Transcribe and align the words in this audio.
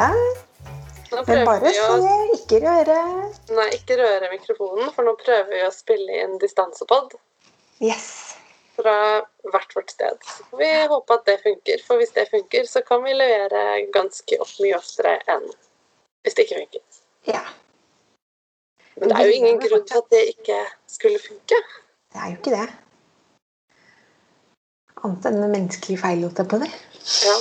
Nå 0.00 1.22
Men 1.26 1.44
bare 1.44 1.60
vi 1.68 1.72
å 1.84 1.96
ikke 2.38 2.60
røre. 2.62 2.98
Nei, 3.52 3.66
ikke 3.76 3.98
røre 4.00 4.30
mikrofonen, 4.32 4.88
for 4.94 5.04
nå 5.04 5.12
prøver 5.20 5.50
vi 5.52 5.64
å 5.66 5.72
spille 5.74 6.22
inn 6.24 6.38
distansepod 6.40 7.18
Yes. 7.82 8.36
fra 8.76 8.94
hvert 9.52 9.74
vårt 9.76 9.90
sted. 9.92 10.22
Vi 10.56 10.70
håper 10.88 11.18
at 11.18 11.26
det 11.28 11.40
funker, 11.42 11.82
for 11.84 12.00
hvis 12.00 12.14
det 12.16 12.28
funker, 12.30 12.64
så 12.70 12.80
kan 12.86 13.02
vi 13.04 13.12
levere 13.12 13.82
ganske 13.92 14.38
opp 14.40 14.54
mye 14.62 14.78
oftere 14.78 15.18
enn 15.34 15.44
hvis 16.22 16.38
det 16.38 16.46
ikke 16.46 16.62
funker. 16.62 17.02
Ja. 17.28 17.42
Men 18.96 19.10
det 19.10 19.18
er 19.18 19.28
jo 19.28 19.36
ingen 19.40 19.60
grunn 19.60 19.84
til 19.88 19.98
at 19.98 20.08
det 20.14 20.22
ikke 20.32 20.60
skulle 20.86 21.20
funke. 21.20 21.58
Det 22.12 22.20
er 22.22 22.32
jo 22.32 22.38
ikke 22.38 22.54
det. 22.56 22.68
Annet 25.02 25.26
enn 25.26 25.40
menneskelige 25.40 25.52
menneskelig 25.56 25.98
feil, 25.98 26.22
holdt 26.22 26.38
jeg 26.38 26.48
på 26.52 26.62
det. 26.62 26.70
Ja, 27.26 27.36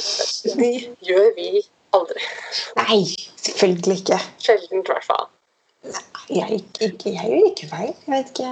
de 0.57 0.69
gjør 1.05 1.27
vi 1.37 1.49
aldri. 1.97 2.23
Nei, 2.79 3.01
selvfølgelig 3.37 3.97
ikke. 4.01 4.19
Sjeldent, 4.39 4.87
i 4.87 4.93
hvert 4.93 5.07
fall. 5.07 5.27
Jeg, 6.29 6.61
ikke, 6.79 7.11
jeg 7.11 7.31
gjør 7.31 7.49
ikke 7.49 7.67
feil. 7.71 7.91
Jeg 8.05 8.13
vet 8.13 8.29
ikke 8.29 8.51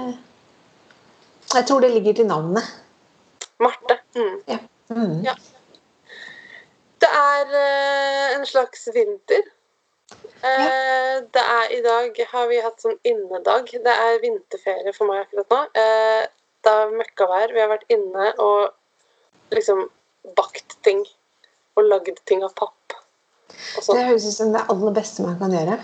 Jeg 1.54 1.66
tror 1.68 1.80
det 1.80 1.90
ligger 1.94 2.18
til 2.18 2.26
navnet. 2.26 2.66
Marte. 3.60 3.98
Mm. 4.16 4.36
Ja. 4.48 4.58
Mm. 4.90 5.22
Ja. 5.24 5.34
Det 7.00 7.08
er 7.08 7.54
uh, 7.54 8.38
en 8.38 8.46
slags 8.46 8.88
vinter. 8.94 9.48
Eh, 10.40 11.16
det 11.34 11.42
er 11.42 11.72
I 11.76 11.80
dag 11.84 12.16
har 12.32 12.46
vi 12.48 12.60
hatt 12.64 12.82
sånn 12.82 12.98
innedag. 13.04 13.70
Det 13.70 13.94
er 14.04 14.20
vinterferie 14.22 14.92
for 14.96 15.10
meg 15.10 15.26
akkurat 15.26 15.52
nå. 15.52 15.60
Uh, 15.76 16.22
det 16.64 16.74
er 16.82 16.94
møkkavær. 16.96 17.54
Vi 17.54 17.62
har 17.62 17.72
vært 17.72 17.92
inne 17.92 18.32
og 18.40 19.54
liksom 19.54 19.86
bakt 20.36 20.76
ting. 20.86 21.04
Og 21.78 21.86
lagd 21.86 22.18
ting 22.28 22.44
av 22.44 22.54
papp. 22.58 22.99
Og 23.50 23.80
Det 23.80 23.84
sånn. 23.86 24.04
høres 24.08 24.26
ut 24.26 24.36
som 24.36 24.52
det 24.54 24.62
aller 24.72 24.94
beste 24.96 25.22
man 25.26 25.38
kan 25.40 25.52
gjøre. 25.54 25.78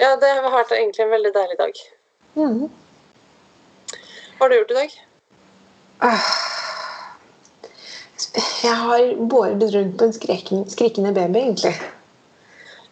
Ja, 0.00 0.14
det 0.20 0.30
har 0.30 0.50
vært 0.50 0.72
egentlig 0.74 1.04
en 1.04 1.12
veldig 1.14 1.32
deilig 1.34 1.58
dag. 1.58 1.82
Mm. 2.34 2.62
Hva 4.34 4.42
har 4.42 4.50
du 4.50 4.56
gjort 4.58 4.74
i 4.74 4.78
dag? 4.80 4.96
Ah. 6.00 6.30
Jeg 8.64 8.74
har 8.80 9.14
båret 9.30 9.62
rundt 9.74 9.98
på 10.00 10.08
en 10.08 10.12
skrikende, 10.16 10.70
skrikende 10.72 11.12
baby, 11.14 11.38
egentlig. 11.38 11.74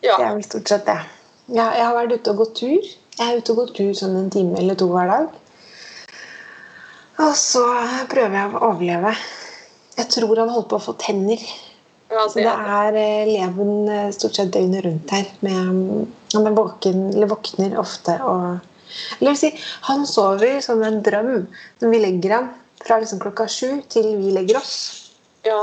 Ja. 0.03 0.17
Det 0.17 0.27
er 0.27 0.35
vel 0.37 0.45
stort 0.47 0.69
sett 0.71 0.87
det. 0.87 0.99
Jeg, 1.49 1.67
jeg 1.79 1.85
har 1.87 1.95
vært 1.97 2.15
ute 2.15 2.31
og 2.35 2.43
gått 2.45 2.55
tur. 2.61 2.91
Jeg 3.19 3.27
er 3.27 3.39
ute 3.41 3.53
og 3.55 3.59
gått 3.63 3.75
tur 3.77 3.93
sånn 3.99 4.17
en 4.19 4.31
time 4.33 4.59
eller 4.59 4.79
to 4.79 4.89
hver 4.93 5.11
dag. 5.11 5.29
Og 7.23 7.35
så 7.37 7.63
prøver 8.11 8.39
jeg 8.39 8.55
å 8.55 8.63
overleve. 8.71 9.13
Jeg 9.99 10.09
tror 10.15 10.39
han 10.41 10.53
holdt 10.55 10.71
på 10.71 10.79
å 10.79 10.87
få 10.87 10.95
tenner. 11.03 11.43
Ja 12.13 12.27
Så 12.29 12.39
det 12.43 12.53
er 12.53 12.97
eh, 13.01 13.29
leven 13.31 13.89
eh, 13.89 14.11
stort 14.15 14.37
sett 14.39 14.53
døgnet 14.55 14.85
rundt 14.87 15.11
her. 15.15 15.29
Med, 15.41 16.09
han 16.35 16.49
er 16.49 16.57
våken, 16.57 17.07
eller 17.15 17.31
våkner 17.31 17.79
ofte 17.81 18.19
og 18.27 18.61
Eller 19.21 19.35
si, 19.41 19.49
han 19.89 20.03
sover 20.07 20.59
som 20.61 20.83
en 20.85 20.99
drøm 21.03 21.47
når 21.81 21.93
vi 21.95 22.01
legger 22.03 22.35
ham. 22.37 22.51
Fra 22.83 22.99
liksom 23.01 23.21
klokka 23.23 23.47
sju 23.49 23.81
til 23.89 24.11
vi 24.19 24.33
legger 24.35 24.59
oss. 24.59 24.75
Ja, 25.47 25.63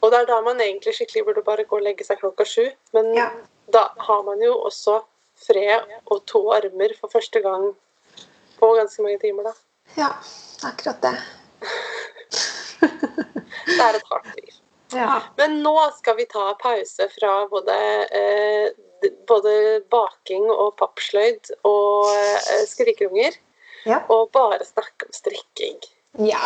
og 0.00 0.12
det 0.12 0.20
er 0.22 0.28
da 0.30 0.38
man 0.46 0.60
egentlig 0.64 0.94
skikkelig 0.96 1.26
burde 1.26 1.42
bare 1.44 1.66
gå 1.68 1.76
og 1.76 1.84
legge 1.84 2.06
seg 2.06 2.20
klokka 2.22 2.46
sju. 2.48 2.64
Men 2.96 3.12
Ja. 3.18 3.28
da 3.72 3.88
har 3.98 4.22
man 4.24 4.40
jo 4.40 4.54
også 4.64 5.00
fred 5.40 5.92
og 6.06 6.24
to 6.26 6.40
armer 6.52 6.94
for 7.00 7.12
første 7.12 7.40
gang 7.44 7.74
på 8.60 8.72
ganske 8.76 9.02
mange 9.02 9.18
timer, 9.18 9.50
da. 9.50 9.52
Ja, 9.96 10.10
akkurat 10.64 11.02
det. 11.02 11.14
Det 12.80 13.80
er 13.84 13.96
et 13.98 14.08
hardt 14.10 14.30
liv. 14.36 14.49
Ja. 14.92 15.20
Men 15.38 15.60
nå 15.64 15.74
skal 15.98 16.16
vi 16.18 16.26
ta 16.30 16.54
pause 16.60 17.06
fra 17.14 17.34
både, 17.50 17.76
eh, 18.20 18.70
både 19.28 19.52
baking 19.92 20.48
og 20.50 20.74
pappsløyd 20.80 21.52
og 21.64 22.10
eh, 22.14 22.64
skrikerunger, 22.68 23.36
Ja. 23.86 24.02
og 24.12 24.30
bare 24.32 24.64
snakke 24.64 25.06
om 25.08 25.12
strikking. 25.12 25.78
ja. 26.18 26.40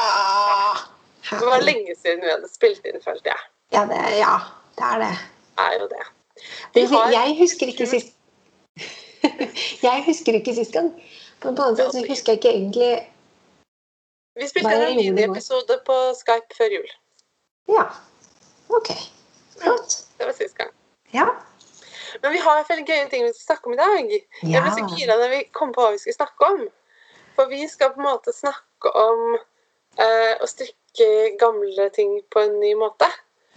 Det 1.31 1.47
var 1.47 1.63
lenge 1.65 1.95
siden 1.97 2.21
vi 2.21 2.29
hadde 2.29 2.49
spilt 2.53 2.85
inn, 2.85 3.01
følte 3.01 3.31
jeg. 3.33 3.41
Ja, 3.73 3.87
det, 3.89 4.01
ja, 4.19 4.35
det 4.77 4.85
er 4.91 4.99
det. 5.01 5.15
Er 5.59 5.79
jo 5.81 5.87
det. 5.89 6.05
Det 6.75 6.83
Jeg 6.91 7.37
husker 7.39 7.71
ikke 7.71 7.87
sist 7.87 8.13
Jeg 9.87 10.03
husker 10.07 10.37
ikke 10.37 10.55
sist 10.55 10.73
gang. 10.73 10.91
På 11.41 11.49
en 11.49 11.59
annen 11.59 11.77
side 11.77 11.93
så 11.95 12.03
husker 12.09 12.33
jeg 12.35 12.41
ikke 12.43 12.53
egentlig 12.53 12.91
Vi 14.37 14.49
spilte 14.51 14.75
en 14.75 14.97
ny 14.99 15.07
episode 15.07 15.15
miniepisode 15.15 15.79
på 15.87 15.99
Skype 16.19 16.59
før 16.59 16.75
jul. 16.77 16.91
Ja. 17.71 17.85
Ok. 18.69 18.91
Flott. 19.59 20.07
Det 20.19 20.25
var 20.27 20.33
sist 20.33 20.57
gang. 20.59 20.71
Ja. 21.11 21.27
Men 22.23 22.33
vi 22.33 22.39
har 22.39 22.65
veldig 22.69 22.87
gøye 22.89 23.09
ting 23.11 23.25
vi 23.27 23.33
skal 23.35 23.55
snakke 23.57 23.67
om 23.67 23.75
i 23.75 23.77
dag. 23.81 24.13
Jeg 24.43 24.63
ble 24.63 24.71
så 24.71 24.83
Ja. 24.85 24.97
gira 24.97 25.17
da 25.19 25.29
vi 25.29 25.43
kom 25.53 25.73
på 25.73 25.83
hva 25.83 25.91
vi 25.93 25.99
skulle 25.99 26.15
snakke 26.19 26.51
om. 26.53 26.69
For 27.37 27.47
vi 27.51 27.67
skal 27.69 27.91
på 27.91 28.01
en 28.01 28.07
måte 28.07 28.33
snakke 28.33 28.91
om 28.95 29.37
eh, 29.99 30.35
å 30.43 30.47
strikke 30.47 31.37
gamle 31.39 31.89
ting 31.95 32.21
på 32.31 32.41
en 32.45 32.61
ny 32.61 32.75
måte. 32.79 33.07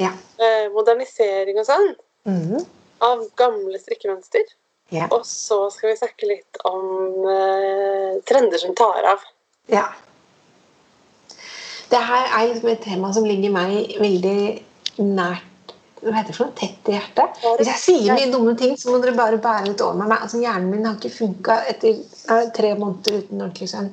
Ja. 0.01 0.11
Eh, 0.39 0.69
modernisering 0.73 1.57
og 1.59 1.65
sånn. 1.65 1.95
Mm. 2.25 2.65
Av 3.01 3.23
gamle 3.37 3.77
strikkemønster. 3.79 4.43
Ja. 4.89 5.07
Og 5.11 5.25
så 5.25 5.69
skal 5.73 5.89
vi 5.91 5.97
snakke 5.99 6.27
litt 6.29 6.57
om 6.65 7.25
eh, 7.29 8.19
trender 8.25 8.57
som 8.57 8.75
tar 8.75 9.03
av. 9.13 9.19
ja. 9.67 9.87
Det 11.89 11.99
her 12.03 12.25
er 12.35 12.47
liksom 12.49 12.67
et 12.69 12.81
tema 12.83 13.13
som 13.15 13.23
ligger 13.23 13.49
meg 13.49 13.93
veldig 14.01 14.63
nært 15.03 15.53
hva 15.97 16.13
heter 16.13 16.29
det 16.29 16.37
for 16.37 16.45
noe? 16.45 16.55
Tett 16.57 16.89
i 16.91 16.93
hjertet. 16.93 17.39
Hvis 17.57 17.69
jeg 17.71 17.81
sier 17.81 18.17
mye 18.17 18.29
dumme 18.29 18.53
ting, 18.59 18.75
så 18.77 18.91
må 18.93 18.99
dere 19.01 19.17
bare 19.17 19.39
bære 19.41 19.71
litt 19.71 19.81
over 19.81 19.97
med 19.97 20.11
meg. 20.11 20.19
Altså, 20.21 20.41
hjernen 20.43 20.69
min 20.69 20.85
har 20.85 20.97
ikke 20.99 21.13
funka 21.15 21.55
etter 21.71 21.97
uh, 22.29 22.43
tre 22.53 22.73
måneder 22.77 23.23
uten 23.23 23.41
ordentlig 23.41 23.69
søvn. 23.71 23.89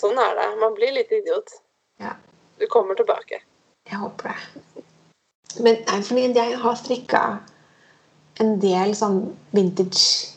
Sånn 0.00 0.20
er 0.20 0.38
det. 0.38 0.46
Man 0.62 0.76
blir 0.78 0.94
litt 0.96 1.12
idiot. 1.12 1.58
Ja. 2.00 2.14
Du 2.60 2.64
kommer 2.72 2.96
tilbake. 2.96 3.42
Jeg 3.90 4.00
håper 4.00 4.32
det. 4.32 4.84
Men 5.60 5.82
nei, 5.84 5.98
fordi 6.08 6.24
jeg 6.34 6.56
har 6.64 6.78
strikka 6.80 7.24
en 8.42 8.56
del 8.62 8.96
sånn 8.98 9.20
vintage 9.54 10.32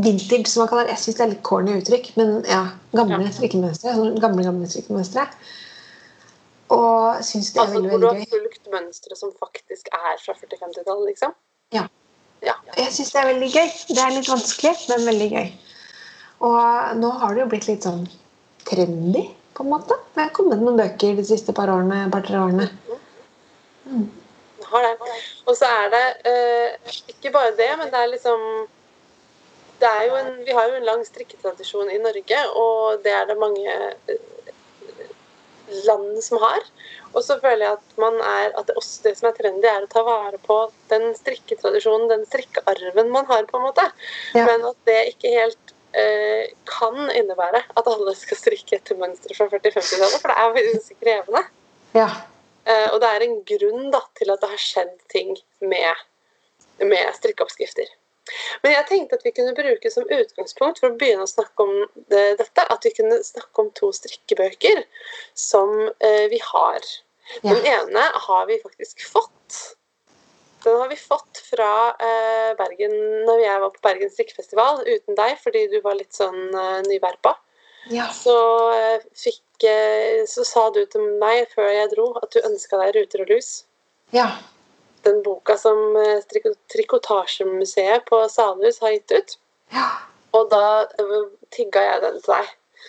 Vintage, 0.00 0.48
som 0.48 0.62
man 0.62 0.68
kaller 0.70 0.86
det. 0.88 0.94
Jeg 0.94 1.02
syns 1.02 1.16
det 1.18 1.22
er 1.26 1.30
litt 1.34 1.42
corny 1.44 1.74
uttrykk, 1.76 2.06
men 2.16 2.30
ja, 2.48 2.62
gamle 2.96 3.18
Ja. 3.20 3.32
strikkemønstre. 3.36 3.92
Sånn 3.98 4.14
gamle, 4.22 4.46
gamle 4.46 4.68
strikkemønstre. 4.70 5.26
Og 6.74 7.22
syns 7.24 7.52
det 7.54 7.60
er 7.60 7.64
Altså 7.64 7.80
veldig, 7.80 7.90
gøy. 7.90 7.94
Altså, 7.94 7.98
hvor 7.98 8.02
du 8.02 8.08
har 8.08 8.32
fulgt 8.34 8.70
mønstre 8.74 9.16
som 9.16 9.32
faktisk 9.40 9.88
er 9.94 10.20
fra 10.24 10.34
40-50-tallet, 10.36 11.06
liksom. 11.12 11.34
Ja. 11.76 11.86
Ja. 12.44 12.54
Jeg 12.76 12.92
syns 12.94 13.12
det 13.14 13.20
er 13.22 13.30
veldig 13.32 13.50
gøy. 13.54 13.72
Det 13.88 14.04
er 14.04 14.14
litt 14.14 14.30
vanskelig, 14.30 14.74
men 14.92 15.08
veldig 15.08 15.28
gøy. 15.32 15.50
Og 16.48 16.96
nå 17.00 17.10
har 17.22 17.34
det 17.34 17.42
jo 17.42 17.50
blitt 17.50 17.68
litt 17.70 17.86
sånn 17.88 18.04
trendy, 18.68 19.24
på 19.56 19.64
en 19.64 19.72
måte. 19.72 19.96
Det 20.14 20.26
har 20.26 20.34
kommet 20.36 20.60
noen 20.62 20.78
bøker 20.78 21.18
de 21.18 21.26
siste 21.26 21.54
par 21.56 21.72
årene, 21.72 22.04
par-tre 22.12 22.38
årene. 22.38 22.68
Har 24.68 24.84
det. 24.84 25.12
Og 25.48 25.56
så 25.56 25.68
er 25.82 25.92
det 25.94 26.04
eh, 26.28 26.96
ikke 27.14 27.32
bare 27.34 27.56
det, 27.56 27.70
men 27.80 27.90
det 27.90 28.02
er 28.02 28.12
liksom 28.12 28.44
det 29.78 29.88
er 29.88 30.14
en, 30.18 30.32
Vi 30.44 30.54
har 30.54 30.68
jo 30.68 30.78
en 30.78 30.86
lang 30.86 31.04
strikketradisjon 31.06 31.90
i 31.94 32.00
Norge, 32.02 32.40
og 32.58 33.04
det 33.04 33.14
er 33.14 33.28
det 33.30 33.38
mange 33.38 33.74
land 35.86 36.22
som 36.24 36.40
har. 36.42 36.66
Og 37.12 37.22
så 37.24 37.38
føler 37.40 37.64
jeg 37.64 37.78
at, 37.78 37.96
man 38.00 38.18
er, 38.20 38.52
at 38.58 38.68
det, 38.68 38.76
også 38.78 39.06
det 39.06 39.14
som 39.18 39.30
er 39.30 39.36
trendy, 39.38 39.66
er 39.70 39.84
å 39.86 39.90
ta 39.90 40.04
vare 40.06 40.40
på 40.44 40.58
den 40.92 41.10
strikketradisjonen, 41.18 42.08
den 42.12 42.24
strikkearven 42.28 43.12
man 43.14 43.28
har, 43.30 43.44
på 43.48 43.60
en 43.60 43.68
måte. 43.68 43.84
Ja. 44.36 44.46
Men 44.48 44.66
at 44.68 44.80
det 44.88 44.98
ikke 45.14 45.34
helt 45.34 45.74
eh, 45.98 46.50
kan 46.68 46.98
innebære 47.06 47.62
at 47.78 47.92
alle 47.92 48.16
skal 48.18 48.40
strikke 48.40 48.78
etter 48.78 48.98
mønster 49.00 49.34
fra 49.36 49.48
40-50-tallet, 49.52 50.20
for 50.20 50.32
det 50.32 50.40
er 50.42 50.58
veldig 50.58 50.98
krevende. 51.04 51.44
Ja. 51.96 52.10
Eh, 52.68 52.88
og 52.92 53.00
det 53.02 53.14
er 53.14 53.24
en 53.24 53.38
grunn 53.48 53.88
da, 53.94 54.02
til 54.18 54.34
at 54.34 54.44
det 54.44 54.52
har 54.52 54.62
skjedd 54.62 54.94
ting 55.12 55.32
med, 55.64 56.04
med 56.84 57.16
strikkeoppskrifter. 57.20 57.88
Men 58.62 58.74
jeg 58.74 58.86
tenkte 58.90 59.18
at 59.18 59.24
vi 59.26 59.32
kunne 59.36 59.56
bruke 59.56 59.90
som 59.92 60.06
utgangspunkt 60.06 60.80
for 60.82 60.90
å 60.90 60.98
begynne 61.00 61.26
å 61.26 61.30
snakke 61.30 61.64
om 61.64 61.74
det, 62.12 62.24
dette, 62.40 62.64
at 62.64 62.86
vi 62.86 62.94
kunne 62.96 63.20
snakke 63.24 63.64
om 63.64 63.72
to 63.78 63.90
strikkebøker 63.96 64.84
som 65.38 65.74
eh, 65.88 66.26
vi 66.32 66.40
har. 66.44 66.92
Ja. 67.42 67.52
Den 67.52 67.66
ene 67.66 68.06
har 68.28 68.46
vi 68.48 68.60
faktisk 68.62 69.04
fått. 69.12 69.58
Den 70.64 70.80
har 70.80 70.88
vi 70.88 70.96
fått 70.96 71.42
fra 71.50 71.72
eh, 72.02 72.54
Bergen 72.58 72.94
når 73.28 73.42
jeg 73.44 73.60
var 73.62 73.74
på 73.74 73.84
Bergen 73.84 74.10
strikkefestival 74.12 74.82
uten 74.86 75.18
deg, 75.18 75.36
fordi 75.42 75.66
du 75.72 75.78
var 75.84 75.98
litt 76.00 76.16
sånn 76.16 76.48
eh, 76.50 76.80
nyverpa. 76.88 77.36
ja. 77.94 78.08
Så, 78.12 78.36
eh, 78.74 79.06
fikk, 79.16 79.64
eh, 79.64 80.24
så 80.28 80.44
sa 80.44 80.68
du 80.74 80.82
til 80.90 81.06
meg 81.22 81.48
før 81.54 81.70
jeg 81.72 81.92
dro 81.94 82.10
at 82.22 82.32
du 82.34 82.42
ønska 82.42 82.80
deg 82.82 82.96
ruter 82.98 83.24
og 83.24 83.34
lus. 83.36 83.52
ja. 84.12 84.32
Den 85.06 85.20
boka 85.22 85.56
som 85.60 85.78
eh, 85.96 86.20
Triko- 86.30 86.56
Trikotasjemuseet 86.72 88.04
på 88.08 88.16
Salhus 88.32 88.80
har 88.84 88.90
gitt 88.96 89.12
ut. 89.18 89.30
ja. 89.74 89.88
Og 90.36 90.50
da 90.52 90.62
eh, 91.00 91.22
tigga 91.54 91.80
jeg 91.86 92.00
den 92.02 92.18
til 92.20 92.34
deg. 92.34 92.48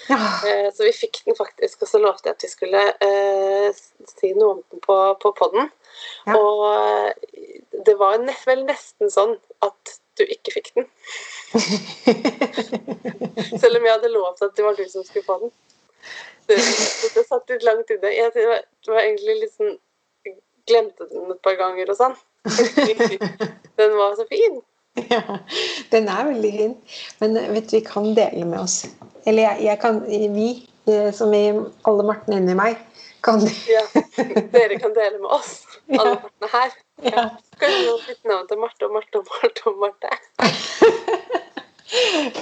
Ja. 0.10 0.18
Eh, 0.48 0.68
Så 0.76 0.84
vi 0.84 0.92
fikk 0.96 1.22
den 1.26 1.36
faktisk, 1.38 1.82
og 1.82 1.88
så 1.88 1.98
lovte 2.04 2.28
jeg 2.30 2.36
at 2.36 2.44
vi 2.44 2.50
skulle 2.52 2.82
eh, 3.06 3.70
si 4.12 4.34
noe 4.36 4.52
om 4.58 4.62
den 4.74 4.80
på, 4.84 4.98
på 5.24 5.32
podden. 5.40 5.70
Ja. 6.28 6.36
Og 6.36 7.14
det 7.88 7.96
var 8.00 8.18
nest, 8.22 8.44
vel 8.48 8.66
nesten 8.68 9.10
sånn 9.14 9.38
at 9.66 9.96
du 10.20 10.24
ikke 10.28 10.52
fikk 10.58 10.70
den. 10.76 10.86
Selv 13.60 13.78
om 13.80 13.86
jeg 13.88 13.94
hadde 13.96 14.12
lovt 14.14 14.42
at 14.46 14.56
det 14.58 14.66
var 14.66 14.78
du 14.78 14.84
som 14.92 15.04
skulle 15.08 15.26
få 15.26 15.38
den. 15.46 15.52
Det, 16.50 16.58
det 17.16 17.24
satt 17.28 17.50
litt 17.52 17.66
langt 17.68 17.90
inne. 17.94 18.12
Jeg 18.16 18.34
det 18.36 18.46
var, 18.50 18.64
det 18.86 18.94
var 18.94 19.04
egentlig 19.06 19.36
litt 19.44 19.56
sånn 19.56 19.76
Glemte 20.69 21.07
den 21.12 21.31
et 21.33 21.42
par 21.45 21.56
ganger 21.60 21.89
og 21.94 21.98
sånn. 22.00 22.16
Den 23.80 23.92
var 23.98 24.16
så 24.19 24.25
fin. 24.30 24.60
Ja, 25.10 25.21
den 25.94 26.07
er 26.12 26.25
veldig 26.27 26.50
fin. 26.51 26.74
Men 27.21 27.36
vet 27.54 27.69
du, 27.69 27.75
vi 27.77 27.81
kan 27.86 28.10
dele 28.18 28.44
med 28.45 28.60
oss. 28.60 28.81
Eller 29.30 29.44
jeg, 29.45 29.62
jeg 29.69 29.77
kan 29.80 30.00
Vi, 30.10 30.48
eh, 30.89 31.12
som 31.16 31.31
i 31.33 31.44
alle 31.88 32.04
Martene 32.07 32.39
inni 32.42 32.56
meg, 32.57 32.77
kan 33.24 33.39
Ja, 33.69 33.83
dere 34.51 34.80
kan 34.81 34.94
dele 34.98 35.18
med 35.21 35.30
oss, 35.38 35.51
alle 35.94 36.16
Martene 36.18 36.50
her. 36.56 36.69
ja. 37.07 37.24
Kanskje 37.60 37.86
noen 37.86 38.01
bytter 38.07 38.27
navn 38.33 38.48
til 38.50 38.60
Marte 38.63 38.83
og 38.88 38.92
Marte 38.98 39.15
og 39.22 39.25
Marte 39.31 39.62
og 39.72 39.75
Marte. 39.83 40.10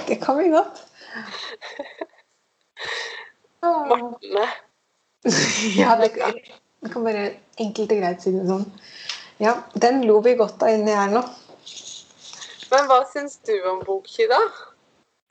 Det 0.08 0.16
kan 0.22 0.36
vi 0.38 0.48
godt. 0.52 0.76
Martene. 3.62 4.46
Ja, 5.78 5.96
det 6.00 6.08
kan, 6.14 6.34
det 6.82 6.92
kan 6.92 7.04
bare 7.04 7.30
enkelt 7.58 7.92
og 7.92 8.00
greit 8.00 8.22
si 8.22 8.32
det 8.34 8.46
sånn. 8.46 8.66
Ja, 9.42 9.54
den 9.78 10.02
lo 10.06 10.18
vi 10.22 10.34
godt 10.38 10.62
av 10.62 10.74
inni 10.74 10.94
her 10.94 11.10
nå. 11.12 11.22
Men 12.72 12.88
hva 12.90 12.98
syns 13.10 13.38
du 13.48 13.54
om 13.70 13.80
Boki, 13.86 14.26
da? 14.30 14.38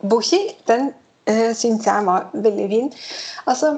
Boki, 0.10 0.40
den 0.70 0.90
uh, 1.30 1.52
syns 1.58 1.86
jeg 1.88 2.08
var 2.08 2.32
veldig 2.34 2.68
fin. 2.72 2.90
Altså 3.46 3.78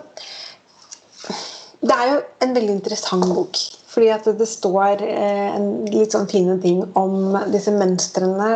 Det 1.79 1.95
er 1.95 2.09
jo 2.13 2.21
en 2.43 2.55
veldig 2.55 2.73
interessant 2.77 3.27
bok. 3.33 3.59
Fordi 3.89 4.09
at 4.13 4.25
det 4.39 4.47
står 4.47 5.03
uh, 5.03 5.49
en 5.57 5.69
litt 5.91 6.15
sånn 6.15 6.29
fine 6.31 6.57
ting 6.63 6.81
om 6.99 7.37
disse 7.53 7.73
mønstrene 7.75 8.49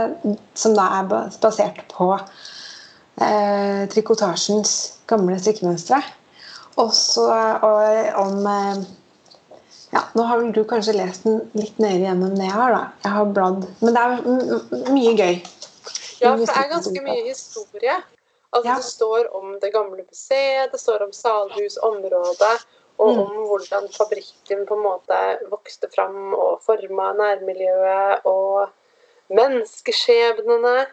som 0.60 0.76
da 0.78 0.90
er 1.00 1.08
basert 1.12 1.86
på 1.94 2.10
uh, 2.16 3.82
trikotasjens 3.94 4.76
gamle 5.10 5.40
strikkemønstre. 5.42 6.02
Også 6.82 7.28
og 7.30 8.22
om 8.24 8.46
ja, 9.94 10.02
Nå 10.16 10.24
har 10.30 10.40
vel 10.42 10.52
du 10.56 10.64
kanskje 10.70 10.96
lest 10.98 11.24
den 11.28 11.40
litt 11.54 11.78
nøyere 11.82 12.08
gjennom 12.08 12.36
det 12.38 12.48
jeg 12.50 12.58
har. 12.58 12.72
da. 12.74 12.84
Jeg 13.04 13.12
har 13.18 13.26
bladd. 13.38 13.68
Men 13.82 13.94
det 13.94 14.04
er 14.04 14.92
mye 14.94 15.14
gøy. 15.20 15.36
Ja, 16.24 16.32
for 16.36 16.46
det 16.46 16.56
er 16.58 16.70
ganske 16.72 17.02
mye 17.06 17.24
historie. 17.30 17.98
Altså, 18.54 18.68
Ja. 18.70 18.76
Det 18.78 18.84
står 18.86 19.30
om 19.36 19.60
det 19.60 19.74
gamle 19.74 20.04
museet, 20.06 20.72
det 20.72 20.80
står 20.80 21.02
om 21.08 21.12
Salhusområdet, 21.12 22.66
og 23.00 23.16
Mm. 23.16 23.20
om 23.20 23.48
hvordan 23.50 23.88
fabrikken 23.92 24.66
på 24.68 24.76
en 24.78 24.84
måte 24.84 25.20
vokste 25.50 25.88
fram 25.96 26.34
og 26.34 26.62
forma 26.62 27.14
nærmiljøet, 27.14 28.22
og 28.26 28.70
menneskeskjebnene. 29.30 30.86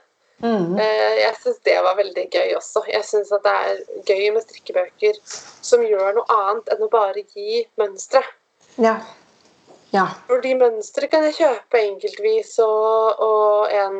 Mm. 0.42 0.78
Eh, 0.80 1.16
Jeg 1.20 1.34
syns 1.42 1.58
det 1.64 1.76
var 1.84 1.96
veldig 1.96 2.30
gøy 2.32 2.54
også. 2.56 2.82
Jeg 2.88 3.04
syns 3.04 3.28
det 3.28 3.44
er 3.44 3.76
gøy 4.08 4.32
med 4.32 4.42
strikkebøker 4.46 5.18
som 5.62 5.80
gjør 5.84 6.14
noe 6.16 6.24
annet 6.32 6.68
enn 6.72 6.82
å 6.86 6.90
bare 6.90 7.22
gi 7.34 7.66
mønstre. 7.78 8.22
Ja. 8.76 8.98
Ja. 9.90 10.06
Fordi 10.28 10.52
mønstre 10.54 11.08
kan 11.10 11.24
jeg 11.26 11.34
kjøpe 11.40 11.80
enkeltvis 11.82 12.52
og, 12.62 13.22
og 13.26 13.72
en, 13.74 13.96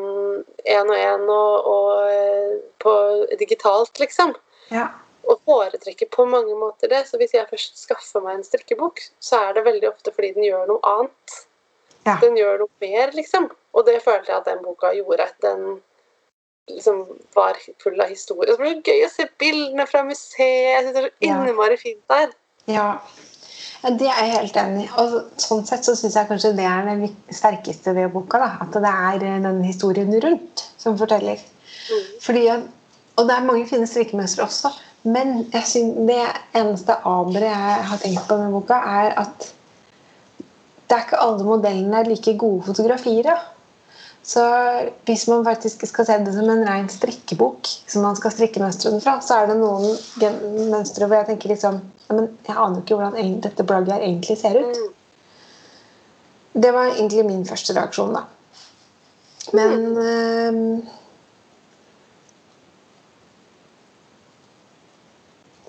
en 0.71 0.93
og 0.93 0.97
en 0.99 1.25
og, 1.35 1.71
og 1.73 2.13
eh, 2.13 2.53
på 2.83 2.95
digitalt, 3.41 3.99
liksom. 4.03 4.37
ja. 4.71 4.91
Og 5.31 5.37
foretrekker 5.47 6.09
på 6.11 6.25
mange 6.27 6.55
måter 6.59 6.89
det. 6.91 7.03
Så 7.07 7.19
hvis 7.21 7.35
jeg 7.37 7.47
først 7.51 7.77
skaffer 7.79 8.23
meg 8.25 8.39
en 8.39 8.47
strikkebok, 8.47 9.03
så 9.23 9.43
er 9.45 9.53
det 9.55 9.67
veldig 9.67 9.91
ofte 9.91 10.15
fordi 10.17 10.31
den 10.35 10.47
gjør 10.47 10.65
noe 10.71 10.81
annet. 10.95 11.35
Ja. 12.09 12.17
Den 12.23 12.39
gjør 12.41 12.63
noe 12.63 12.73
mer, 12.83 13.13
liksom. 13.15 13.51
Og 13.77 13.85
det 13.87 13.99
følte 14.03 14.33
jeg 14.33 14.41
at 14.41 14.49
den 14.49 14.63
boka 14.65 14.95
gjorde. 14.97 15.29
Den 15.45 15.67
liksom 16.73 17.05
var 17.37 17.61
full 17.83 18.01
av 18.01 18.11
historie. 18.11 18.57
Så 18.57 18.65
det 18.65 18.89
gøy 18.89 19.05
å 19.05 19.13
se 19.13 19.29
bildene 19.43 19.87
fra 19.91 20.03
museet. 20.09 20.73
Jeg 20.73 20.87
synes 20.87 20.97
det 20.97 21.05
er 21.05 21.11
så 21.11 21.29
innmari 21.29 21.79
fint 21.79 22.03
der. 22.11 22.33
Ja. 22.71 22.89
Ja, 23.83 23.91
Det 23.91 24.09
er 24.09 24.25
jeg 24.27 24.35
helt 24.35 24.59
enig 24.61 24.85
i. 24.85 24.91
Og 25.01 25.15
sånn 25.41 25.65
sett 25.69 25.87
så 25.87 25.95
syns 25.97 26.19
jeg 26.19 26.29
kanskje 26.29 26.53
det 26.59 26.67
er 26.69 26.91
det 26.91 27.11
sterkeste 27.33 27.95
ved 27.97 28.13
boka. 28.13 28.39
da, 28.43 28.51
At 28.67 28.77
det 28.77 28.93
er 28.93 29.25
eh, 29.25 29.41
den 29.47 29.63
historien 29.65 30.13
rundt 30.25 30.67
som 30.77 30.99
forteller. 31.01 31.41
Mm. 31.89 32.05
Fordi, 32.21 32.45
Og 33.17 33.29
det 33.29 33.37
er 33.37 33.45
mange 33.45 33.67
fine 33.69 33.87
strikkemønstre 33.87 34.45
også. 34.45 34.71
Men 35.03 35.47
jeg 35.53 35.65
synes 35.67 35.97
det 36.09 36.21
eneste 36.55 36.97
aberet 37.05 37.49
jeg 37.49 37.85
har 37.89 37.99
tenkt 38.03 38.29
på 38.29 38.37
med 38.37 38.53
boka, 38.53 38.75
er 38.75 39.17
at 39.21 39.49
det 40.91 40.97
er 40.97 41.05
ikke 41.07 41.23
alle 41.23 41.45
modellene 41.47 42.01
er 42.01 42.09
like 42.09 42.37
gode 42.39 42.63
fotografier. 42.67 43.31
av. 43.33 43.39
Så 44.23 44.43
hvis 45.09 45.25
man 45.31 45.45
faktisk 45.47 45.87
skal 45.89 46.07
se 46.07 46.19
det 46.25 46.35
som 46.35 46.49
en 46.53 46.67
ren 46.69 46.89
strikkebok, 46.93 47.69
som 47.89 48.05
man 48.05 48.19
skal 48.19 48.35
strikke 48.35 48.61
mønstrene 48.63 49.01
fra, 49.01 49.17
så 49.25 49.41
er 49.41 49.51
det 49.51 49.57
noen 49.61 50.69
mønstre 50.71 51.09
hvor 51.09 51.23
jeg 51.23 51.31
tenker 51.33 51.55
liksom 51.55 51.81
ja, 52.11 52.17
men 52.17 52.27
Jeg 52.47 52.57
aner 52.57 52.83
ikke 52.83 52.99
hvordan 52.99 53.41
dette 53.45 53.65
plagget 53.67 53.95
her 53.95 54.05
egentlig 54.05 54.37
ser 54.41 54.59
ut. 54.61 54.77
Mm. 54.77 54.97
Det 56.63 56.73
var 56.75 56.91
egentlig 56.91 57.25
min 57.27 57.45
første 57.47 57.77
reaksjon, 57.77 58.17
da. 58.17 58.25
Men 59.57 59.85
ehm, 60.03 60.65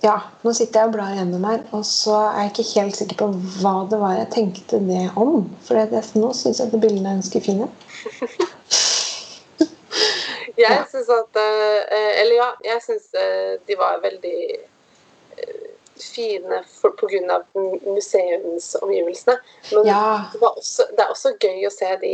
Ja, 0.03 0.15
nå 0.41 0.53
sitter 0.57 0.79
jeg 0.81 0.89
og 0.89 0.93
blar 0.95 1.11
gjennom 1.13 1.43
her, 1.45 1.59
og 1.77 1.83
så 1.85 2.15
er 2.31 2.39
jeg 2.47 2.51
ikke 2.55 2.79
helt 2.79 2.97
sikker 2.97 3.17
på 3.19 3.27
hva 3.61 3.73
det 3.91 3.99
var 4.01 4.15
jeg 4.17 4.29
tenkte 4.33 4.79
det 4.87 5.03
om. 5.15 5.43
For 5.67 5.77
nå 6.17 6.31
syns 6.33 6.57
jeg 6.59 6.71
at 6.73 6.81
bildene 6.81 7.11
er 7.11 7.19
ganske 7.19 7.41
fine. 7.45 7.67
Jeg 10.57 10.71
Ja. 10.71 10.83
syns 10.91 11.09
at 11.09 11.37
eh, 11.39 12.21
Eller 12.21 12.35
ja, 12.35 12.49
jeg 12.65 12.81
syns 12.83 13.13
eh, 13.13 13.53
de 13.67 13.75
var 13.77 14.01
veldig 14.03 14.39
eh, 15.37 15.69
fine 16.01 16.63
pga. 16.81 17.37
museumsomgivelsene. 17.85 19.37
Men 19.71 19.85
Ja. 19.87 20.21
det, 20.33 20.41
var 20.41 20.57
også, 20.57 20.83
det 20.91 20.99
er 20.99 21.09
også 21.13 21.33
gøy 21.39 21.65
å 21.67 21.71
se 21.71 21.95
de 22.01 22.13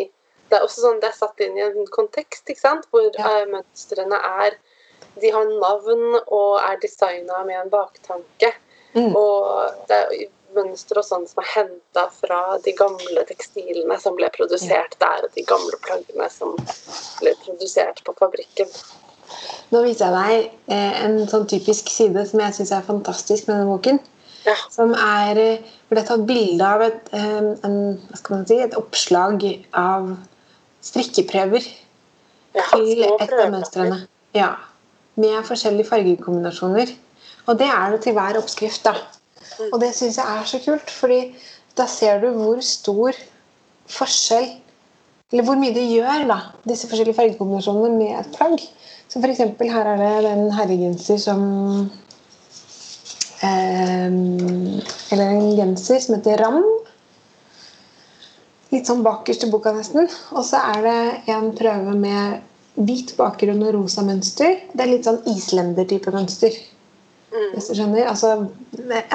Det 0.49 0.55
er 0.57 0.63
også 0.63 0.79
sånn 0.81 0.99
det 1.03 1.09
er 1.09 1.17
satt 1.17 1.39
inn 1.43 1.57
i 1.57 1.61
en 1.65 1.87
kontekst, 1.91 2.45
ikke 2.49 2.61
sant? 2.61 2.85
hvor 2.91 3.09
Ja. 3.19 3.41
eh, 3.41 3.45
mønstrene 3.51 4.15
er 4.15 4.53
De 5.21 5.33
har 5.33 5.51
navn 5.61 6.17
og 6.21 6.57
er 6.61 6.79
designa 6.81 7.43
med 7.47 7.61
en 7.61 7.71
baktanke. 7.73 8.53
Mm. 8.93 9.13
Og 9.15 9.85
det 9.89 9.97
er 9.97 10.27
mønstre 10.57 11.01
og 11.01 11.05
sånn 11.05 11.25
som 11.29 11.41
er 11.43 11.49
henta 11.53 12.05
fra 12.13 12.41
de 12.65 12.73
gamle 12.77 13.23
tekstilene 13.29 13.97
som 14.01 14.15
ble 14.17 14.29
produsert 14.33 14.95
der, 15.01 15.27
de 15.35 15.43
gamle 15.47 15.77
plaggene 15.83 16.29
som 16.33 16.55
ble 17.19 17.33
produsert 17.43 18.01
på 18.05 18.15
fabrikken. 18.17 18.71
Nå 19.73 19.81
viser 19.83 20.07
jeg 20.07 20.15
deg 20.15 20.75
eh, 20.75 20.99
en 21.03 21.17
sånn 21.27 21.47
typisk 21.51 21.89
side 21.91 22.23
som 22.29 22.41
jeg 22.43 22.55
syns 22.55 22.71
er 22.75 22.85
fantastisk 22.87 23.49
med 23.49 23.59
denne 23.59 23.73
boken. 23.73 23.99
Ja. 24.47 24.55
Som 24.71 24.93
er 24.95 25.35
ble 25.35 25.49
hvor 25.87 25.97
det 25.97 26.03
er 26.03 26.07
tatt 26.07 26.23
bilde 26.29 26.67
av 26.67 26.83
et, 26.85 27.09
eh, 27.15 27.49
en, 27.67 28.45
si, 28.47 28.59
et 28.63 28.77
oppslag 28.79 29.43
av 29.75 30.13
strikkeprøver 30.87 31.67
Ja, 32.55 32.63
til 32.71 33.03
et 33.03 33.27
av 33.27 33.51
mønstrene. 33.51 33.99
Ja, 34.35 34.53
med 35.17 35.43
forskjellige 35.47 35.89
fargekombinasjoner. 35.89 36.93
Og 37.47 37.59
det 37.59 37.67
er 37.71 37.93
det 37.93 38.01
til 38.03 38.15
hver 38.17 38.39
oppskrift. 38.39 38.83
da. 38.85 38.93
Mm. 39.59 39.69
Og 39.73 39.81
det 39.81 39.95
syns 39.95 40.17
jeg 40.17 40.37
er 40.39 40.45
så 40.45 40.59
kult, 40.65 40.91
fordi 40.91 41.21
da 41.77 41.85
ser 41.89 42.21
du 42.21 42.31
hvor 42.35 42.61
stor 42.61 43.17
forskjell 43.87 44.49
Eller 45.31 45.43
hvor 45.43 45.57
mye 45.59 45.73
det 45.75 45.81
gjør, 45.91 46.21
da, 46.29 46.37
disse 46.63 46.87
forskjellige 46.87 47.17
fargekombinasjonene 47.17 47.97
med 47.99 48.13
et 48.15 48.29
plagg. 48.37 48.61
Så 49.11 49.19
for 49.19 49.27
eksempel 49.27 49.67
her 49.71 49.89
er 49.91 49.97
det 49.99 50.21
den 50.23 50.53
herregenser 50.55 51.17
som 51.19 51.41
eh, 53.43 54.07
Eller 55.11 55.25
en 55.25 55.49
genser 55.57 55.99
som 55.99 56.15
heter 56.15 56.39
Ram. 56.39 56.61
Litt 58.71 58.87
sånn 58.87 59.03
bakerst 59.03 59.43
i 59.43 59.51
boka, 59.51 59.75
nesten. 59.75 60.07
Og 60.31 60.47
så 60.47 60.63
er 60.75 60.87
det 60.87 61.35
en 61.35 61.51
prøve 61.59 61.95
med 61.99 62.39
hvit 62.77 63.13
bakgrunn 63.17 63.63
og 63.65 63.75
rosa 63.75 64.03
mønster. 64.05 64.59
Det 64.73 64.83
er 64.83 64.91
litt 64.91 65.07
sånn 65.07 65.23
islender-type 65.31 66.13
mønster. 66.13 66.57
Mm. 67.33 67.49
Hvis 67.55 67.69
du 67.69 67.77
skjønner. 67.77 68.09
Altså 68.09 68.33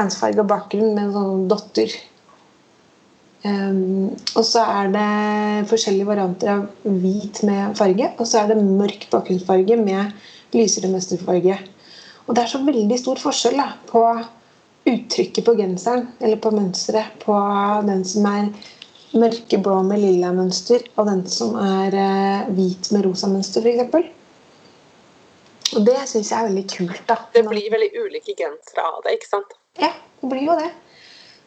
ensfarga 0.00 0.44
bakgrunn 0.46 0.96
med 0.96 1.14
sånne 1.14 1.46
dotter. 1.50 1.94
Um, 3.42 4.12
og 4.38 4.44
så 4.46 4.62
er 4.70 4.92
det 4.94 5.06
forskjellige 5.70 6.06
varianter 6.06 6.52
av 6.52 6.92
hvit 7.02 7.42
med 7.46 7.78
farge. 7.78 8.12
Og 8.18 8.28
så 8.28 8.42
er 8.42 8.52
det 8.52 8.60
mørk 8.62 9.08
bakgrunnsfarge 9.14 9.78
med 9.80 10.12
lysere 10.54 10.90
mønsterfarge. 10.92 11.58
Og 12.26 12.36
det 12.36 12.44
er 12.44 12.52
så 12.52 12.62
veldig 12.62 12.98
stor 13.00 13.18
forskjell 13.18 13.58
da, 13.58 13.72
på 13.88 14.04
uttrykket 14.88 15.46
på 15.46 15.54
genseren 15.58 16.08
eller 16.18 16.38
på 16.42 16.50
mønsteret 16.54 17.18
på 17.22 17.34
den 17.86 18.02
som 18.06 18.26
er 18.26 18.48
mørkeblå 19.12 19.78
med 19.86 20.00
lilla 20.02 20.32
mønster, 20.34 20.84
og 20.96 21.08
den 21.08 21.22
som 21.30 21.56
er 21.60 21.96
eh, 21.96 22.50
hvit 22.56 22.90
med 22.94 23.06
rosa 23.06 23.28
mønster, 23.30 23.64
f.eks. 23.64 24.10
Og 25.72 25.84
det 25.86 25.98
syns 26.08 26.30
jeg 26.32 26.38
er 26.38 26.48
veldig 26.50 26.64
kult. 26.68 27.02
da. 27.08 27.16
Det 27.32 27.44
blir 27.46 27.72
veldig 27.72 27.90
ulike 28.04 28.34
gensere 28.36 28.84
av 28.84 29.02
det, 29.04 29.16
ikke 29.18 29.30
sant? 29.30 29.54
Ja, 29.80 29.92
det 30.20 30.32
blir 30.32 30.44
jo 30.50 30.56
det. 30.58 30.70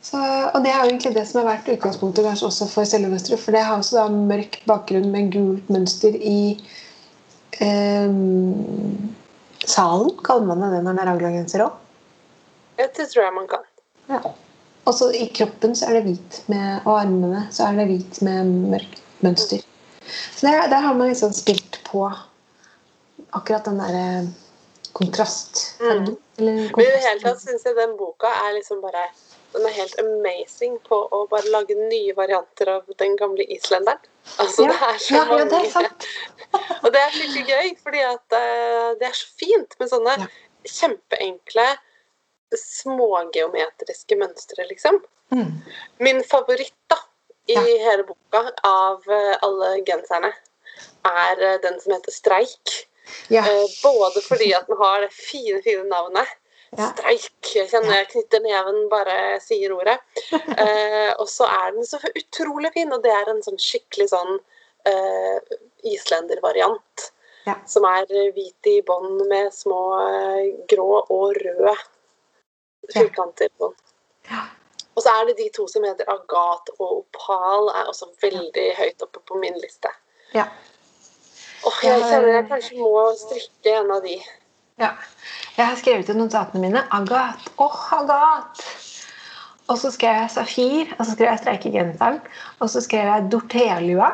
Så, 0.06 0.20
og 0.22 0.62
det 0.62 0.70
er 0.70 0.84
jo 0.84 0.90
egentlig 0.92 1.16
det 1.16 1.26
som 1.26 1.42
har 1.42 1.48
vært 1.56 1.70
utgangspunktet 1.74 2.26
kanskje 2.28 2.50
også 2.50 2.68
for 2.70 2.90
selvemønsteret. 2.90 3.42
For 3.42 3.56
det 3.56 3.64
har 3.66 3.78
også 3.80 3.98
da 3.98 4.06
mørk 4.14 4.60
bakgrunn 4.70 5.10
med 5.14 5.32
gult 5.34 5.70
mønster 5.74 6.14
i 6.18 6.40
eh, 7.62 8.12
salen. 9.66 10.14
Kaller 10.26 10.50
man 10.52 10.62
det 10.62 10.72
det 10.76 10.84
når 10.86 10.98
det 10.98 11.06
er 11.06 11.12
raglagenser 11.12 11.66
òg? 11.66 11.82
Ja, 12.78 12.90
det 12.90 13.08
tror 13.10 13.24
jeg 13.24 13.38
man 13.38 13.50
kan. 13.50 13.66
Ja. 14.12 14.22
Og 14.86 14.94
så 14.94 15.10
i 15.18 15.26
kroppen 15.34 15.74
så 15.78 15.90
er 15.90 16.00
det 16.00 16.06
hvit 16.06 16.42
med, 16.52 16.82
og 16.86 17.00
armene 17.00 17.48
så 17.54 17.70
er 17.70 17.80
det 17.80 17.88
hvit 17.90 18.22
med 18.26 18.52
mørkt 18.74 19.02
mønster. 19.26 19.64
Så 20.36 20.46
der, 20.46 20.68
der 20.70 20.84
har 20.86 20.94
man 20.94 21.10
liksom 21.10 21.34
spilt 21.34 21.80
på 21.88 22.06
akkurat 23.34 23.66
den 23.66 23.80
derre 23.82 24.28
kontrast. 24.94 25.80
Mm. 25.82 26.16
Eller 26.38 26.54
Men 26.76 26.86
i 26.86 26.92
det 26.92 27.02
hele 27.04 27.22
tatt 27.24 27.42
syns 27.42 27.66
jeg 27.66 27.76
den 27.78 27.96
boka 28.00 28.28
er 28.28 28.54
liksom 28.58 28.82
bare 28.84 29.08
Den 29.56 29.64
er 29.70 29.72
helt 29.72 29.96
amazing 30.02 30.74
på 30.84 30.98
å 31.16 31.22
bare 31.32 31.48
lage 31.54 31.78
nye 31.80 32.12
varianter 32.18 32.74
av 32.74 32.90
den 33.00 33.14
gamle 33.16 33.46
islenderen. 33.56 34.02
Altså, 34.44 34.66
Ja, 34.66 34.74
det 34.74 34.88
er 34.90 34.98
så 35.00 35.14
ja, 35.16 35.22
ja, 35.32 35.46
det 35.48 35.60
er 35.62 35.70
sant. 35.72 36.08
Og 36.84 36.90
det 36.92 37.00
er 37.00 37.14
skikkelig 37.16 37.46
gøy, 37.48 37.70
fordi 37.86 38.02
at 38.04 38.36
uh, 38.36 38.90
det 39.00 39.08
er 39.08 39.16
så 39.16 39.30
fint 39.40 39.78
med 39.80 39.92
sånne 39.94 40.18
Ja. 40.26 40.28
kjempeenkle, 40.68 41.70
smågeometriske 42.54 44.18
mønstre, 44.20 44.66
liksom. 44.70 45.00
Mm. 45.34 45.52
Min 45.98 46.24
favoritt 46.24 46.76
da, 46.92 46.98
i 47.48 47.54
Ja. 47.54 47.62
hele 47.62 48.04
boka 48.04 48.52
av 48.64 49.04
eh, 49.10 49.38
alle 49.42 49.82
genserne 49.86 50.32
er 51.06 51.42
eh, 51.42 51.60
den 51.62 51.80
som 51.82 51.94
heter 51.94 52.12
Streik. 52.12 52.88
Ja. 53.30 53.44
Eh, 53.46 53.66
både 53.84 54.22
fordi 54.22 54.54
at 54.54 54.68
den 54.68 54.78
har 54.78 55.02
det 55.02 55.14
fine, 55.14 55.62
fine 55.62 55.84
navnet. 55.90 56.28
Ja. 56.76 56.90
Streik. 56.92 57.32
Jeg 57.56 57.70
kjenner 57.70 58.00
jeg 58.02 58.10
knytter 58.12 58.42
neven 58.44 58.90
bare 58.90 59.14
jeg 59.36 59.42
sier 59.50 59.76
ordet. 59.78 60.00
Eh, 60.66 61.12
og 61.20 61.28
så 61.30 61.46
er 61.46 61.74
den 61.76 61.86
så 61.86 62.00
utrolig 62.16 62.72
fin, 62.74 62.92
og 62.94 63.04
det 63.04 63.12
er 63.12 63.30
en 63.30 63.42
sånn 63.44 63.60
skikkelig 63.62 64.08
sånn 64.10 64.40
eh, 64.88 65.58
islendervariant. 65.84 67.12
Ja. 67.46 67.60
Som 67.70 67.86
er 67.86 68.08
hvit 68.34 68.70
i 68.72 68.80
bånn 68.82 69.20
med 69.30 69.52
små 69.54 69.82
grå 70.72 70.88
og 71.04 71.36
røde 71.38 71.76
firkanter. 72.94 73.50
Ja. 74.30 74.46
Og 74.96 75.04
så 75.04 75.12
er 75.12 75.28
det 75.28 75.38
de 75.38 75.50
to 75.56 75.68
som 75.68 75.84
heter 75.84 76.08
agat 76.08 76.70
og 76.80 77.02
opal, 77.02 77.68
er 77.76 77.90
også 77.92 78.08
veldig 78.22 78.68
høyt 78.78 79.04
oppe 79.04 79.20
på 79.28 79.40
min 79.42 79.58
liste. 79.60 79.92
Ja. 80.34 80.46
Åh, 81.66 81.80
jeg 81.84 82.02
kjenner 82.06 82.32
jeg 82.38 82.48
kanskje 82.50 82.78
må 82.80 83.04
strikke 83.20 83.76
en 83.82 83.92
av 83.92 84.04
de. 84.06 84.20
ja. 84.82 84.94
Jeg 85.56 85.70
har 85.72 85.78
skrevet 85.80 86.10
ut 86.10 86.18
notatene 86.20 86.60
mine 86.62 86.82
Agat. 86.92 87.46
Åh, 87.64 87.84
Agat! 87.96 88.64
Og 89.72 89.78
så 89.80 89.90
skrev 89.92 90.18
jeg 90.20 90.32
Safir, 90.34 90.90
og 91.00 91.06
så 91.06 91.14
skrev 91.16 91.30
jeg 91.30 91.40
streikegenseren. 91.40 92.20
Og 92.60 92.70
så 92.70 92.82
skrev 92.84 93.08
jeg 93.08 93.30
Dortea-lua. 93.32 94.10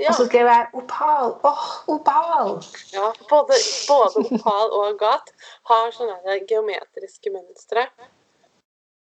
Ja, 0.00 0.10
Og 0.10 0.16
så 0.16 0.26
skrev 0.26 0.48
jeg 0.48 0.66
Opal. 0.80 1.34
Åh, 1.44 1.64
Opal! 1.94 2.52
ja 2.92 3.08
både, 3.28 3.56
både 3.88 4.22
opal 4.24 4.72
og 4.76 4.84
agat 4.88 5.32
har 5.68 5.90
sånne 5.94 6.38
geometriske 6.48 7.32
mønstre. 7.34 7.86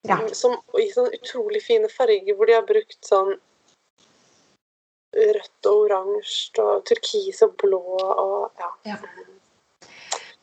Ja. 0.09 0.19
Som, 0.33 0.57
og 0.73 0.81
I 0.81 0.89
sånne 0.95 1.19
utrolig 1.19 1.63
fine 1.67 1.91
farger, 1.93 2.35
hvor 2.35 2.49
de 2.49 2.57
har 2.57 2.67
brukt 2.67 2.99
sånn 3.07 3.35
rødt 5.19 5.69
og 5.69 5.85
oransje 5.87 6.63
og 6.63 6.83
turkis 6.89 7.43
og 7.47 7.55
blå 7.63 7.83
og 7.99 8.61
ja. 8.61 8.73
Ja. 8.93 8.99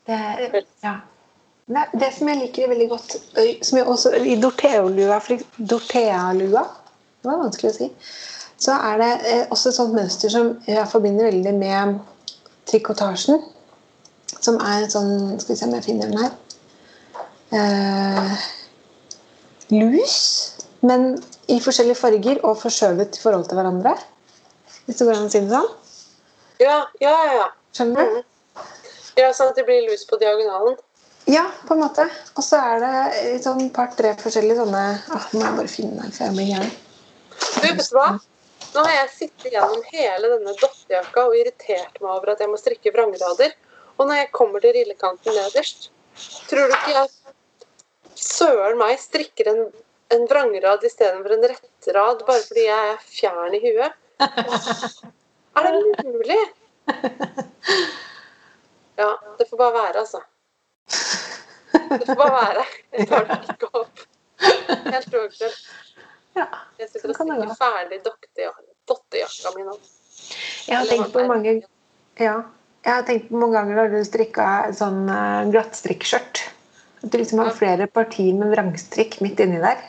Det, 0.06 0.64
ja. 0.84 0.96
Nei, 1.74 1.82
det 1.98 2.12
som 2.14 2.28
jeg 2.30 2.44
liker 2.44 2.70
veldig 2.70 2.88
godt 2.92 3.14
som 3.66 3.78
jeg 3.78 3.86
også, 3.90 4.12
I 4.22 4.36
Dortea-lua? 4.38 5.18
Det 7.20 7.30
var 7.30 7.42
vanskelig 7.42 7.72
å 7.72 7.74
si. 7.74 7.88
Så 8.58 8.72
er 8.72 9.00
det 9.00 9.10
eh, 9.28 9.44
også 9.52 9.70
et 9.70 9.76
sånt 9.76 9.94
mønster 9.96 10.32
som 10.32 10.54
jeg 10.66 10.88
forbinder 10.88 11.28
veldig 11.28 11.54
med 11.58 11.98
trikotasjen. 12.68 13.42
Som 14.40 14.58
er 14.60 14.84
en 14.84 14.92
sånn 14.92 15.12
Skal 15.40 15.54
vi 15.54 15.58
se 15.60 15.68
om 15.68 15.74
jeg 15.76 15.86
finner 15.86 16.12
den 16.12 16.22
her. 16.24 16.34
Eh, 17.56 18.46
lus, 19.70 20.16
men 20.86 21.14
i 21.52 21.58
forskjellige 21.62 21.98
farger 21.98 22.40
og 22.46 22.58
forskjøvet 22.62 23.18
i 23.18 23.22
forhold 23.22 23.46
til 23.50 23.60
hverandre. 23.60 23.94
Hvis 24.86 24.98
det 24.98 25.06
går 25.06 25.18
an 25.18 25.28
å 25.28 25.32
si 25.32 25.42
det 25.42 25.52
sånn. 25.52 25.70
Ja, 26.62 26.80
ja, 27.02 27.14
ja. 27.36 27.46
Skjønner 27.76 28.08
du? 28.08 28.18
Mm. 28.18 28.66
Ja, 29.16 29.30
sånn 29.36 29.52
at 29.52 29.58
det 29.58 29.66
blir 29.68 29.84
lus 29.88 30.04
på 30.08 30.18
diagonalen. 30.20 30.76
Ja, 31.26 31.44
på 31.66 31.74
en 31.74 31.82
måte. 31.82 32.06
Og 32.36 32.44
så 32.46 32.58
er 32.62 32.82
det 32.82 32.94
et 33.34 33.46
sånn 33.46 33.68
par-tre 33.74 34.12
forskjellige 34.20 34.60
sånne 34.60 34.82
ah, 34.94 35.24
Nå 35.32 35.40
må 35.40 35.42
jeg 35.42 35.56
bare 35.58 35.72
finne 35.72 36.04
den 36.04 36.14
for 36.14 36.28
jeg 36.28 36.36
blir 36.36 36.50
gæren. 36.52 36.74
Du, 37.36 37.66
vet 37.66 37.90
du 37.90 37.96
hva? 37.96 38.08
Nå 38.76 38.82
har 38.84 38.92
jeg 38.92 39.12
sittet 39.14 39.54
gjennom 39.54 39.84
hele 39.88 40.28
denne 40.34 40.52
dottejakka 40.60 41.22
og 41.30 41.36
irritert 41.38 41.96
meg 42.02 42.10
over 42.12 42.34
at 42.34 42.42
jeg 42.44 42.50
må 42.52 42.58
strikke 42.60 42.92
vrangrader. 42.92 43.54
Og 43.96 44.04
når 44.04 44.20
jeg 44.20 44.32
kommer 44.36 44.60
til 44.60 44.74
rillekanten 44.76 45.32
nederst, 45.32 45.88
tror 46.50 46.68
du 46.68 46.74
ikke 46.76 46.92
jeg 46.98 47.08
søren 48.16 48.76
meg 48.80 48.98
strikker 49.00 49.48
en, 49.52 49.62
en 50.12 50.26
vrangrad 50.28 50.84
istedenfor 50.84 51.36
en 51.36 51.48
rettrad 51.52 52.24
bare 52.28 52.44
fordi 52.44 52.66
jeg 52.66 52.92
er 52.92 53.06
fjern 53.08 53.56
i 53.56 53.62
huet? 53.64 54.02
Er 55.56 55.72
det 55.72 56.04
mulig? 56.04 56.36
Ja, 58.96 59.08
det 59.38 59.46
får 59.48 59.56
bare 59.56 59.72
være, 59.72 59.98
altså. 60.02 60.20
Det 61.72 62.06
får 62.06 62.14
bare 62.14 62.34
være. 62.34 62.64
Jeg 62.92 63.08
tar 63.08 63.24
det 63.30 63.38
ikke 63.54 63.70
opp. 63.80 64.04
Helt 64.68 65.14
uaktuelt. 65.14 65.62
Ja. 66.36 66.46
Jeg 66.76 66.90
sitter 66.92 67.12
og 67.14 67.16
strikker 67.16 67.56
ferdig 67.56 68.02
det 68.04 68.12
strikker 68.12 68.50
gå. 68.52 68.65
Dottejakka 68.88 69.54
mi 69.56 69.66
nå. 69.66 69.78
Jeg 70.66 70.76
har 70.78 70.90
tenkt 70.90 71.12
på 71.14 71.24
mange 71.28 71.58
ja, 72.16 72.36
jeg 72.86 72.94
har 72.94 73.02
tenkt 73.04 73.28
på 73.28 73.40
mange 73.40 73.58
ganger 73.58 73.76
når 73.76 73.90
du 73.92 73.98
strikka 74.06 74.44
sånn 74.76 75.04
uh, 75.10 75.42
glattstrikkskjørt. 75.50 76.40
At 77.02 77.10
du 77.12 77.18
liksom 77.20 77.42
har 77.42 77.52
flere 77.54 77.88
partier 77.92 78.36
med 78.38 78.54
vrangstrikk 78.54 79.18
midt 79.24 79.42
inni 79.44 79.58
der. 79.60 79.82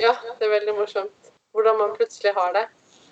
Ja, 0.00 0.14
det 0.38 0.46
er 0.46 0.54
veldig 0.54 0.76
morsomt. 0.78 1.32
Hvordan 1.54 1.76
man 1.78 1.92
plutselig 1.98 2.32
har 2.34 2.54
det. 2.56 2.64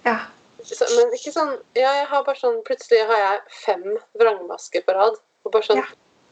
Ja. 0.07 0.17
Så, 0.63 0.87
men 0.95 1.11
ikke 1.15 1.33
sånn 1.35 1.53
Ja, 1.75 1.91
jeg 1.99 2.07
har 2.07 2.23
bare 2.23 2.39
sånn 2.39 2.61
Plutselig 2.67 3.01
har 3.09 3.19
jeg 3.19 3.39
fem 3.65 3.85
vrangmasker 4.19 4.85
på 4.87 4.95
rad. 4.95 5.19
Og 5.43 5.55
bare 5.55 5.67
sånn 5.67 5.81
Ja. 5.83 5.89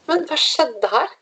Men 0.07 0.23
hva 0.27 0.37
skjedde 0.39 0.91
her? 0.91 1.09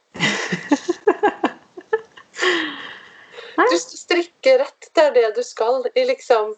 Du 3.60 3.76
strikker 3.76 4.62
rett. 4.62 4.90
Det 4.96 5.04
er 5.04 5.16
det 5.18 5.30
du 5.36 5.42
skal 5.44 5.84
i 5.92 6.06
liksom 6.08 6.54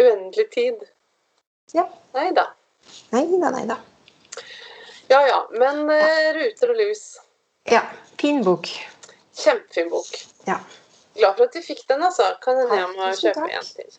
uendelig 0.00 0.50
tid. 0.54 0.84
Ja. 1.72 1.88
Nei 2.14 2.30
da. 2.36 2.48
Nei 3.14 3.26
da, 3.40 3.50
nei 3.54 3.66
da. 3.70 3.78
Ja 5.08 5.20
ja. 5.28 5.40
Men 5.52 5.84
eh, 5.90 6.30
Ruter 6.36 6.72
og 6.74 6.80
lus. 6.80 7.04
Ja. 7.70 7.82
Fin 8.20 8.42
bok. 8.44 8.68
Kjempefin 9.36 9.90
bok. 9.92 10.10
Ja. 10.48 10.58
Glad 11.14 11.36
for 11.36 11.46
at 11.48 11.56
vi 11.56 11.62
fikk 11.62 11.84
den, 11.90 12.02
altså. 12.02 12.30
Kan 12.42 12.58
hende 12.62 12.78
jeg 12.80 12.90
må 12.96 13.10
kjøpe 13.20 13.46
en 13.50 13.68
til. 13.76 13.98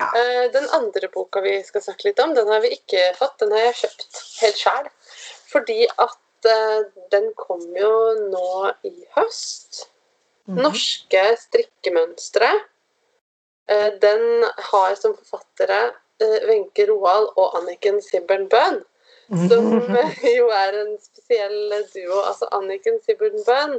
Ja. 0.00 0.08
Eh, 0.18 0.44
Den 0.52 0.66
andre 0.74 1.08
boka 1.14 1.40
vi 1.44 1.54
skal 1.64 1.84
snakke 1.84 2.08
litt 2.08 2.20
om, 2.22 2.34
den 2.34 2.48
har 2.50 2.60
vi 2.64 2.72
ikke 2.76 3.12
fått. 3.18 3.38
Den 3.42 3.54
har 3.54 3.68
jeg 3.68 3.78
kjøpt 3.84 4.20
helt 4.42 4.60
sjæl. 4.60 4.90
Fordi 5.52 5.80
at 5.88 6.50
eh, 6.50 6.86
den 7.14 7.30
kom 7.38 7.62
jo 7.78 7.92
nå 8.34 8.72
i 8.84 8.94
høst. 9.16 9.84
Mhm. 10.48 10.60
Norske 10.66 11.22
strikkemønstre. 11.40 12.50
Eh, 13.68 13.92
Den 14.00 14.44
har 14.70 14.94
som 14.94 15.14
forfattere 15.16 15.92
eh, 16.20 16.48
Wenche 16.48 16.86
Roald 16.90 17.30
og 17.36 17.56
Anniken 17.58 18.02
Sibbern 18.02 18.48
Bøhn. 18.48 18.82
Som 19.48 19.70
jo 20.38 20.48
er 20.52 20.76
en 20.82 20.98
spesiell 21.00 21.72
duo. 21.94 22.20
Altså 22.28 22.48
Anniken 22.52 22.98
Sibbern 23.06 23.38
Bøhn 23.46 23.78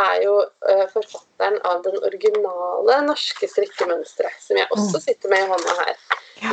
er 0.00 0.20
jo 0.22 0.36
eh, 0.70 0.86
forfatteren 0.92 1.58
av 1.66 1.82
den 1.84 1.98
originale 2.06 3.00
norske 3.04 3.48
strikkemønsteret, 3.50 4.38
som 4.40 4.56
jeg 4.56 4.68
også 4.70 5.00
Mm. 5.00 5.04
sitter 5.04 5.28
med 5.28 5.42
i 5.44 5.48
hånda 5.50 5.74
her. 5.80 5.96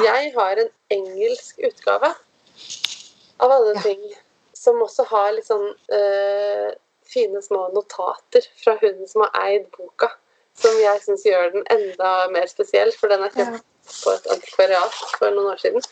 Jeg 0.04 0.32
har 0.36 0.60
en 0.64 0.70
engelsk 0.92 1.60
utgave 1.64 2.10
av 3.40 3.52
alle 3.52 3.76
ting, 3.84 4.02
som 4.58 4.82
også 4.82 5.06
har 5.08 5.32
litt 5.36 5.46
sånn 5.48 5.70
eh, 5.94 6.72
fine 7.08 7.40
små 7.46 7.68
notater 7.76 8.44
fra 8.64 8.74
hun 8.82 9.06
som 9.08 9.22
har 9.28 9.38
eid 9.46 9.70
boka. 9.78 10.10
Som 10.58 10.78
jeg 10.82 11.02
syns 11.04 11.24
gjør 11.28 11.52
den 11.54 11.66
enda 11.70 12.14
mer 12.34 12.48
spesiell, 12.50 12.92
for 12.98 13.08
den 13.14 13.24
er 13.28 13.30
kjøpt 13.36 13.60
Ja. 13.60 13.94
på 14.04 14.14
et 14.16 14.26
antikvariat 14.34 14.96
for 15.20 15.30
noen 15.36 15.52
år 15.54 15.60
siden. 15.62 15.84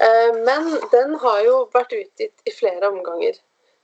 Eh, 0.00 0.32
Men 0.44 0.70
den 0.92 1.14
har 1.22 1.42
jo 1.44 1.58
vært 1.74 1.92
utgitt 1.92 2.34
i 2.46 2.50
flere 2.54 2.88
omganger. 2.88 3.34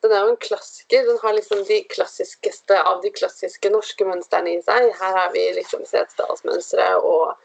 Den 0.02 0.12
er 0.12 0.24
jo 0.24 0.30
en 0.34 0.36
klassiker. 0.36 1.04
Den 1.06 1.18
har 1.22 1.32
liksom 1.36 1.64
de 1.64 1.82
klassiskeste 1.88 2.76
av 2.84 3.02
de 3.02 3.10
klassiske 3.10 3.70
norske 3.72 4.04
mønstrene 4.04 4.56
i 4.56 4.62
seg. 4.62 4.90
Her 5.00 5.16
har 5.16 5.30
vi 5.32 5.44
liksom 5.56 5.84
Setesdalsmønsteret 5.88 7.02
og 7.02 7.36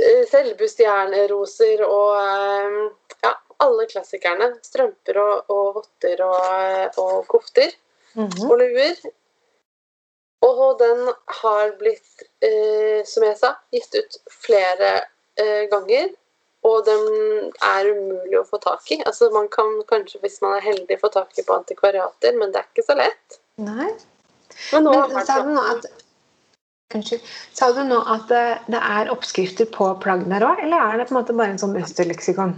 eh, 0.00 0.24
selvbustjerneroser 0.30 1.84
og 1.86 2.16
eh, 2.20 2.78
ja, 3.24 3.34
alle 3.60 3.86
klassikerne. 3.86 4.54
Strømper 4.64 5.20
og, 5.20 5.44
og 5.52 5.74
votter 5.80 6.24
og, 6.28 6.98
og 6.98 7.26
kofter 7.28 7.70
Mhm. 8.14 8.44
og 8.50 8.58
luer. 8.60 8.94
Og 10.44 10.76
den 10.80 11.08
har 11.40 11.72
blitt, 11.80 12.26
eh, 12.44 13.00
som 13.08 13.24
jeg 13.24 13.38
sa, 13.40 13.54
gitt 13.72 13.96
ut 13.96 14.18
flere 14.28 14.92
eh, 15.40 15.64
ganger. 15.72 16.12
Og 16.64 16.84
den 16.86 17.50
er 17.64 17.90
umulig 17.92 18.38
å 18.40 18.46
få 18.48 18.60
tak 18.60 18.88
i. 18.92 19.00
Altså 19.04 19.28
Man 19.32 19.50
kan 19.52 19.82
kanskje, 19.88 20.20
hvis 20.22 20.40
man 20.44 20.56
er 20.58 20.64
heldig, 20.64 21.00
få 21.00 21.10
tak 21.12 21.36
i 21.38 21.44
på 21.44 21.56
antikvariater, 21.56 22.36
men 22.40 22.52
det 22.52 22.62
er 22.62 22.70
ikke 22.70 22.86
så 22.86 22.96
lett. 22.96 23.40
Nei. 23.60 23.90
Men 24.72 24.88
Men 24.88 25.26
sa 25.26 25.40
du 25.42 25.52
nå 25.52 25.64
at 25.74 25.86
Unnskyld. 26.94 27.22
Sa 27.52 27.72
du 27.74 27.80
nå 27.88 27.96
at 28.06 28.28
det, 28.30 28.44
det 28.70 28.78
er 28.78 29.10
oppskrifter 29.10 29.66
på 29.74 29.88
plagg 30.04 30.22
der 30.30 30.44
òg, 30.46 30.60
eller 30.62 30.78
er 30.78 31.00
det 31.00 31.08
på 31.08 31.14
en 31.14 31.18
måte 31.18 31.34
bare 31.34 31.54
en 31.54 31.58
sånn 31.58 31.74
mønsterleksikon? 31.74 32.52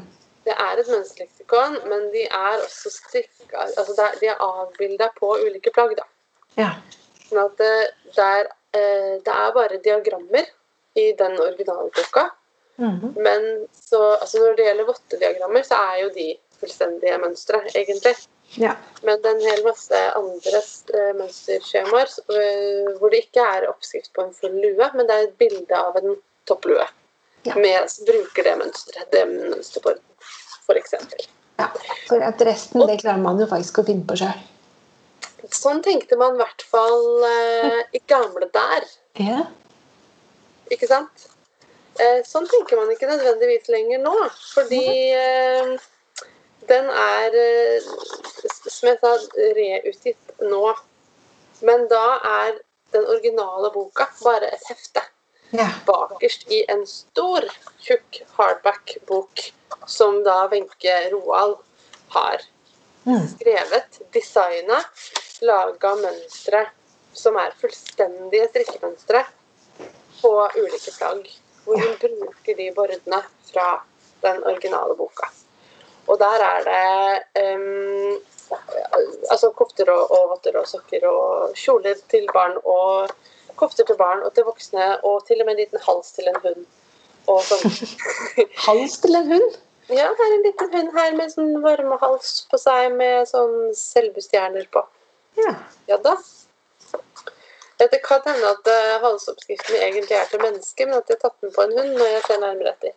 Det 0.45 0.53
er 0.53 0.83
et 0.83 0.91
mønsterleksikon, 0.93 1.79
men 1.91 2.05
de 2.13 2.27
er 2.27 2.61
også 2.61 2.93
strikka 2.93 3.65
Altså 3.65 3.95
de 4.21 4.29
er 4.31 4.43
avbilda 4.43 5.09
på 5.17 5.33
ulike 5.41 5.73
plagg, 5.75 5.97
da. 5.99 6.05
Ja. 6.61 6.75
Sånn 7.27 7.43
at 7.43 7.59
det, 7.61 7.75
der, 8.17 8.49
er, 8.49 8.51
eh, 8.79 9.15
det 9.27 9.35
er 9.35 9.55
bare 9.57 9.83
diagrammer 9.85 10.51
i 10.97 11.13
den 11.19 11.41
originalboka. 11.41 12.31
-hmm. 12.77 13.21
Men 13.21 13.67
så, 13.73 14.13
altså 14.15 14.39
når 14.39 14.57
det 14.57 14.65
gjelder 14.69 14.89
vottediagrammer, 14.91 15.63
så 15.63 15.75
er 15.75 16.01
jo 16.03 16.09
de 16.15 16.27
fullstendige 16.61 17.19
mønstre, 17.19 17.61
egentlig. 17.75 18.15
ja. 18.57 18.75
Men 19.03 19.21
det 19.23 19.31
er 19.31 19.37
en 19.37 19.49
hel 19.51 19.65
masse 19.67 20.03
andre 20.17 20.63
eh, 20.97 21.13
mønsterskjemaer 21.19 22.13
eh, 22.41 22.93
hvor 22.99 23.13
det 23.13 23.27
ikke 23.27 23.45
er 23.57 23.69
oppskrift 23.71 24.13
på 24.17 24.25
en 24.25 24.35
full 24.35 24.57
lue, 24.63 24.91
men 24.95 25.09
det 25.09 25.17
er 25.17 25.29
et 25.29 25.39
bilde 25.41 25.81
av 25.81 25.99
en 26.01 26.17
topplue. 26.49 26.87
Ja. 27.47 27.55
Med, 27.55 27.91
som 27.91 28.09
bruker 28.09 28.43
det 28.43 28.57
mønsteret, 28.59 29.07
det 29.13 29.23
mønsterborden, 29.31 30.03
for 30.67 30.79
eksempel. 30.79 31.29
ja. 31.61 31.71
For 32.09 32.23
at 32.23 32.43
resten 32.47 32.83
det 32.89 33.01
klarer 33.05 33.23
man 33.23 33.39
jo 33.41 33.47
faktisk 33.51 33.83
å 33.83 33.87
finne 33.87 34.07
på 34.09 34.19
sjøl. 34.19 34.41
Sånn 35.55 35.83
tenkte 35.85 36.17
man 36.19 36.35
i 36.35 36.41
hvert 36.41 36.63
fall 36.67 37.25
eh, 37.29 37.83
i 37.95 38.01
gamle 38.11 38.49
der, 38.55 38.87
Ja. 39.21 39.45
ikke 40.73 40.89
sant? 40.91 41.27
Eh, 42.01 42.23
sånn 42.29 42.49
tenker 42.51 42.77
man 42.77 42.91
ikke 42.93 43.09
nødvendigvis 43.09 43.69
lenger 43.73 44.03
nå, 44.03 44.15
fordi 44.53 44.83
eh, 45.17 45.77
den 46.69 46.91
er, 46.91 47.37
eh, 47.41 47.87
som 48.69 48.91
jeg 48.91 48.99
sa, 49.01 49.13
reutgitt 49.57 50.35
nå. 50.43 50.75
Men 51.65 51.87
da 51.89 52.03
er 52.29 52.59
den 52.93 53.07
originale 53.07 53.71
boka 53.73 54.09
bare 54.23 54.51
et 54.53 54.67
hefte. 54.69 55.03
ja. 55.53 55.69
Bakerst 55.87 56.51
i 56.53 56.65
en 56.69 56.83
stor, 56.91 57.47
tjukk 57.81 58.21
hardback-bok 58.37 59.47
som 59.87 60.23
da 60.27 60.47
Wenche 60.53 60.99
Roald 61.15 61.57
har 62.17 62.43
Mm. 63.07 63.23
skrevet, 63.31 64.01
designa, 64.13 64.81
laga 65.43 65.95
mønstre 66.01 66.67
som 67.17 67.37
er 67.41 67.55
fullstendige 67.61 68.49
strikkemønstre 68.53 69.25
på 70.21 70.33
ulike 70.57 70.93
plagg. 70.99 71.27
Hvor 71.65 71.81
hun 71.83 71.97
bruker 71.99 72.55
de 72.55 72.71
bordene 72.77 73.21
fra 73.49 73.67
den 74.23 74.45
originale 74.47 74.95
boka. 74.97 75.27
Og 76.07 76.19
der 76.19 76.45
er 76.47 76.61
det 76.69 77.43
um, 77.43 78.21
altså 79.31 79.51
kofter 79.51 79.91
og, 79.91 80.11
og 80.11 80.29
votter 80.31 80.59
og 80.61 80.69
sokker 80.71 81.09
og 81.11 81.57
kjoler 81.59 81.99
til 82.11 82.29
barn 82.35 82.55
og 82.63 83.11
kofter 83.59 83.85
til 83.89 83.99
barn 83.99 84.23
og 84.23 84.35
til 84.35 84.47
voksne 84.47 84.89
og 85.03 85.25
til 85.27 85.41
og 85.43 85.49
med 85.49 85.57
en 85.57 85.63
liten 85.65 85.83
hals 85.89 86.13
til 86.15 86.31
en 86.31 86.43
hund. 86.45 86.67
Sånn 87.27 87.65
Hals 88.69 89.01
til 89.03 89.19
en 89.19 89.33
hund? 89.33 89.57
ja, 89.89 90.07
det 90.19 90.25
er 90.25 90.35
en 90.35 90.45
liten 90.47 90.71
hund 90.75 90.93
her 90.99 91.17
med 91.19 91.33
sånn 91.33 91.59
varmehals 91.63 92.31
på 92.51 92.59
seg 92.59 92.95
med 92.99 93.27
sånn 93.31 93.73
selbustjerner 93.79 94.67
på. 94.75 94.83
Ja. 95.37 95.55
Ja 95.87 95.97
da. 96.03 96.17
Det 97.79 97.99
kan 98.05 98.21
hende 98.25 98.49
at 98.55 98.67
eh, 98.73 98.95
halsoppskriften 99.03 99.77
egentlig 99.77 100.17
er 100.17 100.29
til 100.31 100.41
mennesker, 100.41 100.87
men 100.89 100.97
at 101.03 101.09
de 101.11 101.13
har 101.17 101.21
tatt 101.27 101.41
den 101.45 101.53
på 101.53 101.63
en 101.67 101.75
hund 101.77 101.93
når 101.99 102.09
jeg 102.15 102.23
ser 102.25 102.39
nærmere 102.41 102.73
etter. 102.73 102.95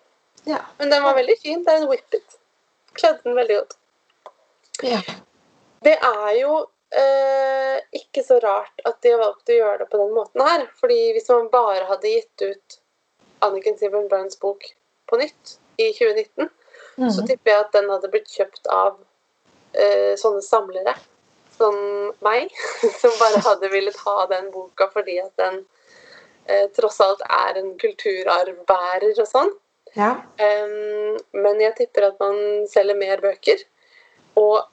Ja. 0.47 0.62
Men 0.80 0.91
den 0.93 1.04
var 1.04 1.17
veldig 1.17 1.36
fin. 1.41 1.63
Det 1.65 1.73
er 1.73 1.82
en 1.84 1.89
whippet. 1.91 2.38
Kledde 2.95 3.19
den 3.25 3.36
veldig 3.36 3.58
godt. 3.62 3.75
ja. 4.84 5.02
Det 5.84 5.93
er 6.04 6.32
jo 6.36 6.56
eh, 6.91 7.78
ikke 7.95 8.23
så 8.28 8.36
rart 8.43 8.82
at 8.88 8.97
de 9.04 9.12
har 9.13 9.21
valgt 9.21 9.47
å 9.52 9.56
gjøre 9.56 9.78
det 9.84 9.86
på 9.91 9.99
den 10.02 10.10
måten 10.15 10.41
her. 10.43 10.65
Fordi 10.80 10.97
hvis 11.15 11.30
man 11.32 11.45
bare 11.54 11.86
hadde 11.88 12.12
gitt 12.12 12.43
ut 12.43 12.80
Anniken 13.47 13.78
Sibben 13.80 14.10
Burns 14.12 14.36
bok 14.39 14.65
på 15.08 15.19
nytt 15.21 15.54
i 15.80 15.91
2019, 15.95 16.49
så 16.99 17.21
Mhm. 17.21 17.28
tipper 17.30 17.52
jeg 17.52 17.60
at 17.63 17.71
den 17.71 17.88
hadde 17.89 18.10
blitt 18.12 18.28
kjøpt 18.28 18.67
av 18.75 18.97
eh, 19.73 20.15
sånne 20.19 20.41
samlere 20.43 20.95
som 21.60 21.76
meg, 22.26 22.50
som 23.02 23.13
bare 23.19 23.43
hadde 23.45 23.69
villet 23.74 24.00
ha 24.08 24.15
den 24.32 24.50
boka 24.56 24.88
fordi 24.95 25.19
at 25.22 25.34
den 25.41 25.60
eh, 26.48 26.65
tross 26.78 27.00
alt 27.06 27.22
er 27.28 27.60
en 27.62 27.74
kulturarvbærer 27.82 29.19
og 29.19 29.30
sånn. 29.30 29.54
ja. 30.00 30.15
Um, 30.39 31.15
men 31.36 31.62
jeg 31.62 31.76
tipper 31.78 32.10
at 32.10 32.19
man 32.24 32.38
selger 32.72 32.98
mer 32.98 33.22
bøker, 33.24 33.63
og 34.39 34.67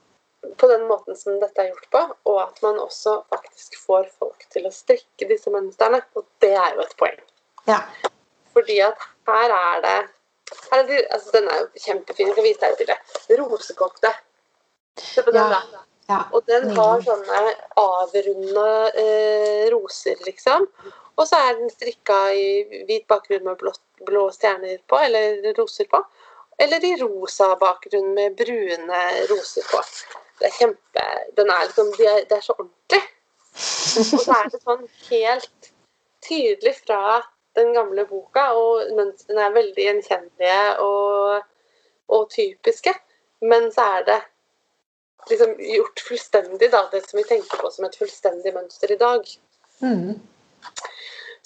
på 0.60 0.68
den 0.70 0.84
måten 0.86 1.16
som 1.18 1.40
dette 1.42 1.58
er 1.62 1.72
gjort 1.72 1.88
på, 1.90 2.02
og 2.30 2.36
at 2.42 2.60
man 2.62 2.76
også 2.78 3.16
faktisk 3.32 3.78
får 3.82 4.06
folk 4.18 4.44
til 4.54 4.68
å 4.68 4.74
strikke 4.74 5.26
disse 5.26 5.50
mønstrene, 5.50 6.02
og 6.14 6.26
det 6.44 6.52
er 6.54 6.76
jo 6.76 6.84
et 6.86 6.94
poeng. 7.00 7.18
ja. 7.66 7.80
Fordi 8.56 8.78
at 8.80 9.02
her 9.28 9.52
er 9.52 9.80
det 9.84 9.98
her 10.70 10.78
er 10.78 10.86
det, 10.88 11.00
altså 11.12 11.30
Den 11.34 11.48
er 11.50 11.58
jo 11.60 11.66
kjempefin. 11.84 12.28
Jeg 12.30 12.34
skal 12.36 12.44
vise 12.46 12.60
deg 12.62 12.70
et 12.72 12.78
bilde. 12.80 13.42
Rosekokte. 13.42 14.12
Se 15.02 15.24
på 15.26 15.34
den, 15.34 15.42
Ja. 15.42 15.58
da. 15.72 15.82
Ja. 16.08 16.20
Og 16.32 16.44
den 16.46 16.70
har 16.76 17.02
sånne 17.02 17.40
avrunda 17.80 18.68
eh, 18.94 19.66
roser, 19.72 20.18
liksom. 20.26 20.68
Og 21.16 21.24
så 21.26 21.40
er 21.40 21.56
den 21.58 21.72
strikka 21.72 22.18
i 22.36 22.84
hvit 22.88 23.06
bakgrunn 23.10 23.46
med 23.48 23.58
blå, 23.60 23.72
blå 24.06 24.26
stjerner 24.34 24.78
på, 24.90 25.00
eller 25.08 25.40
roser 25.58 25.88
på. 25.90 26.02
Eller 26.62 26.84
i 26.84 26.94
rosa 27.00 27.54
bakgrunn 27.60 28.12
med 28.16 28.36
brune 28.36 29.00
roser 29.30 29.66
på. 29.70 29.80
Det 30.38 30.50
er 30.50 30.56
kjempe 30.58 31.04
Den 31.36 31.50
er 31.52 31.64
liksom 31.64 31.92
Det 31.96 32.06
er, 32.06 32.24
det 32.28 32.36
er 32.36 32.44
så 32.44 32.54
ordentlig. 32.58 33.02
Og 33.56 34.20
så 34.20 34.36
er 34.36 34.50
det 34.52 34.60
sånn 34.60 34.86
helt 35.08 35.70
tydelig 36.26 36.74
fra 36.82 37.22
den 37.56 37.72
gamle 37.72 38.04
boka, 38.04 38.50
og 38.52 38.92
mønstrene 38.96 39.46
er 39.46 39.54
veldig 39.54 39.84
gjenkjennelige 39.86 40.64
og, 40.84 41.46
og 42.12 42.26
typiske. 42.34 42.92
Men 43.40 43.70
så 43.72 43.86
er 43.96 44.08
det 44.10 44.18
liksom 45.30 45.54
gjort 45.58 46.00
fullstendig, 46.08 46.70
da, 46.72 46.84
det 46.92 47.02
som 47.08 47.18
vi 47.20 47.26
tenker 47.28 47.60
på 47.60 47.70
som 47.74 47.86
et 47.88 47.98
fullstendig 47.98 48.54
mønster 48.54 48.92
i 48.92 48.98
dag. 49.00 49.28
Mm. 49.82 50.16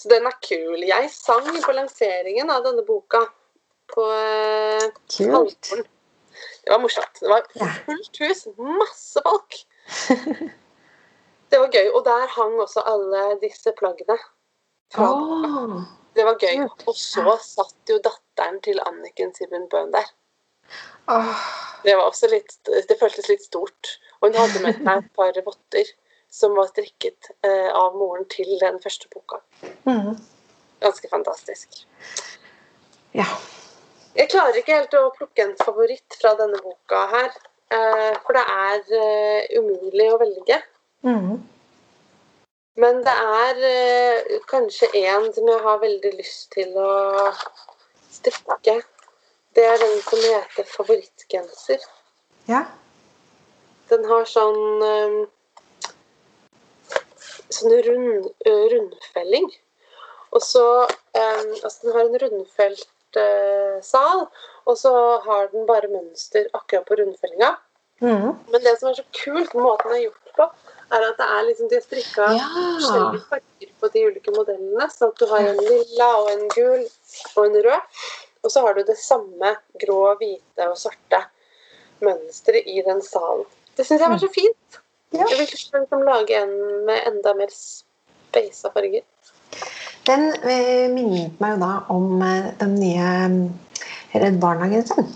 Så 0.01 0.09
den 0.09 0.25
er 0.25 0.37
kul. 0.41 0.81
Jeg 0.87 1.09
sang 1.13 1.49
på 1.65 1.75
lanseringen 1.77 2.49
av 2.49 2.63
denne 2.65 2.83
boka 2.87 3.25
på 3.91 4.05
eh, 4.15 4.87
Kult. 5.11 5.73
Det 6.63 6.71
var 6.71 6.79
morsomt. 6.81 7.19
Det 7.19 7.29
var 7.29 7.47
fullt 7.85 8.21
hus, 8.23 8.47
masse 8.57 9.21
folk. 9.27 9.59
Det 11.51 11.59
var 11.59 11.73
gøy. 11.75 11.89
Og 11.91 12.05
der 12.05 12.29
hang 12.31 12.53
også 12.63 12.81
alle 12.87 13.25
disse 13.41 13.73
plaggene. 13.77 14.15
Boka. 14.95 15.81
Det 16.15 16.25
var 16.25 16.37
gøy. 16.39 16.63
Og 16.87 16.95
så 16.95 17.35
satt 17.43 17.91
jo 17.91 17.99
datteren 18.03 18.61
til 18.63 18.79
Anniken 18.87 19.35
Sibben 19.35 19.67
Bøhn 19.71 19.91
der. 19.93 20.07
Åh. 21.07 21.41
Det 21.83 21.95
var 21.97 22.05
også 22.11 22.29
litt, 22.29 22.57
det 22.65 22.97
føltes 22.99 23.29
litt 23.29 23.43
stort. 23.43 23.95
Og 24.21 24.29
hun 24.29 24.37
hadde 24.37 24.61
med 24.61 24.77
seg 24.77 24.91
et 24.99 25.13
par 25.17 25.39
votter 25.45 25.87
som 26.31 26.53
var 26.55 26.69
strikket 26.69 27.31
eh, 27.43 27.69
av 27.75 27.95
moren 27.97 28.27
til 28.31 28.51
den 28.61 28.77
første 28.83 29.09
boka. 29.11 29.41
Mhm. 29.89 30.19
Ganske 30.81 31.09
fantastisk. 31.11 31.83
Ja. 33.13 33.25
Jeg 34.15 34.29
klarer 34.31 34.57
ikke 34.57 34.77
helt 34.79 34.95
å 34.97 35.11
plukke 35.13 35.43
en 35.45 35.57
favoritt 35.61 36.17
fra 36.21 36.33
denne 36.39 36.57
boka 36.63 37.05
her. 37.11 37.31
eh, 37.71 38.13
for 38.25 38.35
det 38.35 38.45
er 38.45 38.79
eh, 39.01 39.59
umulig 39.59 40.07
å 40.11 40.17
velge. 40.19 40.57
Mm. 41.05 41.37
Men 42.81 43.03
det 43.03 43.13
er 43.13 44.39
kanskje 44.49 44.89
en 45.01 45.27
som 45.33 45.47
jeg 45.47 45.61
har 45.63 45.79
veldig 45.81 46.11
lyst 46.17 46.51
til 46.55 46.75
å 46.79 47.31
strikke. 48.11 48.81
Det 49.55 49.65
er 49.67 49.77
den 49.81 49.97
som 50.07 50.19
heter 50.23 50.67
Favorittgenser. 50.71 51.83
Ja. 52.47 52.63
Den 53.91 54.05
har 54.07 54.25
sånn 54.29 54.83
eh, 54.87 55.17
Sånn 57.51 57.73
rund, 57.83 58.29
rundfelling. 58.47 59.49
Og 60.31 60.43
så 60.45 60.63
eh, 60.87 61.41
Altså, 61.63 61.77
den 61.83 61.95
har 61.97 62.05
en 62.07 62.19
rundfelt 62.23 62.87
sal, 63.83 64.21
og 64.63 64.77
så 64.79 64.91
har 65.25 65.49
den 65.51 65.65
bare 65.67 65.89
mønster 65.91 66.45
akkurat 66.55 66.85
på 66.87 66.95
rundfellinga. 66.95 67.49
Mm. 67.99 68.29
Men 68.53 68.63
det 68.63 68.77
som 68.79 68.87
er 68.87 68.95
så 69.01 69.03
kult, 69.17 69.51
måten 69.53 69.91
den 69.91 69.97
er 69.97 70.05
gjort 70.05 70.31
på, 70.37 70.45
er 70.95 71.05
at 71.09 71.19
det 71.19 71.27
er 71.27 71.43
liksom 71.49 71.67
de 71.69 71.75
har 71.75 71.83
strikka 71.83 72.29
Ja. 72.37 72.47
forskjellige 72.55 73.25
farger 73.29 73.73
på 73.81 73.89
de 73.93 74.05
ulike 74.07 74.31
modellene. 74.31 74.87
Så 74.95 75.09
at 75.11 75.19
du 75.19 75.25
har 75.27 75.43
en 75.49 75.59
lilla 75.59 76.07
og 76.21 76.31
en 76.31 76.47
gul 76.55 76.87
og 77.35 77.45
en 77.45 77.59
rød. 77.67 77.99
Og 78.43 78.51
så 78.51 78.61
har 78.65 78.73
du 78.73 78.83
det 78.83 78.97
samme 78.97 79.55
grå, 79.81 79.99
hvite 80.19 80.69
og 80.69 80.77
svarte 80.81 81.19
mønsteret 82.01 82.65
i 82.69 82.81
den 82.85 83.01
salen. 83.05 83.45
Det 83.77 83.85
syns 83.85 84.01
jeg 84.01 84.09
var 84.09 84.21
så 84.21 84.29
fint. 84.33 84.79
Ja. 85.13 85.25
Jeg 85.29 85.37
vil 85.43 85.51
liksom 85.51 86.05
lage 86.07 86.37
en 86.39 86.53
med 86.87 87.03
enda 87.07 87.33
mer 87.37 87.51
speisa 87.53 88.71
farger. 88.73 89.03
Den 90.07 90.31
eh, 90.41 90.87
minnet 90.89 91.37
meg 91.43 91.53
jo 91.57 91.59
da 91.61 91.71
om 91.93 92.21
eh, 92.25 92.47
den 92.61 92.73
nye 92.79 93.09
eh, 93.27 94.21
Redd 94.23 94.39
Barna-genseren. 94.41 95.11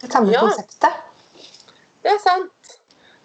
Det 0.00 0.12
samme 0.12 0.30
Ja. 0.32 0.44
konseptet. 0.44 1.02
Det 2.04 2.12
er 2.12 2.22
sant. 2.22 2.76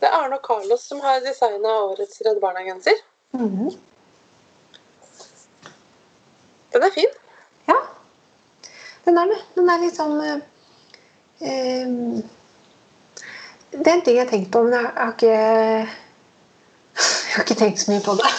Det 0.02 0.10
er 0.10 0.18
Arne 0.18 0.40
og 0.40 0.48
Carlos 0.48 0.82
som 0.88 1.04
har 1.04 1.20
designa 1.22 1.76
årets 1.92 2.22
Redd 2.26 2.40
Barna-genser. 2.42 2.98
Mhm. 3.38 3.70
Den 6.74 6.84
er 6.88 6.94
fin. 6.96 7.12
Den 9.06 9.18
er 9.18 9.32
det. 9.32 9.40
Den 9.56 9.70
er 9.70 9.82
litt 9.82 9.98
sånn 9.98 10.18
eh, 10.22 10.42
eh, 11.42 11.88
Det 13.72 13.88
er 13.88 13.96
en 13.96 14.04
ting 14.06 14.18
jeg 14.18 14.26
har 14.26 14.32
tenkt 14.32 14.52
på, 14.54 14.64
men 14.68 14.78
jeg 14.78 14.92
har 14.98 15.14
ikke 15.16 15.36
Jeg 17.02 17.36
har 17.36 17.46
ikke 17.46 17.60
tenkt 17.64 17.82
så 17.82 17.92
mye 17.92 18.04
på 18.06 18.18
det. 18.20 18.32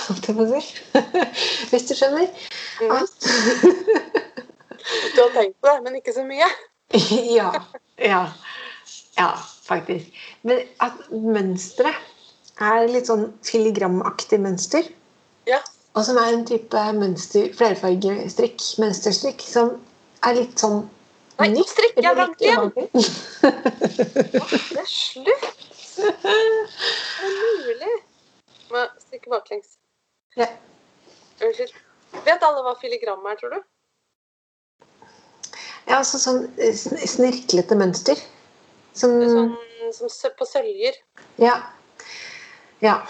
Hvis 1.73 1.89
du 1.89 1.95
skjønner. 1.97 2.29
Mhm. 2.81 2.97
At, 3.01 3.11
Du 5.15 5.21
har 5.23 5.33
tenkt 5.35 5.57
på 5.61 5.69
det, 5.69 5.79
men 5.85 5.97
ikke 5.99 6.15
så 6.15 6.25
mye. 6.27 6.49
ja. 7.39 7.51
Ja. 7.99 8.23
Ja, 9.19 9.31
faktisk. 9.67 10.11
Men 10.43 10.65
at 10.81 10.99
mønsteret 11.11 11.97
er 12.63 12.89
litt 12.91 13.09
sånn 13.09 13.31
filigramaktig 13.47 14.41
mønster. 14.43 14.87
Ja. 15.49 15.61
Og 15.97 16.07
som 16.07 16.19
er 16.21 16.33
en 16.33 16.45
type 16.49 16.83
mønster, 16.97 17.51
flerfargestrikk, 17.57 18.61
mønsterstrikk, 18.81 19.43
som 19.45 19.75
er 20.29 20.37
litt 20.39 20.59
sånn 20.63 20.83
Nei, 21.41 21.49
nå 21.51 21.63
strikker 21.67 22.05
jeg 22.05 22.17
langt 22.19 22.43
igjen. 22.45 22.69
Det 23.43 24.83
er 24.83 24.87
slutt! 24.87 25.47
Det 25.97 26.11
er 27.25 27.33
mulig. 27.65 27.95
Må 28.71 28.85
strikke 29.01 29.33
baklengs. 29.33 29.75
Ja. 30.39 30.47
Unnskyld. 31.43 31.73
Vet 32.29 32.47
alle 32.47 32.63
hva 32.67 32.77
filigram 32.79 33.25
er, 33.27 33.41
tror 33.41 33.57
du? 33.57 33.61
Ja, 35.89 35.99
altså 35.99 36.21
sånn 36.21 36.45
eh, 36.61 36.77
snirklete 36.77 37.75
mønster. 37.81 38.21
Som 38.95 39.19
er 39.25 39.33
Sånn 39.93 40.13
som 40.13 40.33
på 40.39 40.47
søljer. 40.49 40.95
Ja. 41.43 41.57
Ja. 42.85 43.01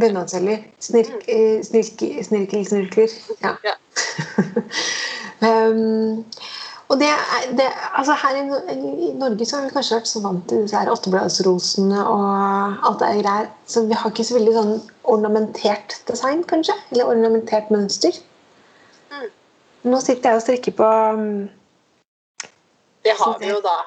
Bunadsceller. 0.00 0.58
Snirk, 0.80 1.28
eh, 1.28 1.62
snirk, 1.64 2.02
snirkel, 2.24 2.66
snirkler. 2.66 3.08
Ja. 3.42 3.54
Ja. 3.64 3.74
um, 5.40 6.24
og 6.88 7.00
det 7.00 7.10
det, 7.58 7.68
altså 7.94 8.12
Her 8.12 8.36
i, 8.36 9.08
i 9.08 9.12
Norge 9.18 9.46
så 9.46 9.56
har 9.56 9.64
vi 9.64 9.74
kanskje 9.74 9.96
vært 9.96 10.10
så 10.10 10.22
vant 10.24 10.48
til 10.48 10.62
disse 10.62 10.76
her 10.76 10.90
åttebladsrosene 10.92 12.06
og 12.06 12.26
alt 12.88 13.00
det 13.02 13.22
greier. 13.22 13.50
Så 13.66 13.86
vi 13.86 13.98
har 13.98 14.10
ikke 14.10 14.26
så 14.26 14.38
veldig 14.38 14.54
sånn 14.58 14.74
ornamentert 15.04 15.98
design, 16.10 16.44
kanskje. 16.44 16.76
Eller 16.90 17.10
ornamentert 17.14 17.70
mønster. 17.74 18.18
Mm. 19.12 19.28
Nå 19.90 20.00
sitter 20.00 20.30
jeg 20.30 20.42
og 20.42 20.46
strikker 20.46 20.78
på 20.80 20.90
um, 21.18 21.46
Det 23.04 23.14
har 23.20 23.38
vi 23.40 23.52
jo 23.52 23.62
da. 23.64 23.78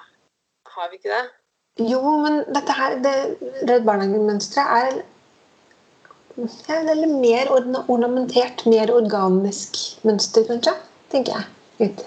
Har 0.77 0.89
vi 0.91 1.01
ikke 1.01 1.11
det? 1.11 1.25
Jo, 1.77 2.01
men 2.23 2.41
dette 2.55 2.73
her, 2.73 2.97
det 3.03 3.13
Redd 3.69 3.85
Barna-mønsteret 3.85 4.87
er 4.87 5.01
ja, 6.37 6.77
er 6.77 6.95
litt 6.99 7.17
mer 7.17 7.49
ornamentert, 7.51 8.65
mer 8.69 8.91
organisk 8.93 9.77
mønster, 10.05 10.45
kanskje. 10.47 10.75
Tenker 11.11 11.37
jeg. 11.37 11.89
Ut. 11.89 12.05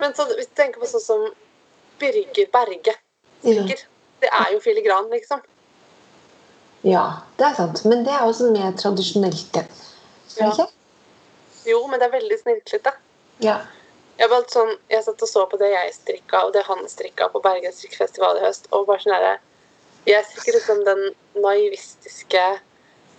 Men 0.00 0.14
så, 0.16 0.26
hvis 0.36 0.48
du 0.50 0.54
tenker 0.58 0.82
på 0.82 0.88
sånn 0.88 1.04
som 1.04 1.24
Birger 2.02 2.48
Berge 2.52 2.94
strikker. 3.42 3.86
Det 4.22 4.30
er 4.30 4.52
jo 4.54 4.60
filigran, 4.62 5.10
liksom. 5.10 5.42
Ja, 6.86 7.22
det 7.38 7.46
er 7.46 7.54
sant. 7.58 7.84
Men 7.84 8.04
det 8.06 8.14
er 8.14 8.24
også 8.26 8.50
mer 8.54 8.72
tradisjonelt. 8.78 9.48
det. 9.54 9.66
Ja. 10.38 10.50
ikke? 10.50 10.66
Jo, 11.66 11.86
men 11.86 12.00
det 12.00 12.08
er 12.08 12.16
veldig 12.16 12.38
snirklete. 12.40 12.92
Ja. 13.42 13.60
Jeg, 14.18 14.30
sånn, 14.52 14.74
jeg 14.90 15.04
satt 15.06 15.22
og 15.22 15.30
så 15.30 15.44
på 15.50 15.58
det 15.58 15.70
jeg 15.72 15.94
strikka, 15.94 16.44
og 16.46 16.52
det 16.54 16.64
han 16.66 16.82
strikka 16.90 17.28
på 17.32 17.42
Bergen 17.42 17.74
strikkefestival 17.74 18.38
i 18.38 18.44
høst. 18.46 18.68
og 18.70 18.86
bare 18.90 19.02
sånn 19.02 19.14
der, 19.14 19.42
Jeg 20.06 20.26
strikker 20.26 20.58
liksom 20.58 20.84
den 20.84 21.02
naivistiske, 21.38 22.44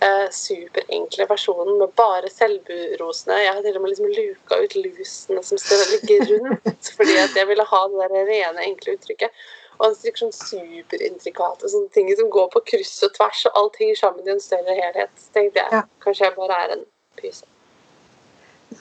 eh, 0.04 0.26
superenkle 0.30 1.26
personen 1.30 1.78
med 1.80 1.94
bare 1.96 2.28
selburosene. 2.28 3.38
Jeg 3.40 3.54
har 3.54 3.62
til 3.64 3.76
og 3.78 3.82
med 3.82 3.94
liksom 3.94 4.10
luka 4.12 4.58
ut 4.60 4.74
lusene 4.76 5.42
som 5.42 5.58
skal 5.58 5.84
ligge 5.94 6.18
rundt, 6.28 6.90
fordi 6.98 7.16
at 7.22 7.36
jeg 7.36 7.48
ville 7.48 7.64
ha 7.64 7.82
det 7.88 8.10
der 8.12 8.28
rene, 8.28 8.66
enkle 8.68 8.98
uttrykket. 8.98 9.30
Og 9.78 9.88
han 9.88 9.96
strikker 9.96 10.26
sånn 10.26 10.36
superintrikate 10.36 11.70
sånne 11.72 11.90
ting 11.96 12.12
som 12.14 12.28
går 12.30 12.52
på 12.52 12.62
kryss 12.68 12.98
og 13.02 13.14
tvers, 13.16 13.46
og 13.48 13.56
alt 13.58 13.80
henger 13.80 13.98
sammen 13.98 14.28
i 14.28 14.34
en 14.36 14.44
større 14.44 14.76
helhet. 14.76 15.10
Så 15.18 15.32
tenkte 15.34 15.64
jeg 15.64 15.72
Ja. 15.72 15.82
kanskje 16.04 16.28
jeg 16.28 16.36
bare 16.36 16.60
er 16.64 16.76
en 16.76 16.84
pyse. 17.18 17.44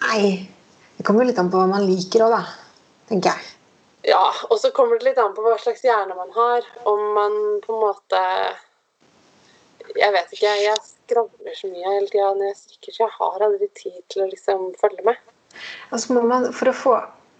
Nei. 0.01 0.49
Det 0.97 1.05
kommer 1.05 1.23
jo 1.23 1.31
litt 1.31 1.39
an 1.39 1.49
på 1.49 1.57
hva 1.57 1.67
man 1.67 1.87
liker 1.87 2.27
òg, 2.27 2.35
da. 2.35 2.43
Tenker 3.09 3.33
jeg. 3.33 3.41
Ja, 4.03 4.33
og 4.49 4.59
så 4.59 4.71
kommer 4.75 4.99
det 4.99 5.07
litt 5.07 5.19
an 5.21 5.35
på 5.35 5.43
hva 5.45 5.55
slags 5.61 5.83
hjerne 5.85 6.15
man 6.17 6.31
har. 6.35 6.65
Om 6.89 7.03
man 7.15 7.35
på 7.63 7.71
en 7.75 7.83
måte 7.85 8.23
Jeg 9.95 10.11
vet 10.15 10.31
ikke. 10.35 10.51
Jeg 10.63 10.77
skravler 10.83 11.55
så 11.55 11.69
mye 11.71 11.95
hele 11.95 12.07
tida 12.11 12.29
når 12.35 12.49
jeg 12.49 12.59
strikker, 12.59 12.95
så 12.95 13.03
jeg 13.03 13.15
har 13.17 13.47
aldri 13.47 13.67
tid 13.79 13.97
til 14.11 14.23
å 14.23 14.29
liksom 14.31 14.69
følge 14.79 15.03
med. 15.07 15.19
Altså 15.91 16.15
må 16.15 16.23
man, 16.27 16.47
for, 16.55 16.71
å 16.71 16.75
få, 16.75 16.93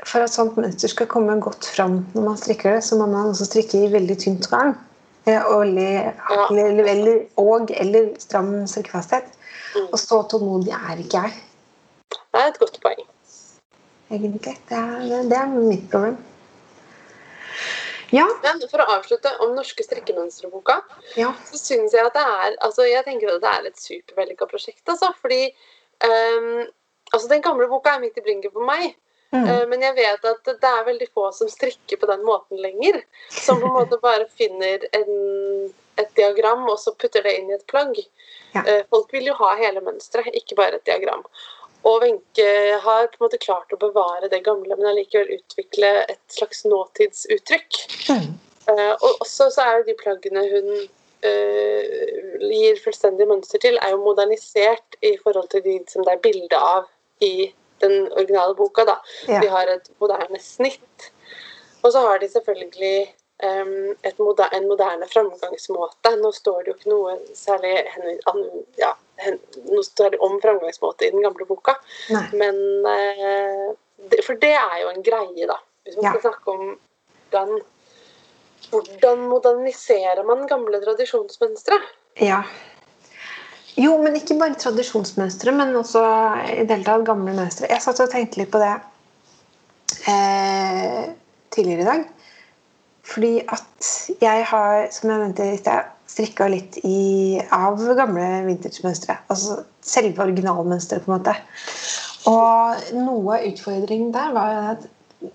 for 0.05 0.23
at 0.23 0.33
sånt 0.33 0.57
mønster 0.59 0.91
skal 0.91 1.07
komme 1.09 1.39
godt 1.41 1.65
fram 1.73 2.01
når 2.13 2.27
man 2.27 2.39
strikker 2.39 2.75
det, 2.75 2.83
så 2.85 2.99
må 2.99 3.07
man 3.09 3.31
også 3.31 3.47
strikke 3.47 3.85
i 3.85 3.93
veldig 3.93 4.17
tynt 4.21 4.49
garn. 4.51 4.75
Eh, 5.25 5.39
Og 5.39 5.63
eller, 5.63 6.11
eller, 6.51 6.91
eller, 6.91 7.23
og, 7.39 7.71
eller 7.71 8.11
stram 8.19 8.51
strikkefasthet. 8.67 9.31
Mm. 9.73 9.87
Og 9.87 9.97
så 9.99 10.19
tålmodig 10.29 10.75
er 10.75 10.99
ikke 11.01 11.23
jeg. 11.23 11.39
Det 12.11 12.41
er 12.43 12.51
et 12.51 12.59
godt 12.59 12.77
poeng. 12.83 13.07
egentlig. 14.11 14.57
Det 14.69 14.77
er, 14.77 15.23
det 15.31 15.37
er 15.39 15.55
mitt 15.55 15.89
problem. 15.89 16.19
Ja. 18.13 18.27
Men 18.43 18.61
for 18.69 18.83
å 18.83 18.89
avslutte 18.93 19.31
om 19.41 19.55
norske 19.57 19.85
strikkemønsterboka, 19.85 20.77
ja. 21.17 21.31
så 21.49 21.59
syns 21.59 21.95
jeg 21.95 22.05
at 22.05 22.17
det 22.17 22.23
er 22.23 22.57
altså 22.65 22.85
Jeg 22.85 23.05
tenker 23.07 23.31
at 23.33 23.41
det 23.41 23.53
er 23.53 23.69
et 23.69 23.79
supervellykka 23.81 24.47
prosjekt, 24.51 24.83
altså. 24.85 25.09
Fordi 25.21 25.47
um, 26.05 26.67
altså 27.09 27.31
den 27.31 27.41
gamle 27.45 27.69
boka 27.71 27.95
er 27.95 28.03
midt 28.03 28.19
i 28.21 28.25
blinken 28.25 28.53
for 28.53 28.67
meg. 28.69 28.93
Mm. 29.33 29.47
Uh, 29.49 29.63
Men 29.71 29.81
jeg 29.87 29.97
vet 29.97 30.27
at 30.29 30.51
det 30.51 30.69
er 30.69 30.85
veldig 30.91 31.09
få 31.09 31.31
som 31.33 31.49
strikker 31.49 31.97
på 31.97 32.11
den 32.11 32.21
måten 32.27 32.61
lenger. 32.61 33.01
Som 33.33 33.63
på 33.63 33.71
en 33.71 33.77
måte 33.79 34.01
bare 34.03 34.29
finner 34.37 34.85
en, 34.93 35.11
et 35.97 36.13
diagram 36.19 36.67
og 36.69 36.77
så 36.83 36.93
putter 36.93 37.25
det 37.25 37.33
inn 37.39 37.49
i 37.49 37.57
et 37.57 37.65
plagg. 37.71 37.97
Ja. 38.53 38.61
Uh, 38.61 38.81
Folk 38.93 39.09
vil 39.15 39.31
jo 39.31 39.37
ha 39.41 39.55
hele 39.57 39.81
mønsteret, 39.81 40.37
ikke 40.37 40.59
bare 40.61 40.77
et 40.77 40.85
diagram. 40.85 41.25
Og 41.83 42.03
Wenche 42.03 42.49
har 42.83 43.07
på 43.11 43.19
en 43.19 43.25
måte 43.25 43.39
klart 43.43 43.73
å 43.75 43.79
bevare 43.81 44.29
det 44.31 44.43
gamle, 44.45 44.75
men 44.77 44.89
allikevel 44.93 45.35
utvikle 45.35 45.89
et 46.05 46.21
slags 46.31 46.63
nåtidsuttrykk. 46.67 47.79
Mm. 48.07 48.29
Eh, 48.71 48.91
og 48.93 49.23
også 49.23 49.49
så 49.51 49.65
er 49.65 49.79
jo 49.79 49.87
de 49.89 49.97
plaggene 49.99 50.45
hun 50.47 50.69
uh, 51.27 52.43
gir 52.43 52.79
fullstendig 52.83 53.27
mønster 53.27 53.59
til, 53.63 53.79
er 53.83 53.91
jo 53.91 54.03
modernisert 54.05 54.97
i 55.03 55.17
forhold 55.23 55.49
til 55.51 55.65
de 55.65 55.75
som 55.91 56.05
det 56.07 56.15
er 56.15 56.23
bilde 56.23 56.59
av 56.59 56.87
i 57.23 57.49
den 57.83 58.07
originale 58.13 58.55
boka. 58.55 58.87
da. 58.87 58.97
Ja. 59.27 59.41
De 59.43 59.51
har 59.51 59.71
et 59.71 59.91
moderne 59.99 60.39
snitt. 60.39 61.11
Og 61.83 61.91
så 61.91 62.05
har 62.05 62.23
de 62.23 62.31
selvfølgelig 62.31 63.11
moder 64.19 64.49
en 64.53 64.67
moderne 64.67 65.07
framgangsmåte. 65.09 66.15
Nå 66.21 66.31
står 66.31 66.63
det 66.63 66.71
jo 66.71 66.75
ikke 66.77 66.91
noe 66.93 67.17
særlig 67.35 67.73
ja, 68.79 68.93
står 69.83 70.15
det 70.15 70.21
om 70.23 70.39
framgangsmåte 70.41 71.07
i 71.07 71.11
den 71.11 71.23
gamle 71.25 71.45
boka, 71.49 71.75
Nei. 72.13 72.25
men 72.39 72.59
eh, 72.87 73.69
For 74.25 74.35
det 74.35 74.51
er 74.51 74.81
jo 74.83 74.89
en 74.91 75.03
greie, 75.03 75.47
da. 75.47 75.57
Hvis 75.83 75.95
man 75.97 76.05
Ja. 76.05 76.11
skal 76.11 76.21
snakke 76.31 76.51
om 76.51 76.75
hvordan 77.31 77.61
hvordan 78.71 79.25
moderniserer 79.29 80.23
man 80.25 80.47
gamle 80.47 80.79
tradisjonsmønstre? 80.81 81.77
Ja. 82.21 82.43
Jo, 83.77 83.97
men 84.01 84.15
ikke 84.15 84.37
bare 84.39 84.57
tradisjonsmønstre, 84.57 85.51
men 85.51 85.75
også 85.75 86.01
i 86.53 86.63
det 86.63 86.77
hele 86.77 86.85
tatt 86.85 87.05
gamle 87.05 87.33
mønstre. 87.33 87.69
Jeg 87.69 87.81
satt 87.81 87.99
og 88.03 88.11
tenkte 88.11 88.39
litt 88.41 88.51
på 88.53 88.61
det 88.61 88.73
eh, 90.09 91.09
tidligere 91.53 91.81
i 91.81 91.89
dag. 91.89 92.03
Fordi 93.03 93.41
at 93.51 93.89
jeg 94.21 94.45
har, 94.47 94.87
som 94.95 95.11
jeg 95.11 95.19
nevnte 95.19 95.49
litt, 95.49 95.69
strikka 96.13 96.47
litt 96.51 96.77
i, 96.87 97.39
av 97.51 97.81
gamle 97.97 98.25
vintage-mønstre. 98.47 99.17
Altså 99.33 99.63
selve 99.83 100.23
originalmønsteret, 100.23 101.03
på 101.05 101.11
en 101.11 101.17
måte. 101.17 101.35
Og 102.31 102.93
noe 102.95 103.37
av 103.37 103.47
utfordringen 103.49 104.13
der 104.15 104.35
var 104.35 104.59
at 104.75 104.85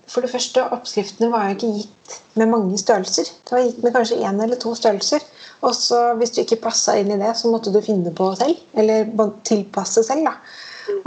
for 0.09 0.21
det 0.21 0.29
første, 0.29 0.61
oppskriftene 0.73 1.31
var 1.33 1.47
jo 1.47 1.55
ikke 1.57 1.71
gitt 1.79 2.17
med 2.37 2.51
mange 2.51 2.77
størrelser. 2.77 3.29
Det 3.45 3.55
var 3.55 3.63
gitt 3.65 3.83
med 3.83 3.95
kanskje 3.95 4.19
én 4.21 4.41
eller 4.43 4.59
to 4.61 4.75
størrelser. 4.77 5.23
Og 5.65 5.73
så 5.75 6.13
hvis 6.19 6.33
du 6.35 6.43
ikke 6.43 6.61
passa 6.67 6.95
inn 6.99 7.11
i 7.11 7.17
det, 7.19 7.31
så 7.37 7.49
måtte 7.51 7.73
du 7.73 7.81
finne 7.83 8.13
på 8.15 8.29
selv. 8.39 8.59
Eller 8.77 9.09
tilpasse 9.47 10.03
selv, 10.05 10.29
da. 10.29 10.35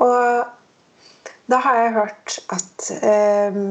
Og 0.02 1.52
da 1.52 1.60
har 1.62 1.78
jeg 1.78 1.94
hørt 1.96 2.38
at 2.54 2.90
eh, 2.98 3.62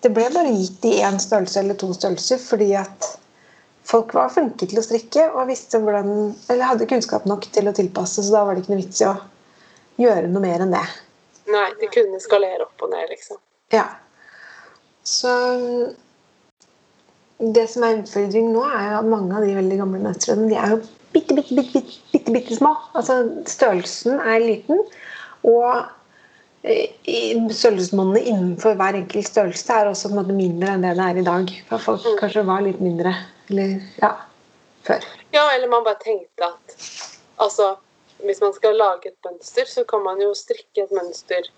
det 0.00 0.12
ble 0.16 0.28
bare 0.32 0.52
gitt 0.54 0.84
i 0.88 0.98
én 1.04 1.18
størrelse 1.20 1.60
eller 1.60 1.76
to 1.80 1.90
størrelser 1.96 2.40
fordi 2.40 2.70
at 2.80 3.10
folk 3.90 4.14
var 4.14 4.30
flinke 4.32 4.68
til 4.68 4.80
å 4.80 4.84
strikke 4.84 5.26
og 5.34 5.48
visste 5.50 5.80
hvordan, 5.82 6.32
eller 6.48 6.70
hadde 6.72 6.88
kunnskap 6.90 7.26
nok 7.28 7.48
til 7.52 7.68
å 7.68 7.74
tilpasse, 7.76 8.22
så 8.22 8.36
da 8.36 8.44
var 8.46 8.56
det 8.56 8.64
ikke 8.64 8.74
noe 8.74 8.82
vits 8.84 9.02
i 9.02 9.08
å 9.08 9.16
gjøre 10.00 10.30
noe 10.30 10.44
mer 10.44 10.64
enn 10.64 10.76
det. 10.76 10.84
Nei, 11.50 11.66
de 11.80 11.88
kunne 11.92 12.20
skalere 12.22 12.68
opp 12.68 12.86
og 12.86 12.92
ned, 12.92 13.10
liksom. 13.10 13.40
Ja. 13.74 13.88
Så 15.06 15.32
det 17.40 17.66
som 17.72 17.84
er 17.86 18.00
utfordring 18.02 18.50
nå, 18.54 18.64
er 18.68 18.98
at 19.00 19.08
mange 19.08 19.36
av 19.36 19.46
de 19.46 19.56
veldig 19.56 19.80
gamle 19.80 20.02
mønstrene 20.04 20.48
de 20.50 20.58
er 20.60 20.74
jo 20.76 20.80
bitte, 21.14 21.34
bitte, 21.34 21.56
bitte, 21.56 21.80
bitte, 21.80 22.02
bitte, 22.12 22.34
bitte 22.36 22.58
små. 22.58 22.74
Altså 22.94 23.22
størrelsen 23.50 24.20
er 24.20 24.44
liten, 24.44 24.84
og 25.48 25.88
eh, 26.62 27.36
størrelsesmålene 27.50 28.20
innenfor 28.28 28.74
hver 28.78 28.98
enkelt 29.00 29.28
størrelse 29.28 29.72
er 29.72 29.90
også 29.90 30.08
på 30.10 30.14
en 30.16 30.20
måte 30.22 30.36
mindre 30.36 30.74
enn 30.74 30.82
det 30.84 30.94
det 30.98 31.06
er 31.10 31.20
i 31.22 31.26
dag. 31.28 31.52
For 31.68 31.78
folk 31.78 32.04
Mm. 32.06 32.18
kanskje 32.20 32.46
var 32.46 32.60
litt 32.66 32.80
mindre 32.80 33.14
eller, 33.50 33.80
ja, 34.02 34.12
før. 34.84 35.04
Ja, 35.32 35.46
eller 35.54 35.68
man 35.68 35.84
bare 35.84 35.98
tenkte 36.04 36.44
at 36.50 36.76
altså, 37.38 37.76
hvis 38.24 38.40
man 38.40 38.52
skal 38.52 38.76
lage 38.76 39.06
et 39.08 39.16
mønster, 39.24 39.64
så 39.66 39.84
kan 39.88 40.02
man 40.04 40.20
jo 40.20 40.34
strikke 40.34 40.82
et 40.84 40.90
mønster 40.92 41.48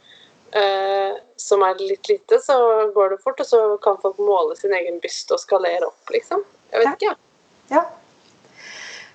eh, 0.55 1.17
som 1.37 1.63
er 1.63 1.75
litt 1.81 2.07
lite, 2.09 2.39
så 2.45 2.55
går 2.95 3.11
det 3.17 3.23
fort, 3.25 3.41
og 3.41 3.47
så 3.47 3.79
kan 3.83 3.97
folk 4.03 4.19
måle 4.19 4.55
sin 4.57 4.73
egen 4.77 5.01
byst 5.01 5.33
og 5.33 5.41
skalere 5.41 5.87
opp, 5.89 6.11
liksom. 6.13 6.45
Jeg 6.73 6.81
vet 6.85 7.03
Ja. 7.03 7.11
ikke. 7.11 7.17
Ja. 7.71 7.85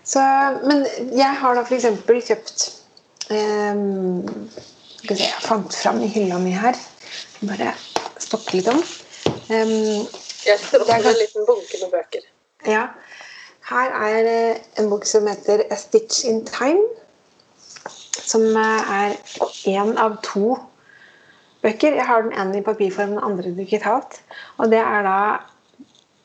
Så, 0.03 0.19
men 0.65 0.85
jeg 1.13 1.35
har 1.39 1.55
da 1.55 1.61
f.eks. 1.63 1.83
kjøpt 2.27 2.81
ehm, 3.29 4.49
Skal 5.07 5.15
vi 5.15 5.23
se, 5.23 5.31
jeg 5.31 5.47
fant 5.47 5.71
fram 5.71 6.01
i 6.03 6.07
hylla 6.11 6.35
mi 6.43 6.51
her. 6.51 6.75
Bare 7.47 7.71
stokke 8.19 8.57
litt 8.57 8.67
om. 8.67 8.81
Um, 9.47 10.03
Jeg 10.43 10.59
sitter 10.59 10.83
også 10.83 10.97
med 10.99 11.07
en 11.13 11.21
liten 11.21 11.45
bunke 11.47 11.75
med 11.79 11.87
bøker. 11.93 12.23
ja. 12.67 12.81
Her 13.69 13.89
er 14.03 14.27
eh, 14.31 14.57
en 14.79 14.89
bok 14.91 15.05
som 15.07 15.27
heter 15.27 15.63
A 15.71 15.75
Stitch 15.79 16.25
in 16.27 16.45
Time. 16.47 16.83
Som 18.19 18.41
eh, 18.59 18.91
er 18.97 19.15
én 19.71 19.95
av 19.95 20.19
to 20.27 20.57
bøker. 21.63 21.95
Jeg 21.95 22.05
har 22.07 22.21
den 22.27 22.35
ene 22.35 22.59
i 22.59 22.65
papirform, 22.67 23.09
den 23.15 23.23
andre 23.23 23.55
digitalt. 23.55 24.19
Og 24.57 24.71
det 24.75 24.83
er 24.83 25.01
da 25.07 25.19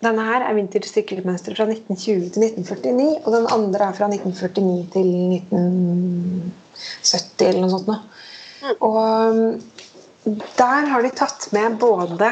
Denne 0.03 0.25
her 0.27 0.43
er 0.43 0.59
vinterstykkelmønster 0.59 1.55
fra 1.55 1.71
1920 1.71 2.35
til 2.35 2.43
1949, 2.43 3.23
og 3.23 3.31
den 3.37 3.47
andre 3.47 3.87
er 3.87 3.95
fra 3.95 4.11
1949 4.11 4.91
til 4.91 5.39
1970 5.39 7.47
eller 7.47 7.63
noe 7.63 7.71
sånt. 7.77 7.87
Nå. 7.87 7.95
Og 8.81 9.31
um, 9.31 9.63
der 10.59 10.87
har 10.93 11.03
de 11.03 11.11
tatt 11.19 11.49
med 11.53 11.79
både 11.83 12.31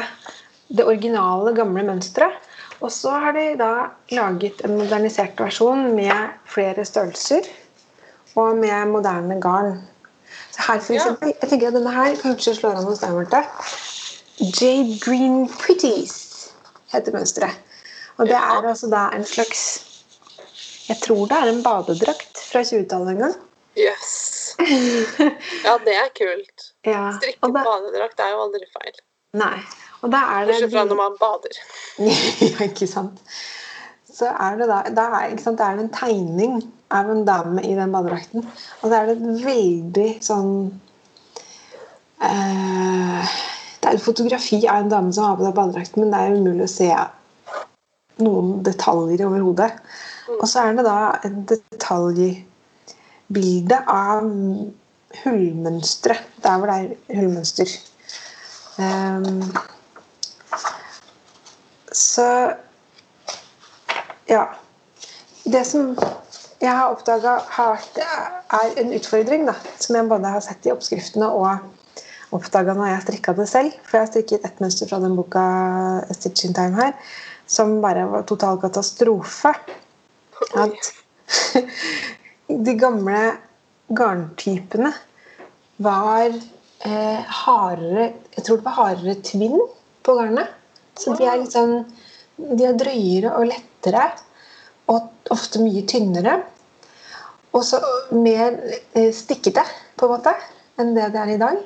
det 0.71 0.85
originale, 0.87 1.55
gamle 1.55 1.83
mønsteret, 1.83 2.37
og 2.81 2.91
så 2.91 3.11
har 3.23 3.35
de 3.35 3.45
da 3.59 3.71
laget 4.15 4.63
en 4.65 4.77
modernisert 4.79 5.39
versjon 5.39 5.91
med 5.95 6.31
flere 6.49 6.85
størrelser 6.87 7.45
og 8.39 8.57
med 8.57 8.93
moderne 8.93 9.37
garn. 9.41 9.75
Så 10.51 10.63
her 10.67 10.79
for 10.79 10.93
eksempel, 10.93 11.33
jeg 11.41 11.49
tenker 11.49 11.67
at 11.67 11.77
denne 11.77 11.93
her 11.93 12.15
kanskje 12.23 12.55
slår 12.57 12.79
an 12.79 12.87
hos 12.87 13.03
deg, 13.03 13.13
Marte. 13.13 13.43
Jade 14.41 14.97
Green 15.03 15.45
Pretties 15.51 16.15
heter 16.93 17.13
mønsteret. 17.13 17.59
Og 18.17 18.27
det 18.27 18.37
er 18.37 18.67
altså 18.67 18.89
da 18.91 19.09
en 19.15 19.25
slags 19.25 19.87
Jeg 20.87 20.97
tror 21.03 21.25
det 21.29 21.37
er 21.37 21.49
en 21.51 21.63
badedrakt 21.63 22.41
fra 22.51 22.63
20-tallet 22.67 23.13
en 23.13 23.21
gang. 23.23 23.35
Yes. 23.79 24.30
Ja, 25.67 25.77
det 25.85 25.95
er 25.95 26.11
kult. 26.17 26.67
Ja, 26.87 27.07
Strikke 27.17 27.49
da, 27.53 27.63
badedrakt 27.65 28.21
er 28.23 28.35
jo 28.35 28.43
aldri 28.47 28.67
feil. 28.73 29.01
nei. 29.39 29.57
Og 30.01 30.09
da 30.09 30.21
er 30.33 30.47
det 30.49 30.55
Bortsett 30.55 30.71
fra 30.73 30.83
når 30.89 30.97
man 30.97 31.17
bader. 31.21 31.57
ja, 32.49 32.65
ikke 32.65 32.87
sant. 32.89 33.21
Så 34.11 34.29
er 34.31 34.57
det 34.59 34.67
da, 34.69 34.81
da 34.97 35.07
er, 35.19 35.27
ikke 35.31 35.45
sant, 35.45 35.59
det 35.61 35.67
er 35.67 35.81
en 35.81 35.91
tegning 35.93 36.55
av 36.93 37.09
en 37.13 37.21
dame 37.27 37.61
i 37.63 37.75
den 37.77 37.93
badedrakten. 37.93 38.45
Og 38.81 38.91
da 38.91 39.01
er 39.01 39.11
det 39.11 39.17
et 39.19 39.45
veldig 39.45 40.09
sånn 40.25 40.51
eh, 42.25 43.37
Det 43.77 43.89
er 43.91 43.95
et 43.95 44.03
fotografi 44.03 44.63
av 44.65 44.83
en 44.83 44.91
dame 44.91 45.13
som 45.15 45.29
har 45.29 45.37
på 45.39 45.47
seg 45.47 45.57
badedrakten, 45.57 46.03
men 46.03 46.13
det 46.13 46.21
er 46.21 46.37
umulig 46.41 46.65
å 46.65 46.73
se 46.73 46.89
noen 48.21 48.57
detaljer 48.65 49.25
overhodet. 49.29 49.71
Og 50.39 50.47
så 50.49 50.65
er 50.65 50.77
det 50.77 50.85
da 50.87 50.97
et 51.25 51.55
detaljbilde 53.31 53.77
av 53.87 54.23
hullmønstre. 55.23 56.15
Der 56.43 56.57
hvor 56.57 56.67
det 56.67 56.77
er 57.09 57.19
hullmønster. 57.19 57.67
Um, 58.77 59.53
så 61.91 62.53
ja. 64.29 64.45
Det 65.43 65.65
som 65.65 65.97
jeg 66.61 66.71
har 66.77 66.91
oppdaga 66.93 67.39
er 67.57 68.77
en 68.77 68.93
utfordring, 68.93 69.47
da, 69.47 69.55
som 69.79 69.95
jeg 69.95 70.07
både 70.07 70.29
har 70.29 70.43
sett 70.45 70.65
i 70.67 70.71
oppskriftene 70.71 71.27
og 71.27 71.57
oppdaga 72.31 72.75
når 72.77 72.91
jeg 72.91 73.03
strikka 73.07 73.33
det 73.35 73.49
selv. 73.49 73.73
For 73.83 73.97
jeg 73.97 74.05
har 74.05 74.11
strikket 74.11 74.45
ett 74.45 74.61
mønster 74.61 74.87
fra 74.87 75.01
den 75.01 75.17
boka 75.17 75.43
Stitch 76.13 76.45
in 76.45 76.53
Time 76.53 76.77
her, 76.77 76.93
som 77.49 77.81
bare 77.81 78.05
var 78.07 78.27
total 78.29 78.61
katastrofe. 78.61 79.55
At 80.53 80.93
de 82.65 82.75
gamle 82.79 83.21
garntypene 83.95 84.91
var 85.81 86.29
eh, 86.29 87.21
hardere 87.43 88.11
Jeg 88.35 88.45
tror 88.45 88.59
det 88.59 88.65
var 88.65 88.77
hardere 88.77 89.15
tvinn 89.25 89.59
på 90.05 90.15
garnet. 90.17 90.51
Så 90.99 91.15
de 91.17 91.27
er 91.27 91.39
litt 91.41 91.55
sånn 91.55 91.83
De 92.37 92.65
er 92.67 92.77
drøyere 92.79 93.33
og 93.37 93.49
lettere. 93.49 94.09
Og 94.91 95.31
ofte 95.33 95.61
mye 95.63 95.83
tynnere. 95.87 96.39
Og 97.55 97.63
så 97.67 97.79
mer 98.15 98.55
eh, 98.95 99.11
stikkete, 99.15 99.63
på 99.99 100.07
en 100.07 100.13
måte, 100.15 100.33
enn 100.79 100.93
det 100.95 101.11
det 101.13 101.19
er 101.21 101.33
i 101.33 101.41
dag. 101.41 101.59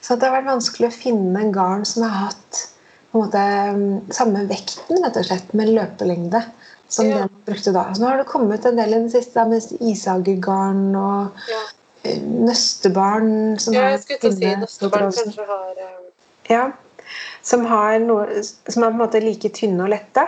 Så 0.00 0.16
det 0.16 0.28
har 0.28 0.38
vært 0.38 0.52
vanskelig 0.52 0.90
å 0.90 0.96
finne 0.96 1.46
garn 1.54 1.86
som 1.88 2.04
har 2.06 2.28
hatt 2.28 2.66
på 3.10 3.18
en 3.18 3.24
måte, 3.24 3.44
mm, 3.74 4.12
samme 4.14 4.44
vekten, 4.46 5.00
rett 5.02 5.16
og 5.18 5.26
slett, 5.26 5.54
med 5.58 5.72
løpelengde. 5.74 6.44
Som 6.90 7.06
Ja. 7.06 7.14
det 7.14 7.20
man 7.20 7.42
brukte 7.46 7.72
da. 7.72 7.84
Så 7.94 8.02
nå 8.02 8.08
har 8.10 8.18
det 8.18 8.26
kommet 8.26 8.64
en 8.66 8.78
del 8.80 8.94
i 8.94 9.02
det 9.04 9.12
siste 9.14 9.44
med 9.46 9.74
ishagegarn 9.80 10.96
og 10.98 11.44
Ja, 11.48 11.60
eh, 12.04 12.18
nøstebarn 12.18 13.58
som 13.62 13.74
ja 13.74 13.90
jeg 13.92 14.02
skulle 14.02 14.20
til 14.20 14.30
å 14.30 14.38
si 14.38 14.54
nøstebarn 14.64 15.12
kanskje 15.14 15.46
har 15.46 15.74
eh, 15.78 15.98
Ja, 16.50 16.64
som, 17.42 17.64
har 17.70 17.98
noe, 18.02 18.42
som 18.42 18.82
er 18.82 18.90
på 18.90 18.96
en 18.96 19.02
måte 19.04 19.22
like 19.22 19.48
tynne 19.54 19.86
og 19.86 19.92
lette. 19.94 20.26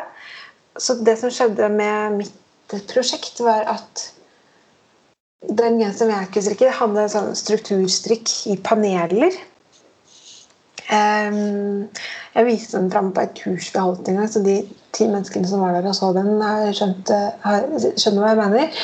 Så 0.78 0.94
det 1.04 1.18
som 1.18 1.30
skjedde 1.30 1.68
med 1.68 2.20
mitt 2.22 2.76
prosjekt, 2.88 3.40
var 3.42 3.66
at 3.68 4.12
den 5.50 5.80
genseren 5.80 6.12
jeg 6.14 6.28
ikke 6.28 6.42
strikker, 6.46 6.76
hadde 6.78 7.02
en 7.02 7.10
sånn 7.12 7.32
strukturstrikk 7.36 8.30
i 8.52 8.56
paneler. 8.62 9.34
Um, 10.92 11.88
jeg 12.34 12.46
viste 12.46 12.78
den 12.78 12.90
fram 12.92 13.10
på 13.14 13.24
et 13.24 13.34
kurs 13.38 13.70
vi 13.72 13.82
holdt 13.82 14.08
en 14.08 14.20
gang, 14.20 14.30
så 14.30 14.42
de 14.44 14.60
ti 14.92 15.06
menneskene 15.08 15.48
som 15.48 15.62
var 15.64 15.76
der 15.76 15.88
og 15.88 15.96
så 15.96 16.10
den, 16.16 16.34
har 16.42 16.68
skjønt, 16.76 17.10
eh, 17.14 17.30
har, 17.44 17.68
skjønner 17.96 18.22
hva 18.22 18.32
jeg 18.32 18.40
mener. 18.42 18.82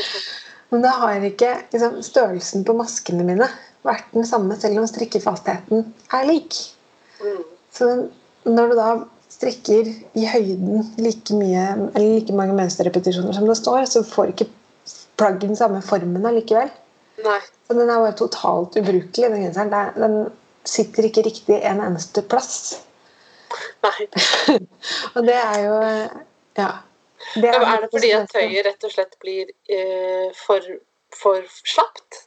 Men 0.72 0.84
da 0.84 0.94
har 1.02 1.26
ikke 1.28 1.50
liksom, 1.74 1.98
størrelsen 2.04 2.64
på 2.64 2.76
maskene 2.78 3.26
mine 3.28 3.48
vært 3.84 4.12
den 4.14 4.24
samme, 4.28 4.56
selv 4.56 4.80
om 4.80 4.88
strikkefastheten 4.88 5.88
er 6.14 6.28
lik. 6.28 6.56
mm. 7.20 7.42
Så 7.72 7.88
når 8.44 8.68
du 8.72 8.76
da 8.76 8.88
strikker 9.32 9.88
i 10.18 10.26
høyden 10.28 10.84
like 11.00 11.34
mye, 11.34 11.64
eller 11.94 12.08
like 12.18 12.34
mange 12.36 12.56
mønsterrepetisjoner 12.58 13.36
som 13.36 13.48
det 13.48 13.56
står, 13.58 13.86
så 13.90 14.04
får 14.06 14.32
ikke 14.34 14.48
plagget 15.20 15.48
den 15.48 15.58
samme 15.58 15.80
formen 15.84 16.26
allikevel. 16.28 16.70
Nei. 17.24 17.38
Så 17.66 17.76
den 17.76 17.88
er 17.88 18.02
bare 18.02 18.16
totalt 18.18 18.76
ubrukelig, 18.80 19.30
den 19.30 19.44
genseren. 19.46 19.72
Er- 19.72 19.96
Den 19.96 20.16
sitter 20.64 21.08
ikke 21.08 21.24
riktig 21.26 21.58
en 21.64 21.80
eneste 21.82 22.22
plass. 22.22 22.80
Nei. 23.82 24.06
Og 25.16 25.22
det 25.26 25.38
er 25.38 25.60
jo 25.66 25.76
Ja. 26.58 26.70
Det 27.34 27.48
er, 27.48 27.62
Er 27.62 27.84
det 27.84 27.88
fordi 27.92 28.10
at 28.16 28.32
tøyet 28.34 28.66
rett 28.66 28.84
og 28.84 28.92
slett 28.92 29.14
blir 29.22 29.50
eh, 29.70 30.28
for, 30.34 30.64
for 31.14 31.44
slapt? 31.62 32.24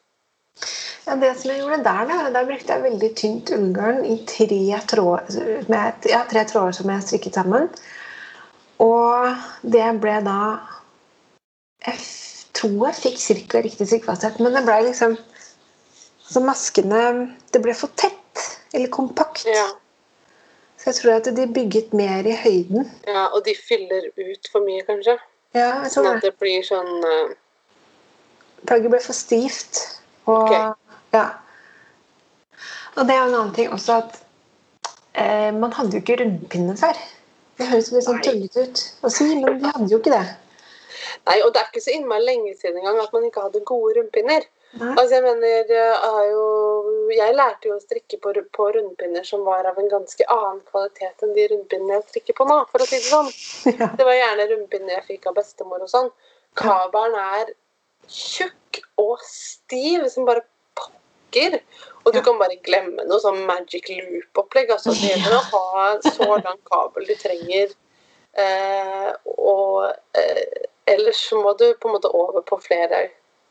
Ja, 1.05 1.17
det 1.21 1.33
som 1.37 1.51
jeg 1.51 1.59
gjorde 1.61 1.83
der, 1.83 2.05
da, 2.09 2.29
der 2.33 2.47
brukte 2.47 2.73
jeg 2.73 2.83
veldig 2.85 3.09
tynt 3.19 3.51
ullgarn 3.53 4.05
i 4.07 4.15
tre 4.25 4.79
tråder, 4.89 5.65
med, 5.69 6.07
ja, 6.09 6.23
tre 6.31 6.45
tråder 6.49 6.77
som 6.79 6.89
jeg 6.89 7.05
strikket 7.05 7.37
sammen. 7.37 7.67
Og 8.81 9.35
det 9.61 9.85
ble 10.03 10.15
da 10.25 10.39
Jeg 11.85 11.99
tror 12.57 12.87
jeg 12.87 12.97
fikk 13.03 13.19
ca. 13.51 13.61
riktig 13.61 13.87
strikkefasthet, 13.87 14.39
men 14.39 14.55
det 14.55 14.65
ble 14.65 14.81
liksom 14.87 15.15
Så 16.25 16.41
maskene 16.43 17.35
Det 17.53 17.61
ble 17.61 17.75
for 17.77 17.93
tett. 17.95 18.41
Eller 18.73 18.91
kompakt. 18.91 19.45
Ja. 19.47 19.69
Så 20.85 20.91
jeg 20.91 20.95
tror 20.99 21.15
at 21.17 21.29
de 21.37 21.47
bygget 21.49 21.93
mer 21.97 22.27
i 22.29 22.35
høyden. 22.37 22.85
ja. 23.07 23.25
Og 23.33 23.41
de 23.45 23.55
fyller 23.57 24.05
ut 24.21 24.49
for 24.51 24.61
mye, 24.61 24.83
kanskje? 24.85 25.15
Ja, 25.55 25.81
jeg 25.81 25.89
tror 25.89 26.03
Sånn 26.03 26.09
at 26.11 26.21
det. 26.21 26.33
blir 26.37 26.61
sånn 26.67 26.91
uh... 27.01 27.33
Plagget 28.69 28.91
ble 28.93 28.99
for 29.01 29.13
stivt. 29.17 29.79
Og, 30.25 30.45
Ok. 30.45 30.53
ja. 31.13 31.25
og 32.95 33.01
det 33.07 33.13
er 33.15 33.19
jo 33.19 33.27
en 33.29 33.35
annen 33.39 33.53
ting 33.57 33.69
også 33.73 33.97
at 34.01 34.15
eh, 35.13 35.51
man 35.53 35.73
hadde 35.73 35.97
jo 35.97 36.01
ikke 36.03 36.17
rundpinne 36.21 36.77
før. 36.79 36.97
Det 37.57 37.67
høres 37.69 37.91
litt 37.93 38.05
sånn 38.07 38.21
tullete 38.25 38.65
ut 38.67 38.81
å 39.05 39.11
si, 39.13 39.27
men 39.41 39.59
vi 39.61 39.69
hadde 39.69 39.89
jo 39.91 39.99
ikke 40.01 40.13
det. 40.15 40.25
Nei, 41.25 41.37
og 41.45 41.53
det 41.53 41.61
er 41.61 41.69
ikke 41.71 41.83
så 41.85 41.93
innmari 41.95 42.25
lenge 42.25 42.55
siden 42.59 42.77
engang 42.81 42.99
at 43.03 43.13
man 43.13 43.25
ikke 43.29 43.45
hadde 43.47 43.61
gode 43.69 43.95
rundpinner. 43.99 44.45
Altså, 44.75 45.13
jeg 45.15 45.23
mener, 45.23 45.69
jeg 45.71 45.91
har 46.03 46.25
jo 46.27 46.45
Jeg 47.15 47.35
lærte 47.37 47.69
jo 47.69 47.75
å 47.77 47.79
strikke 47.83 48.17
på, 48.19 48.33
på 48.57 48.65
rundpinner 48.75 49.23
som 49.23 49.45
var 49.47 49.63
av 49.69 49.77
en 49.79 49.87
ganske 49.91 50.25
annen 50.27 50.59
kvalitet 50.67 51.23
enn 51.23 51.31
de 51.37 51.45
rundpinnene 51.51 51.99
jeg 51.99 52.07
strikker 52.09 52.35
på 52.39 52.47
nå, 52.49 52.57
for 52.71 52.83
å 52.83 52.87
si 52.89 52.97
det 52.99 53.07
sånn. 53.07 53.29
Ja. 53.79 53.87
Det 53.95 54.07
var 54.07 54.17
gjerne 54.17 54.47
rundpinner 54.51 54.97
jeg 54.97 55.05
fikk 55.13 55.29
av 55.31 55.37
bestemor 55.39 55.85
og 55.85 55.91
sånn. 55.91 56.11
Kabelen 56.59 57.15
er 57.21 57.53
tjukk 58.11 58.81
og 59.01 59.23
stiv 59.23 60.05
som 60.11 60.27
bare 60.27 60.43
pokker. 60.77 61.59
Og 62.03 62.11
du 62.13 62.19
Ja. 62.19 62.25
kan 62.27 62.37
bare 62.41 62.59
glemme 62.67 63.07
noe 63.07 63.19
sånn 63.23 63.45
magic 63.47 63.87
loop-opplegg. 63.95 64.75
Altså, 64.75 64.91
det 64.99 65.13
gjelder 65.15 65.39
å 65.39 65.43
ha 65.55 65.87
så 66.03 66.29
lang 66.43 66.59
kabel 66.67 67.07
du 67.07 67.15
trenger. 67.15 67.71
Eh, 68.35 69.11
og 69.39 69.85
eh, 70.19 70.65
ellers 70.91 71.21
må 71.39 71.55
du 71.55 71.69
på 71.79 71.87
en 71.87 71.95
måte 71.95 72.11
over 72.11 72.43
på 72.43 72.59
flere 72.59 73.05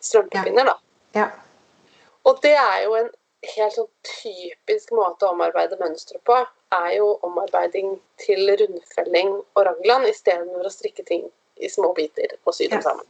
strømpepinner, 0.05 0.69
da. 0.69 0.77
Ja. 1.15 1.31
Og 2.25 2.41
det 2.43 2.55
er 2.57 2.83
jo 2.85 2.95
en 2.99 3.11
helt 3.55 3.77
sånn 3.77 3.91
typisk 4.09 4.93
måte 4.97 5.27
å 5.27 5.35
omarbeide 5.35 5.79
mønstre 5.81 6.21
på. 6.27 6.37
Er 6.75 6.91
jo 6.97 7.15
omarbeiding 7.27 7.99
til 8.23 8.49
rundfelling 8.61 9.35
og 9.55 9.67
raglan 9.69 10.07
istedenfor 10.09 10.67
å 10.67 10.73
strikke 10.73 11.05
ting 11.07 11.27
i 11.61 11.71
små 11.71 11.93
biter 11.97 12.37
og 12.45 12.55
sy 12.57 12.67
dem 12.69 12.81
Ja. 12.81 12.83
sammen. 12.89 13.07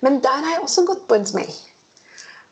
Men 0.00 0.20
der 0.20 0.44
har 0.44 0.52
jeg 0.56 0.62
også 0.62 0.86
gått 0.86 1.08
på 1.08 1.14
en 1.14 1.26
smell. 1.26 1.52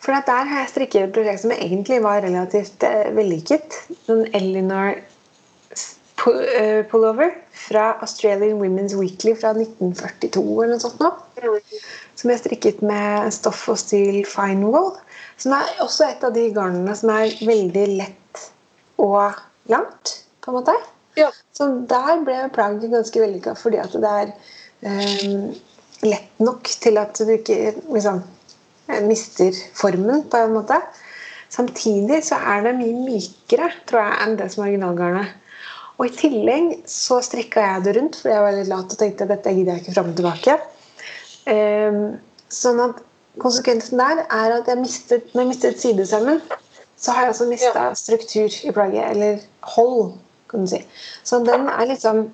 For 0.05 0.13
der 0.13 0.45
har 0.45 0.61
jeg 0.61 0.69
strikket 0.69 1.03
et 1.09 1.13
prosjekt 1.17 1.41
som 1.41 1.51
egentlig 1.55 2.03
var 2.03 2.21
relativt 2.21 2.83
eh, 2.83 3.09
vellykket. 3.17 3.79
Sånn 4.05 4.27
Elinor 4.37 4.99
eh, 4.99 6.85
pullover 6.91 7.33
fra 7.53 7.95
Australian 8.05 8.61
Women's 8.61 8.95
Weekly 8.99 9.33
fra 9.39 9.55
1942 9.57 10.43
eller 10.65 10.75
noe 10.75 10.83
sånt 10.85 11.01
nå. 11.01 11.13
Som 12.15 12.31
jeg 12.31 12.43
strikket 12.45 12.83
med 12.87 13.33
stoff 13.35 13.65
og 13.73 13.79
stil 13.81 14.23
fine 14.29 14.69
wool. 14.71 14.93
Som 15.41 15.57
er 15.57 15.83
også 15.83 16.09
et 16.09 16.25
av 16.27 16.35
de 16.37 16.49
garnene 16.55 16.95
som 16.97 17.11
er 17.15 17.35
veldig 17.43 17.87
lett 17.99 18.43
og 19.03 19.35
langt, 19.73 20.19
på 20.45 20.53
en 20.53 20.59
måte. 20.61 20.75
Ja. 21.19 21.31
Så 21.55 21.69
der 21.91 22.23
ble 22.27 22.37
plagget 22.55 22.93
ganske 22.93 23.23
vellykka 23.23 23.55
fordi 23.59 23.79
at 23.83 23.95
det 24.03 24.11
er 24.11 24.33
um, 24.87 25.51
lett 26.05 26.43
nok 26.43 26.69
til 26.83 26.99
at 27.01 27.19
du 27.19 27.33
ikke 27.37 27.75
liksom, 27.95 28.23
eh, 28.91 29.03
mister 29.07 29.55
formen, 29.79 30.25
på 30.31 30.43
en 30.43 30.55
måte. 30.57 30.81
Samtidig 31.55 32.25
så 32.27 32.39
er 32.41 32.67
det 32.67 32.77
mye 32.81 32.99
mykere 32.99 33.71
tror 33.87 34.03
jeg, 34.03 34.21
enn 34.25 34.39
det 34.41 34.51
som 34.53 34.65
er 34.65 34.73
originalgarnet. 34.73 35.41
Og 35.95 36.09
i 36.09 36.15
tillegg 36.19 36.71
så 36.91 37.21
strikka 37.23 37.63
jeg 37.63 37.85
det 37.85 37.93
rundt, 37.99 38.17
fordi 38.19 38.35
jeg 38.35 38.45
var 38.45 38.57
litt 38.57 38.71
lat 38.73 38.95
og 38.97 38.99
tenkte 38.99 39.27
at 39.27 39.31
dette 39.37 39.53
gidder 39.55 39.77
jeg 39.77 39.85
ikke 39.85 39.95
fram 39.95 40.11
og 40.11 40.17
tilbake. 40.19 40.57
Ehm, 41.51 42.19
sånn 42.53 42.81
at 42.85 43.01
konsekvensen 43.43 44.01
der 44.01 44.23
er 44.25 44.59
at 44.59 44.69
jeg 44.71 44.81
mistet, 44.81 45.33
når 45.35 45.43
jeg 45.43 45.51
mistet 45.51 45.83
sidesømmen, 45.83 46.41
så 46.97 47.13
har 47.13 47.27
jeg 47.27 47.35
også 47.35 47.49
mista 47.51 47.89
struktur 47.99 48.59
i 48.65 48.73
plagget. 48.73 49.11
Eller 49.11 49.43
hold, 49.75 50.15
kan 50.51 50.65
du 50.65 50.71
si. 50.71 50.81
Så 51.25 51.43
den 51.45 51.69
er 51.69 51.91
liksom 51.91 52.29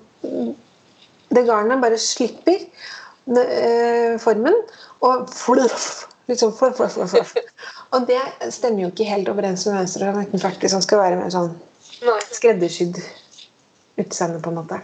Det 1.31 1.45
garnet 1.47 1.79
bare 1.79 1.97
slipper 1.97 2.59
eh, 2.59 4.17
formen 4.19 4.57
og 4.99 5.29
fluff. 5.31 6.09
Liksom 6.27 6.51
fluff, 6.57 6.75
fluff, 6.75 6.97
fluff, 6.97 7.13
fluff. 7.13 7.31
Og 7.95 8.03
det 8.07 8.19
stemmer 8.51 8.83
jo 8.83 8.89
ikke 8.91 9.07
helt 9.07 9.29
overens 9.31 9.63
med 9.65 9.77
mønsteret 9.79 10.11
fra 10.11 10.25
1940, 10.25 10.69
som 10.73 10.83
skal 10.83 10.99
være 10.99 11.21
mer 11.21 11.31
sånn 11.31 11.55
skreddersydd 12.35 12.99
utseende, 14.01 14.41
på 14.43 14.51
en 14.51 14.59
måte. 14.59 14.81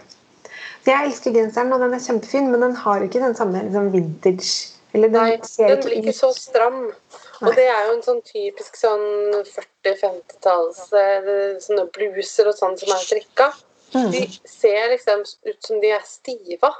Jeg 0.88 1.04
elsker 1.04 1.34
genseren, 1.36 1.72
og 1.76 1.82
den 1.84 1.94
er 1.94 2.02
kjempefin, 2.02 2.50
men 2.52 2.64
den 2.64 2.76
har 2.80 3.04
ikke 3.04 3.20
den 3.20 3.36
samme 3.36 3.60
liksom, 3.66 3.90
vintage 3.92 4.52
Eller 4.96 5.12
den 5.12 5.20
Nei, 5.20 5.38
ser 5.44 5.74
den 5.74 5.82
blir 5.84 5.98
ikke 6.00 6.14
så 6.16 6.30
stram. 6.32 6.78
Nei. 6.88 7.50
Og 7.50 7.56
det 7.58 7.66
er 7.68 7.82
jo 7.86 7.96
en 7.98 8.04
sånn 8.06 8.22
typisk 8.24 8.78
sånn 8.80 9.04
40-50-talls 9.44 10.80
eh, 10.96 11.28
sånne 11.62 11.84
bluser 11.94 12.48
og 12.48 12.56
sånn 12.56 12.78
som 12.80 12.94
er 12.96 13.04
strikka. 13.04 13.50
Mm. 13.92 14.08
De 14.16 14.22
ser 14.48 14.88
liksom 14.94 15.24
ut 15.24 15.68
som 15.68 15.84
de 15.84 15.92
er 15.92 16.08
stiva. 16.08 16.72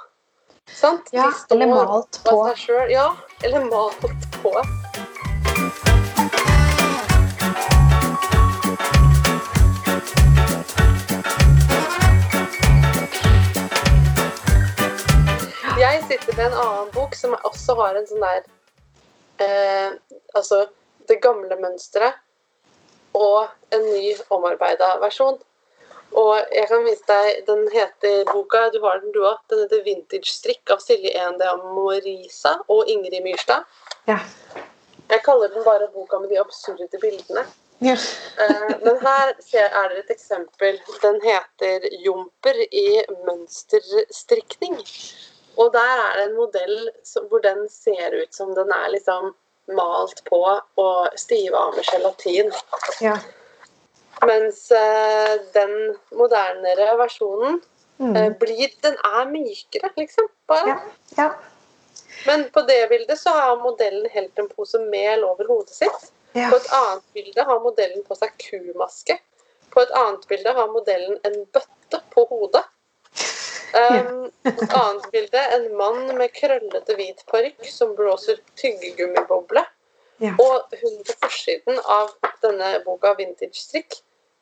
Sant? 0.72 1.12
Ja, 1.12 1.28
eller 1.52 1.70
malt 1.70 2.20
på. 2.24 2.40
Ja, 2.92 3.10
eller 3.44 3.68
malt 3.68 4.08
på. 4.42 4.56
Sitter 16.08 16.36
med 16.36 16.46
en 16.46 16.58
annen 16.58 16.90
bok 16.94 17.14
som 17.14 17.34
også 17.42 17.74
har 17.82 17.98
en 17.98 18.06
sånn 18.08 18.24
der 18.24 18.46
eh, 19.44 19.92
Altså 20.36 20.66
det 21.08 21.20
gamle 21.24 21.56
mønsteret 21.60 22.16
og 23.16 23.48
en 23.74 23.84
ny 23.88 24.12
omarbeida 24.30 24.90
versjon. 25.02 25.38
Og 26.16 26.34
jeg 26.54 26.68
kan 26.70 26.84
vise 26.84 27.04
deg, 27.08 27.40
Den 27.46 27.64
heter 27.72 28.24
boka, 28.28 28.68
du 28.72 28.80
har 28.84 29.00
den 29.00 29.12
du 29.12 29.22
òg. 29.24 29.38
Den 29.50 29.64
heter 29.64 29.82
'Vintage 29.84 30.30
strikk' 30.32 30.72
av 30.72 30.80
Silje 30.84 31.12
Ende 31.16 31.48
Morisa 31.74 32.58
og 32.68 32.88
Ingrid 32.88 33.22
Myrstad. 33.24 33.64
Ja. 34.06 34.18
Jeg 35.08 35.22
kaller 35.24 35.48
den 35.48 35.64
bare 35.64 35.88
boka 35.92 36.18
med 36.18 36.28
de 36.28 36.40
absurde 36.40 37.00
bildene. 37.00 37.46
ja. 37.80 37.96
Eh, 38.44 38.76
men 38.84 38.96
her 39.00 39.32
ser, 39.40 39.68
er 39.80 39.88
det 39.88 39.98
et 39.98 40.10
eksempel. 40.16 40.80
Den 41.02 41.20
heter 41.24 41.88
'Jumper 42.04 42.56
i 42.72 43.02
mønsterstrikning'. 43.26 44.84
Og 45.58 45.72
der 45.74 46.02
er 46.04 46.16
det 46.16 46.24
en 46.28 46.36
modell 46.38 46.76
som, 47.06 47.26
hvor 47.30 47.42
den 47.42 47.64
ser 47.72 48.14
ut 48.14 48.34
som 48.34 48.54
den 48.54 48.70
er 48.72 48.92
liksom 48.94 49.32
malt 49.76 50.22
på 50.28 50.38
og 50.80 51.18
stiva 51.18 51.58
av 51.66 51.74
med 51.76 51.84
gelatin. 51.92 52.52
ja. 53.04 53.16
Mens 54.26 54.70
eh, 54.74 55.34
den 55.54 55.74
modernere 56.18 56.94
versjonen 56.98 57.60
Mm. 57.98 58.16
eh, 58.16 58.30
blir 58.38 58.68
Den 58.82 58.94
er 59.04 59.24
mykere, 59.26 59.90
liksom. 59.96 60.28
Bare. 60.46 60.68
ja. 60.68 60.78
ja. 61.16 61.34
Men 62.26 62.50
på 62.50 62.60
det 62.60 62.88
bildet 62.88 63.18
så 63.18 63.30
har 63.30 63.56
modellen 63.62 64.06
helt 64.10 64.38
en 64.38 64.48
pose 64.48 64.78
mel 64.78 65.24
over 65.24 65.46
hodet 65.48 65.74
sitt. 65.74 66.12
ja. 66.32 66.50
På 66.50 66.56
et 66.56 66.68
annet 66.72 67.02
bilde 67.14 67.42
har 67.44 67.60
modellen 67.60 68.04
på 68.06 68.14
seg 68.14 68.30
kumaske. 68.38 69.18
På 69.74 69.80
et 69.82 69.90
annet 69.90 70.28
bilde 70.28 70.52
har 70.52 70.68
modellen 70.72 71.18
en 71.24 71.44
bøtte 71.52 72.00
på 72.14 72.24
hodet. 72.30 72.64
Um, 73.76 74.30
et 74.48 74.62
annet 74.72 75.08
bilde 75.12 75.42
en 75.56 75.66
mann 75.76 76.14
med 76.16 76.32
krøllete 76.36 76.96
hvit 76.96 77.24
parykk 77.28 77.66
som 77.68 77.94
blåser 77.98 78.40
tyggegummiboble. 78.56 79.64
ja. 80.24 80.34
Og 80.40 80.78
hun 80.80 80.96
på 81.06 81.14
forsiden 81.22 81.80
av 81.84 82.14
denne 82.42 82.78
boka 82.86 83.14
'Vintage 83.18 83.60
strikk' 83.60 84.00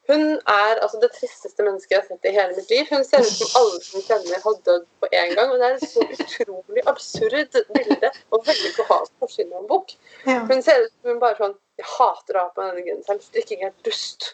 hun 0.09 0.23
er 0.47 0.79
altså 0.83 0.99
det 1.03 1.11
tristeste 1.17 1.65
mennesket 1.67 1.95
jeg 1.95 2.03
har 2.03 2.07
sett 2.09 2.29
i 2.29 2.35
hele 2.35 2.55
mitt 2.57 2.71
liv. 2.71 2.85
Hun 2.91 3.05
ser 3.05 3.25
ut 3.27 3.39
som 3.39 3.57
alle 3.61 3.81
som 3.83 4.05
kjenner 4.07 4.43
har 4.45 4.59
dødd 4.69 4.85
på 5.03 5.09
en 5.21 5.33
gang. 5.39 5.51
Og 5.51 5.59
det 5.59 5.67
er 5.69 5.79
et 5.79 5.89
så 5.91 6.05
utrolig 6.15 6.85
absurd 6.93 7.59
bilde 7.75 8.11
og 8.31 8.47
veldig 8.47 8.73
behagelig 8.77 9.17
forsiden 9.25 9.57
av 9.57 9.65
en 9.65 9.71
bok. 9.73 9.97
ja. 10.27 10.39
Hun 10.51 10.63
ser 10.63 10.85
ut 10.85 10.93
som 10.93 11.11
hun 11.11 11.23
bare 11.23 11.39
sånn 11.41 11.57
Jeg 11.77 11.89
hater 11.91 12.39
å 12.39 12.45
ha 12.47 12.53
på 12.55 12.63
denne 12.65 12.85
genseren. 12.87 13.19
Strikking 13.21 13.67
er 13.67 13.75
dust. 13.85 14.31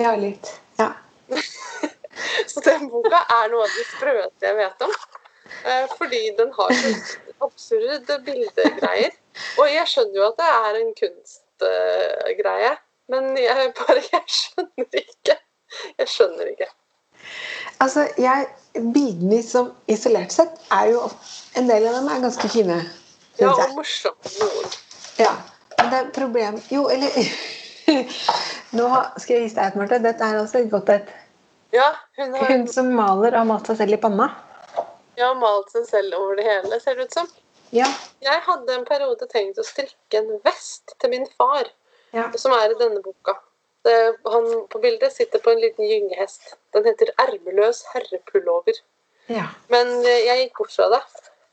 ja, 0.00 0.14
litt. 0.16 0.54
Ja. 0.78 0.92
Så 2.50 2.62
den 2.64 2.88
boka 2.92 3.22
er 3.38 3.52
noe 3.52 3.66
av 3.66 3.76
det 3.76 3.86
sprøeste 3.90 4.48
jeg 4.48 4.58
vet 4.58 4.84
om. 4.86 4.96
Eh, 5.64 5.86
Fordi 5.98 6.22
den 6.38 6.52
har 6.56 6.72
så 6.80 6.92
absurde 7.46 8.18
bildegreier. 8.26 9.14
Og 9.60 9.68
jeg 9.70 9.90
skjønner 9.92 10.20
jo 10.20 10.26
at 10.30 10.40
det 10.40 10.48
er 10.54 10.80
en 10.80 10.92
kunstgreie, 11.00 12.72
men 13.12 13.36
jeg 13.38 13.72
bare 13.78 14.02
Jeg 14.12 14.24
skjønner 14.38 15.00
ikke. 15.02 15.36
Jeg 15.98 16.08
skjønner 16.08 16.52
ikke. 16.54 16.68
Altså, 17.80 18.06
jeg, 18.18 18.46
Bildene 18.94 19.42
som 19.42 19.72
isolert 19.90 20.32
sett 20.32 20.60
er 20.72 20.92
jo 20.92 21.00
En 21.58 21.66
del 21.68 21.86
av 21.88 21.96
dem 21.98 22.08
er 22.12 22.22
ganske 22.22 22.48
fine, 22.52 22.76
Ja, 23.40 23.50
og 23.50 23.74
morsomme 23.74 24.32
noen. 24.40 24.74
Ja. 25.18 25.32
Men 25.76 25.90
det 25.92 25.98
er 25.98 26.10
problem 26.14 26.60
Jo, 26.70 26.86
eller 26.92 27.16
Nå 28.78 28.86
skal 29.18 29.34
jeg 29.36 29.42
vise 29.44 29.58
deg 29.58 29.66
et, 29.68 29.78
Marte. 29.78 29.98
Dette 30.02 30.24
er 30.24 30.40
altså 30.40 30.62
et 30.62 30.70
godt 30.70 30.90
et. 30.94 31.12
Ja, 31.76 31.88
hun 32.16 32.34
har 32.34 32.52
Hun 32.52 32.68
som 32.72 32.92
maler 32.96 33.36
har 33.36 33.44
malt 33.48 33.68
seg 33.68 33.80
selv 33.82 33.96
i 33.98 34.00
panna. 34.00 34.30
ja, 35.20 35.32
malt 35.36 35.72
seg 35.74 35.84
selv 35.88 36.14
over 36.18 36.38
det 36.40 36.46
hele, 36.48 36.80
ser 36.80 36.96
det 36.96 37.08
ut 37.08 37.18
som. 37.18 37.28
Ja. 37.74 37.88
Jeg 38.24 38.40
hadde 38.46 38.74
en 38.78 38.86
periode 38.88 39.26
tenkt 39.32 39.58
å 39.58 39.64
strikke 39.66 40.20
en 40.20 40.38
vest 40.46 40.94
til 41.02 41.12
min 41.12 41.26
far. 41.36 41.68
ja. 42.14 42.30
som 42.38 42.52
er 42.56 42.72
i 42.72 42.78
denne 42.78 43.02
boka. 43.04 43.34
Det, 43.84 43.94
han 44.32 44.46
på 44.72 44.78
bildet 44.82 45.12
sitter 45.12 45.38
på 45.42 45.50
en 45.52 45.60
liten 45.60 45.84
gyngehest. 45.84 46.54
Den 46.72 46.86
heter 46.88 47.10
'Ermeløs 47.18 47.82
herrepullover'. 47.92 48.80
ja. 49.28 49.46
Men 49.68 49.86
eh, 50.04 50.24
jeg 50.26 50.38
gikk 50.38 50.58
bort 50.58 50.72
fra 50.72 50.88
det. 50.94 51.02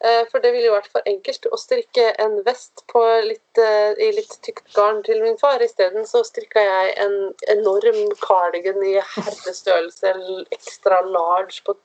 Eh, 0.03 0.25
For 0.31 0.43
det 0.43 0.51
ville 0.51 0.67
jo 0.67 0.75
vært 0.75 0.91
for 0.91 1.05
enkelt 1.07 1.45
å 1.47 1.57
strikke 1.59 2.09
en 2.19 2.41
vest 2.43 2.83
på 2.91 3.01
litt, 3.23 3.59
eh, 3.61 3.95
i 4.03 4.11
litt 4.17 4.35
tykt 4.43 4.65
garn 4.75 5.01
til 5.03 5.21
min 5.23 5.37
far. 5.39 5.63
Isteden 5.63 6.07
så 6.09 6.25
strikka 6.27 6.59
jeg 6.59 6.93
en 7.05 7.15
enorm 7.55 8.11
cardigan 8.19 8.83
i 8.83 8.97
herrestørrelse 9.15 10.13
ekstra 10.51 10.99
large 11.07 11.63
på 11.63 11.77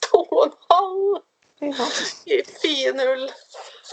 to 0.00 0.24
og 0.30 0.46
en 0.48 0.56
halv 0.72 1.24
i 1.60 2.42
fin 2.46 3.00
ull. 3.04 3.30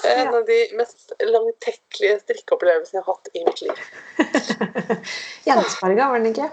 En 0.06 0.28
av 0.36 0.44
de 0.48 0.60
mest 0.78 1.12
langtekkelige 1.20 2.20
strikkeopplevelsene 2.24 3.02
jeg 3.02 3.06
har 3.06 3.14
hatt 3.14 3.32
i 3.34 3.44
mitt 3.48 3.64
liv. 3.66 3.86
Gjensfarga 5.48 6.12
var 6.12 6.22
den 6.22 6.32
ikke? 6.32 6.52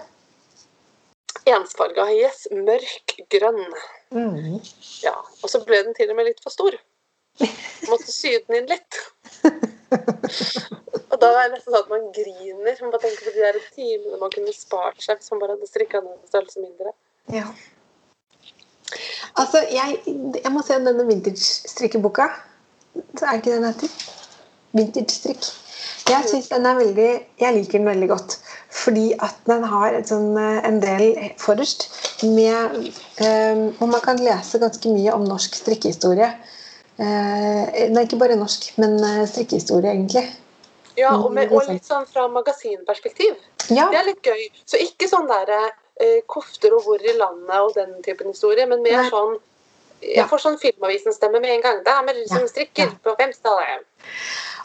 Ensfarga 1.53 2.07
yes, 2.15 2.47
mørk 2.51 3.19
grønn. 3.31 3.63
Mm. 4.15 4.57
Ja, 5.03 5.15
og 5.43 5.51
så 5.51 5.61
ble 5.63 5.83
den 5.85 5.95
til 5.95 6.11
og 6.11 6.19
med 6.19 6.31
litt 6.31 6.43
for 6.43 6.55
stor. 6.55 6.75
Måtte 7.89 8.11
sy 8.11 8.35
den 8.47 8.61
inn 8.61 8.69
litt. 8.71 8.99
Og 11.13 11.19
da 11.21 11.29
er 11.29 11.49
det 11.49 11.57
nesten 11.57 11.69
sånn 11.69 11.79
at 11.81 11.91
man 11.91 12.07
griner. 12.15 12.77
Man 12.81 12.93
bare 12.93 13.03
tenker 13.05 13.27
på 13.27 13.33
de 13.35 13.43
der 13.45 13.59
timene 13.75 14.19
man 14.21 14.33
kunne 14.33 14.53
spart 14.55 15.01
seg 15.03 15.19
hvis 15.19 15.31
man 15.33 15.43
bare 15.43 15.57
hadde 15.57 15.69
strikka 15.69 16.01
ned 16.01 16.15
en 16.15 16.31
størrelse 16.31 16.63
mindre. 16.63 16.93
Ja. 17.33 17.47
Altså, 19.39 19.63
jeg, 19.73 19.99
jeg 20.37 20.51
må 20.53 20.61
se 20.65 20.77
denne 20.85 21.05
vintage-strikkeboka. 21.07 22.29
Så 23.17 23.25
er 23.25 23.39
ikke 23.39 23.53
den 23.55 23.67
heter? 23.67 23.93
Vintage-strikk. 24.77 25.51
Jeg 26.09 26.25
synes 26.27 26.49
den 26.51 26.65
er 26.67 26.75
veldig 26.75 27.11
Jeg 27.39 27.55
liker 27.55 27.77
den 27.79 27.87
veldig 27.87 28.09
godt. 28.09 28.37
Fordi 28.73 29.13
at 29.21 29.37
den 29.47 29.63
har 29.69 29.95
sånn, 30.07 30.33
eh, 30.37 30.59
en 30.67 30.79
del 30.81 31.05
forrest 31.41 31.85
med 32.25 32.73
um, 33.21 33.61
Og 33.79 33.87
man 33.91 34.01
kan 34.03 34.21
lese 34.21 34.59
ganske 34.61 34.89
mye 34.89 35.13
om 35.13 35.25
norsk 35.27 35.55
strikkehistorie. 35.61 36.31
Eh, 37.03 37.89
nei, 37.91 38.05
ikke 38.05 38.19
bare 38.21 38.37
norsk, 38.39 38.71
men 38.81 38.97
eh, 39.03 39.23
strikkehistorie, 39.29 39.91
egentlig. 39.91 40.25
Ja, 40.95 41.15
og, 41.17 41.31
med, 41.33 41.51
og 41.51 41.65
litt 41.67 41.87
sånn 41.87 42.05
fra 42.09 42.27
magasinperspektiv. 42.31 43.33
Ja, 43.73 43.87
Det 43.91 43.99
er 43.99 44.09
litt 44.11 44.27
gøy. 44.27 44.43
Så 44.69 44.79
ikke 44.81 45.09
sånn 45.09 45.25
der 45.31 45.49
eh, 45.57 46.21
kofter 46.29 46.75
og 46.77 46.85
hvor 46.85 47.01
i 47.01 47.15
landet 47.17 47.57
og 47.57 47.73
den 47.77 47.95
typen 48.05 48.29
historie, 48.29 48.67
men 48.69 48.85
mer 48.85 49.01
Nei. 49.01 49.09
sånn. 49.13 49.39
Jeg 50.03 50.27
får 50.27 50.41
sånn 50.43 50.57
Filmavisen-stemme 50.59 51.39
med 51.39 51.53
en 51.57 51.61
gang. 51.63 51.77
Det 51.79 51.87
Damer 51.87 52.17
som 52.27 52.43
Ja, 52.43 52.49
strikker 52.51 52.89
ja. 52.89 52.95
på 53.05 53.13
femstallet. 53.19 53.85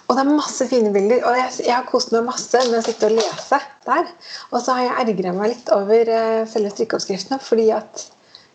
Og 0.09 0.17
det 0.17 0.23
er 0.25 0.31
masse 0.33 0.67
fine 0.67 0.91
bilder. 0.91 1.21
Og 1.29 1.37
jeg, 1.39 1.53
jeg 1.69 1.75
har 1.77 1.87
kost 1.87 2.11
meg 2.15 2.25
masse 2.27 2.63
med 2.67 2.81
å 2.81 2.85
sitte 2.85 3.07
og 3.07 3.15
lese 3.21 3.61
der. 3.87 4.09
Og 4.51 4.63
så 4.65 4.75
har 4.75 4.87
jeg 4.89 5.05
ergra 5.05 5.35
meg 5.37 5.53
litt 5.53 5.71
over 5.75 6.11
uh, 6.11 6.43
selve 6.51 6.73
strikkeoppskriftene, 6.75 7.39
fordi 7.45 7.69
at 7.77 8.09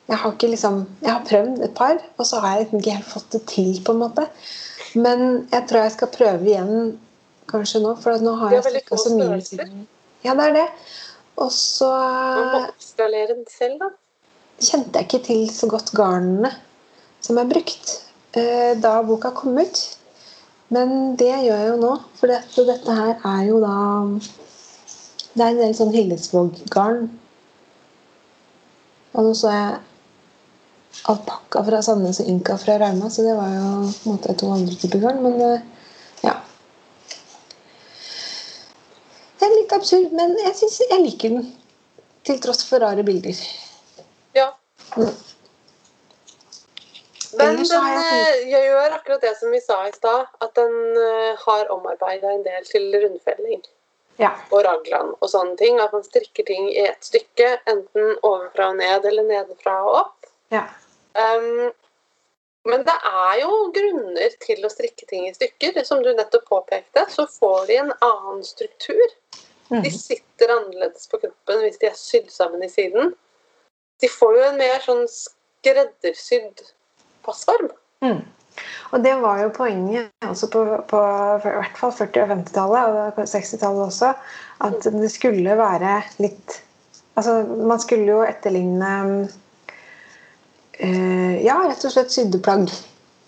jeg 0.08 0.20
har 0.20 0.34
ikke 0.34 0.50
liksom 0.52 0.84
Jeg 1.02 1.12
har 1.12 1.24
prøvd 1.28 1.64
et 1.64 1.74
par, 1.76 1.98
og 2.18 2.26
så 2.28 2.40
har 2.44 2.58
jeg 2.58 2.66
liksom 2.66 2.82
ikke 2.82 2.98
helt 2.98 3.12
fått 3.14 3.32
det 3.32 3.42
til, 3.48 3.72
på 3.86 3.96
en 3.96 4.04
måte. 4.04 4.28
Men 4.96 5.48
jeg 5.52 5.66
tror 5.70 5.86
jeg 5.86 5.96
skal 5.96 6.12
prøve 6.14 6.50
igjen 6.50 7.00
kanskje 7.50 7.82
nå, 7.84 7.96
for 8.04 8.18
at 8.18 8.26
nå 8.26 8.36
har 8.42 8.54
jeg 8.58 8.66
strikka 8.68 9.00
så 9.00 9.16
mye. 9.16 9.40
siden. 9.42 9.88
Ja, 10.24 10.36
det 10.36 10.50
er 10.50 10.56
det. 10.60 10.68
Og 11.42 11.52
så 11.52 11.90
oppskalere 12.60 13.34
den 13.34 13.48
selv, 13.50 13.80
da. 13.80 13.90
kjente 14.62 15.00
jeg 15.00 15.08
ikke 15.08 15.26
til 15.26 15.50
så 15.50 15.68
godt 15.68 15.92
garnene 15.98 16.52
som 17.24 17.40
er 17.40 17.50
brukt 17.50 17.94
eh, 18.38 18.76
da 18.80 19.00
boka 19.08 19.32
kom 19.36 19.58
ut. 19.58 19.82
Men 20.74 21.16
det 21.20 21.32
gjør 21.32 21.60
jeg 21.60 21.70
jo 21.70 21.80
nå, 21.82 21.96
for 22.20 22.32
dette, 22.32 22.68
dette 22.68 22.98
her 22.98 23.16
er 23.30 23.42
jo 23.48 23.60
da 23.64 23.76
Det 25.34 25.42
er 25.42 25.50
en 25.50 25.62
del 25.64 25.74
sånn 25.74 25.94
Hillesvåg-garn. 25.94 27.08
Og 29.14 29.26
nå 29.26 29.34
så 29.38 29.50
jeg 29.54 29.80
alpakka 31.10 31.64
fra 31.68 31.82
Sandnes 31.84 32.22
og 32.24 32.30
Inka 32.32 32.58
fra 32.62 32.78
Rauma, 32.80 33.10
så 33.10 33.26
det 33.26 33.36
var 33.38 33.52
jo 33.52 33.68
på 33.92 34.10
en 34.10 34.16
måte 34.16 34.36
to 34.40 34.52
andre 34.54 34.78
typer 34.80 35.04
garn. 35.04 35.20
Men 35.26 35.42
eh, 35.42 35.66
ja. 36.24 36.38
Det 39.40 39.50
er 39.50 39.56
litt 39.58 39.76
absurd, 39.76 40.16
men 40.16 40.38
jeg 40.46 40.56
syns 40.62 40.80
jeg 40.86 41.04
liker 41.04 41.38
den. 41.38 41.52
Til 42.24 42.38
tross 42.40 42.64
for 42.64 42.80
rare 42.80 43.04
bilder. 43.04 43.36
Ja. 44.38 44.54
Mm. 44.96 45.10
Men 47.34 47.58
den 47.58 47.66
jeg 47.66 48.14
eh, 48.14 48.44
gjør 48.54 48.94
akkurat 48.96 49.24
det 49.26 49.34
som 49.40 49.52
vi 49.52 49.60
sa 49.60 49.82
i 49.90 49.92
stad, 49.96 50.30
at 50.46 50.54
den 50.56 50.76
eh, 51.02 51.42
har 51.42 51.72
omarbeida 51.74 52.32
en 52.32 52.46
del 52.46 52.68
til 52.70 52.92
rundfelling 52.94 53.64
Ja. 54.22 54.30
og 54.54 54.62
raglan 54.64 55.16
og 55.18 55.30
sånne 55.30 55.58
ting. 55.58 55.82
At 55.82 55.92
man 55.92 56.06
strikker 56.06 56.46
ting 56.48 56.70
i 56.70 56.86
ett 56.86 57.04
stykke, 57.04 57.58
enten 57.68 58.16
ovenfra 58.22 58.70
og 58.70 58.78
ned 58.80 59.10
eller 59.10 59.28
nedenfra 59.28 59.76
og 59.84 60.00
opp. 60.06 60.32
ja. 60.54 60.64
Um, 61.14 61.72
men 62.70 62.86
det 62.88 62.96
er 62.96 63.42
jo 63.42 63.56
grunner 63.76 64.36
til 64.44 64.64
å 64.64 64.72
strikke 64.72 65.08
ting 65.10 65.28
i 65.28 65.34
stykker. 65.36 65.82
Som 65.88 66.04
du 66.06 66.14
nettopp 66.16 66.46
påpekte, 66.50 67.06
så 67.12 67.28
får 67.28 67.68
de 67.70 67.80
en 67.82 67.92
annen 67.98 68.44
struktur. 68.48 69.04
De 69.74 69.90
sitter 69.92 70.52
annerledes 70.54 71.08
på 71.10 71.18
kroppen 71.22 71.64
hvis 71.64 71.80
de 71.82 71.90
er 71.90 71.98
sydd 71.98 72.30
sammen 72.32 72.64
i 72.64 72.70
siden. 72.72 73.14
De 74.02 74.10
får 74.12 74.38
jo 74.38 74.46
en 74.48 74.60
mer 74.60 74.84
sånn 74.84 75.04
skreddersydd 75.10 76.64
passform. 77.26 77.72
Mm. 78.04 78.22
Og 78.94 79.04
det 79.04 79.14
var 79.24 79.40
jo 79.42 79.54
poenget 79.56 80.28
også 80.28 80.50
på, 80.54 80.64
på 80.90 81.00
i 81.00 81.56
hvert 81.56 81.80
fall 81.80 81.94
40- 81.96 82.26
og 82.26 82.34
50-tallet, 82.36 82.92
og 82.94 83.24
60-tallet 83.32 83.86
også, 83.88 84.12
at 84.68 84.92
det 84.94 85.10
skulle 85.14 85.58
være 85.60 85.98
litt 86.24 86.62
Altså, 87.14 87.44
man 87.46 87.78
skulle 87.78 88.10
jo 88.10 88.22
etterligne 88.26 88.88
eh, 90.80 91.46
Ja, 91.46 91.60
rett 91.68 91.86
og 91.86 91.94
slett 91.94 92.12
sydde 92.14 92.40
plagg. 92.44 92.72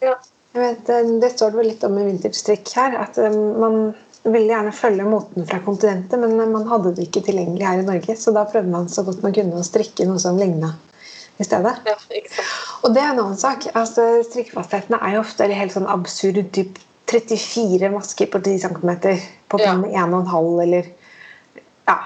Ja. 0.04 0.16
Vet, 0.56 0.88
Det 1.22 1.30
står 1.34 1.52
det 1.52 1.58
vel 1.58 1.68
litt 1.74 1.84
om 1.84 1.98
i 2.00 2.06
vintage-strikk 2.08 2.72
her, 2.78 2.98
at 3.04 3.18
eh, 3.18 3.32
man 3.32 3.94
ville 4.26 4.50
gjerne 4.50 4.72
følge 4.74 5.06
moten 5.06 5.46
fra 5.48 5.60
kontinentet, 5.66 6.20
men 6.20 6.40
eh, 6.40 6.50
man 6.50 6.68
hadde 6.72 6.96
det 6.96 7.10
ikke 7.10 7.26
tilgjengelig 7.28 7.68
her 7.68 7.82
i 7.82 7.88
Norge, 7.88 8.16
så 8.18 8.34
da 8.36 8.46
prøvde 8.50 8.72
man 8.72 8.90
så 8.90 9.04
godt 9.06 9.24
man 9.26 9.36
kunne 9.36 9.60
å 9.60 9.68
strikke 9.68 10.08
noe 10.08 10.22
som 10.22 10.40
ligna 10.40 10.74
i 11.38 11.44
stedet. 11.44 11.76
Ja. 11.86 11.96
Og 12.88 12.94
det 12.96 13.04
er 13.04 13.12
en 13.12 13.20
annen 13.20 13.40
sak. 13.40 13.68
Altså, 13.76 14.24
Strikkefastheten 14.24 14.96
er 14.96 15.18
jo 15.18 15.24
ofte 15.26 15.50
helt 15.52 15.74
sånn 15.76 15.90
absurd. 15.92 16.40
Typ 16.56 16.80
34 17.12 17.90
masker 17.94 18.30
på 18.32 18.40
10 18.40 18.64
cm 18.64 18.94
på 19.52 19.60
Ja. 19.60 19.74
1,5 19.76 20.62
eller 20.64 20.88
Ja. 21.88 21.98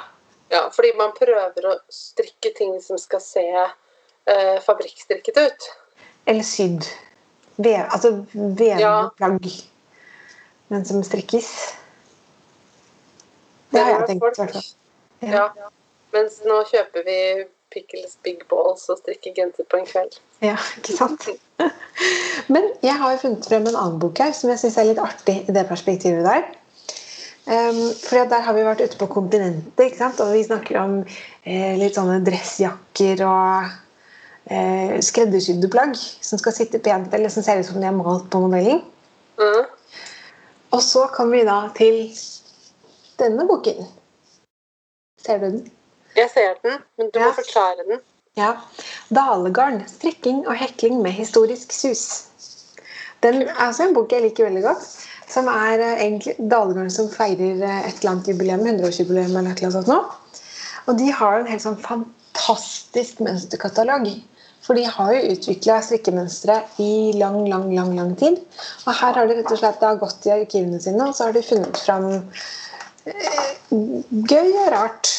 Ja, 0.49 0.69
fordi 0.73 0.91
man 0.97 1.11
prøver 1.13 1.67
å 1.69 1.75
strikke 1.93 2.51
ting 2.57 2.81
som 2.81 2.97
skal 2.97 3.21
se 3.21 3.45
eh, 4.30 4.55
fabrikkstrikket 4.65 5.38
ut. 5.41 5.69
Eller 6.30 6.45
sydd. 6.47 6.88
Vev, 7.59 7.86
altså 7.89 8.13
vevende 8.34 8.82
Ja. 8.86 9.09
plagg. 9.17 9.49
Men 10.69 10.86
som 10.86 11.03
strikkes. 11.03 11.49
Det 13.73 13.82
har 13.82 13.89
jeg 13.89 14.07
tenkt, 14.07 14.23
i 14.23 14.27
hvert 14.27 14.53
fall. 14.53 14.67
Ja. 15.21 15.47
Ja. 15.57 15.71
Mens 16.13 16.39
nå 16.45 16.61
kjøper 16.69 17.03
vi 17.05 17.17
Pickles 17.73 18.15
Big 18.25 18.41
Balls 18.49 18.88
og 18.89 18.97
strikker 19.01 19.36
genser 19.38 19.67
på 19.69 19.77
en 19.77 19.86
kveld. 19.86 20.17
Ja, 20.41 20.55
ikke 20.80 20.95
sant? 20.97 21.27
Men 22.53 22.71
jeg 22.86 22.95
har 22.97 23.13
jo 23.13 23.21
funnet 23.25 23.45
frem 23.45 23.67
en 23.69 23.75
annen 23.75 23.99
bok 24.01 24.21
her 24.23 24.32
som 24.34 24.49
jeg 24.49 24.61
syns 24.63 24.80
er 24.80 24.89
litt 24.89 25.01
artig 25.03 25.43
i 25.43 25.53
det 25.53 25.67
perspektivet 25.69 26.25
der. 26.25 26.47
Um, 27.49 27.77
for 27.97 28.30
der 28.30 28.43
har 28.45 28.53
vi 28.53 28.65
vært 28.65 28.82
ute 28.86 28.97
på 28.99 29.09
kontinentet, 29.09 30.19
og 30.21 30.34
vi 30.36 30.43
snakker 30.45 30.77
om 30.82 30.97
eh, 31.01 31.77
litt 31.82 31.97
sånne 31.97 32.19
dressjakker 32.25 33.23
og 33.25 33.71
eh, 34.49 34.97
skreddersydde 35.05 35.69
plagg 35.71 35.95
som 35.97 36.41
skal 36.41 36.55
sitte 36.55 36.81
pent, 36.83 37.13
eller 37.13 37.29
som 37.33 37.45
ser 37.45 37.61
ut 37.61 37.69
som 37.69 37.79
de 37.81 37.87
er 37.89 37.95
malt 37.95 38.29
på 38.33 38.41
modellen. 38.43 38.81
Mm. 39.39 39.65
Og 40.75 40.81
så 40.85 41.07
kommer 41.13 41.39
vi 41.39 41.45
da 41.47 41.59
til 41.77 42.01
denne 43.19 43.45
boken. 43.49 43.85
Ser 45.25 45.41
du 45.41 45.49
den? 45.49 45.61
Jeg 46.17 46.29
ser 46.33 46.55
den, 46.63 46.79
men 46.97 47.09
du 47.13 47.19
Ja. 47.19 47.27
må 47.27 47.33
forklare 47.33 47.85
den. 47.87 47.99
Ja. 48.37 48.53
Dalegarn. 49.09 49.83
Strikking 49.87 50.47
og 50.47 50.55
hekling 50.55 51.01
med 51.01 51.11
historisk 51.11 51.71
sus. 51.71 52.25
Den 53.23 53.41
er 53.41 53.67
også 53.67 53.87
en 53.87 53.93
bok 53.93 54.11
jeg 54.11 54.21
liker 54.21 54.47
veldig 54.47 54.63
godt. 54.63 54.85
Som 55.27 55.47
er 55.47 55.79
eh, 55.79 56.05
egentlig 56.05 56.35
Dalegarn 56.51 56.89
som 56.89 57.09
feirer 57.11 57.61
eh, 57.63 57.87
et 57.89 57.99
eller 57.99 58.11
annet 58.11 58.27
jubileum. 58.31 58.63
100-årsjubileum 58.65 59.35
eller 59.37 59.49
noe 59.49 59.71
sånt 59.71 59.87
nå. 59.91 59.99
Og 60.87 60.97
de 60.97 61.11
har 61.11 61.39
en 61.39 61.49
helt 61.49 61.61
sånn 61.61 61.77
fantastisk 61.83 63.19
mønsterkatalog. 63.19 64.07
For 64.70 64.78
de 64.78 64.84
har 64.86 65.13
jo 65.15 65.32
utvikla 65.34 65.80
strikkemønstre 65.82 66.59
i 66.86 67.11
lang, 67.17 67.39
lang, 67.49 67.72
lang 67.74 67.95
lang 67.97 68.11
tid. 68.20 68.36
Og 68.86 68.91
her 68.93 69.15
har 69.17 69.26
de 69.26 69.39
rett 69.39 69.49
og 69.49 69.57
slett 69.57 69.80
da 69.82 69.95
gått 69.97 70.28
i 70.30 70.34
arkivene 70.36 70.78
sine 70.84 71.07
og 71.09 71.15
så 71.17 71.26
har 71.26 71.34
de 71.34 71.41
funnet 71.41 71.80
fram 71.82 72.05
eh, 73.09 73.47
gøy 74.30 74.51
og 74.51 74.70
rart 74.76 75.09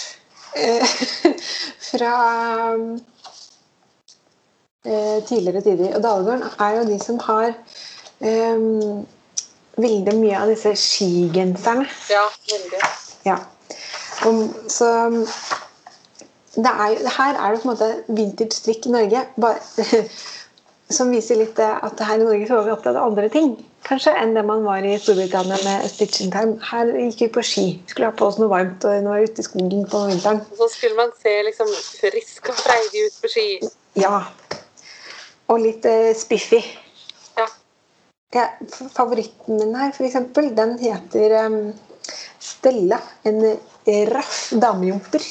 eh, 0.54 0.94
fra 1.88 2.14
eh, 4.86 5.18
tidligere 5.26 5.64
tider. 5.66 5.96
Og 5.96 6.04
Dalegården 6.06 6.46
er 6.62 6.78
jo 6.78 6.86
de 6.92 7.02
som 7.02 7.18
har 7.26 7.50
eh, 7.50 8.66
veldig 9.82 10.14
mye 10.20 10.44
av 10.44 10.54
disse 10.54 10.76
skigenserne. 10.78 11.90
Ja, 12.06 12.22
veldig. 12.54 12.84
Ja. 13.26 13.40
Og, 14.30 14.46
så 14.70 14.94
er, 16.58 17.00
her 17.16 17.38
er 17.38 17.54
det 17.54 17.62
på 17.62 17.68
en 17.68 17.72
måte 17.74 17.90
vintage 18.08 18.58
strikk 18.58 18.86
i 18.86 18.94
Norge. 18.96 19.24
Bare, 19.40 20.04
som 20.96 21.12
viser 21.14 21.38
litt 21.38 21.58
eh, 21.62 21.84
at 21.86 22.00
her 22.06 22.18
i 22.18 22.26
Norge 22.26 22.48
så 22.48 22.58
var 22.58 22.68
vi 22.68 22.76
opptatt 22.78 22.96
av 22.96 23.10
andre 23.12 23.28
ting 23.32 23.54
kanskje, 23.86 24.12
enn 24.18 24.34
det 24.36 24.42
man 24.46 24.64
var 24.66 24.84
i 24.86 24.96
Storbritannia 25.00 25.58
med 25.64 25.86
Stitch 25.90 26.20
in 26.24 26.32
Time. 26.34 26.58
Her 26.70 26.90
gikk 26.94 27.24
vi 27.24 27.28
på 27.36 27.44
ski. 27.46 27.66
Skulle 27.90 28.10
ha 28.10 28.16
på 28.16 28.28
oss 28.28 28.38
noe 28.40 28.50
varmt 28.52 28.84
og 28.86 29.04
nå 29.04 29.14
var 29.14 29.24
ute 29.24 29.42
i 29.42 29.46
skogen 29.46 29.86
på 29.90 30.02
vinteren. 30.10 30.42
Så 30.58 30.68
skulle 30.74 30.98
man 30.98 31.14
se 31.20 31.34
liksom 31.46 31.70
frisk 32.00 32.52
og 32.52 32.60
freidig 32.60 33.06
ut 33.06 33.18
på 33.22 33.32
ski. 33.32 33.48
Ja. 33.98 34.22
Og 35.50 35.62
litt 35.64 35.86
eh, 35.88 36.12
spiffy. 36.18 36.60
Ja. 37.38 37.48
ja. 38.36 38.48
Favoritten 38.94 39.58
min 39.58 39.76
her, 39.78 39.94
for 39.96 40.06
eksempel, 40.08 40.52
den 40.56 40.76
heter 40.82 41.38
um, 41.46 41.62
Stella. 42.38 43.00
En 43.26 43.42
raff 44.12 44.50
damejumper. 44.54 45.24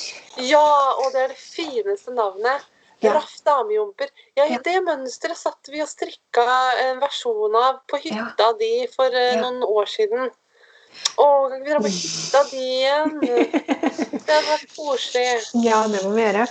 Ja, 0.47 0.93
og 1.03 1.11
det 1.13 1.21
er 1.23 1.27
det 1.33 1.37
fineste 1.41 2.11
navnet. 2.15 2.65
Ja. 3.01 3.13
Raff 3.15 3.37
damejumper. 3.45 4.09
Ja, 4.35 4.43
I 4.45 4.53
Ja. 4.57 4.59
det 4.63 4.77
mønsteret 4.83 5.37
satt 5.39 5.69
vi 5.71 5.79
og 5.81 5.87
strikka 5.87 6.43
en 6.83 6.99
versjon 6.99 7.55
av 7.55 7.79
på 7.87 7.97
hytta 8.03 8.51
di 8.59 8.87
for 8.91 9.07
uh, 9.07 9.33
Ja. 9.35 9.41
noen 9.41 9.63
år 9.63 9.85
siden. 9.87 10.29
Å, 11.17 11.25
kan 11.49 11.61
vi 11.63 11.69
dra 11.69 11.79
på 11.79 11.91
hytta 11.93 12.43
di 12.49 12.63
igjen? 12.81 13.19
Det 14.29 14.35
hadde 14.35 14.49
vært 14.51 14.75
koselig. 14.75 15.29
Ja, 15.63 15.83
det 15.87 16.03
må 16.03 16.11
vi 16.17 16.21
gjøre. 16.25 16.43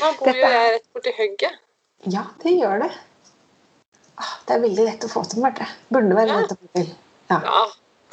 Nå 0.00 0.12
bor 0.18 0.26
Dette 0.30 0.38
jo 0.38 0.52
jeg 0.54 0.72
rett 0.76 0.86
borti 0.94 1.12
hugget. 1.18 1.58
Ja, 2.12 2.22
det 2.44 2.52
gjør 2.54 2.82
det. 2.86 2.90
Ah, 4.16 4.30
Det 4.46 4.54
er 4.54 4.60
veldig 4.62 4.84
lett 4.86 5.04
å 5.04 5.10
få 5.12 5.24
til, 5.28 5.42
Marte. 5.42 5.66
Burde 5.92 6.14
være 6.16 6.28
Ja. 6.28 6.38
lett 6.40 6.52
å 6.54 6.56
få 6.60 6.68
til. 6.78 6.94
Ja. 7.30 7.40
Ja, 7.44 7.64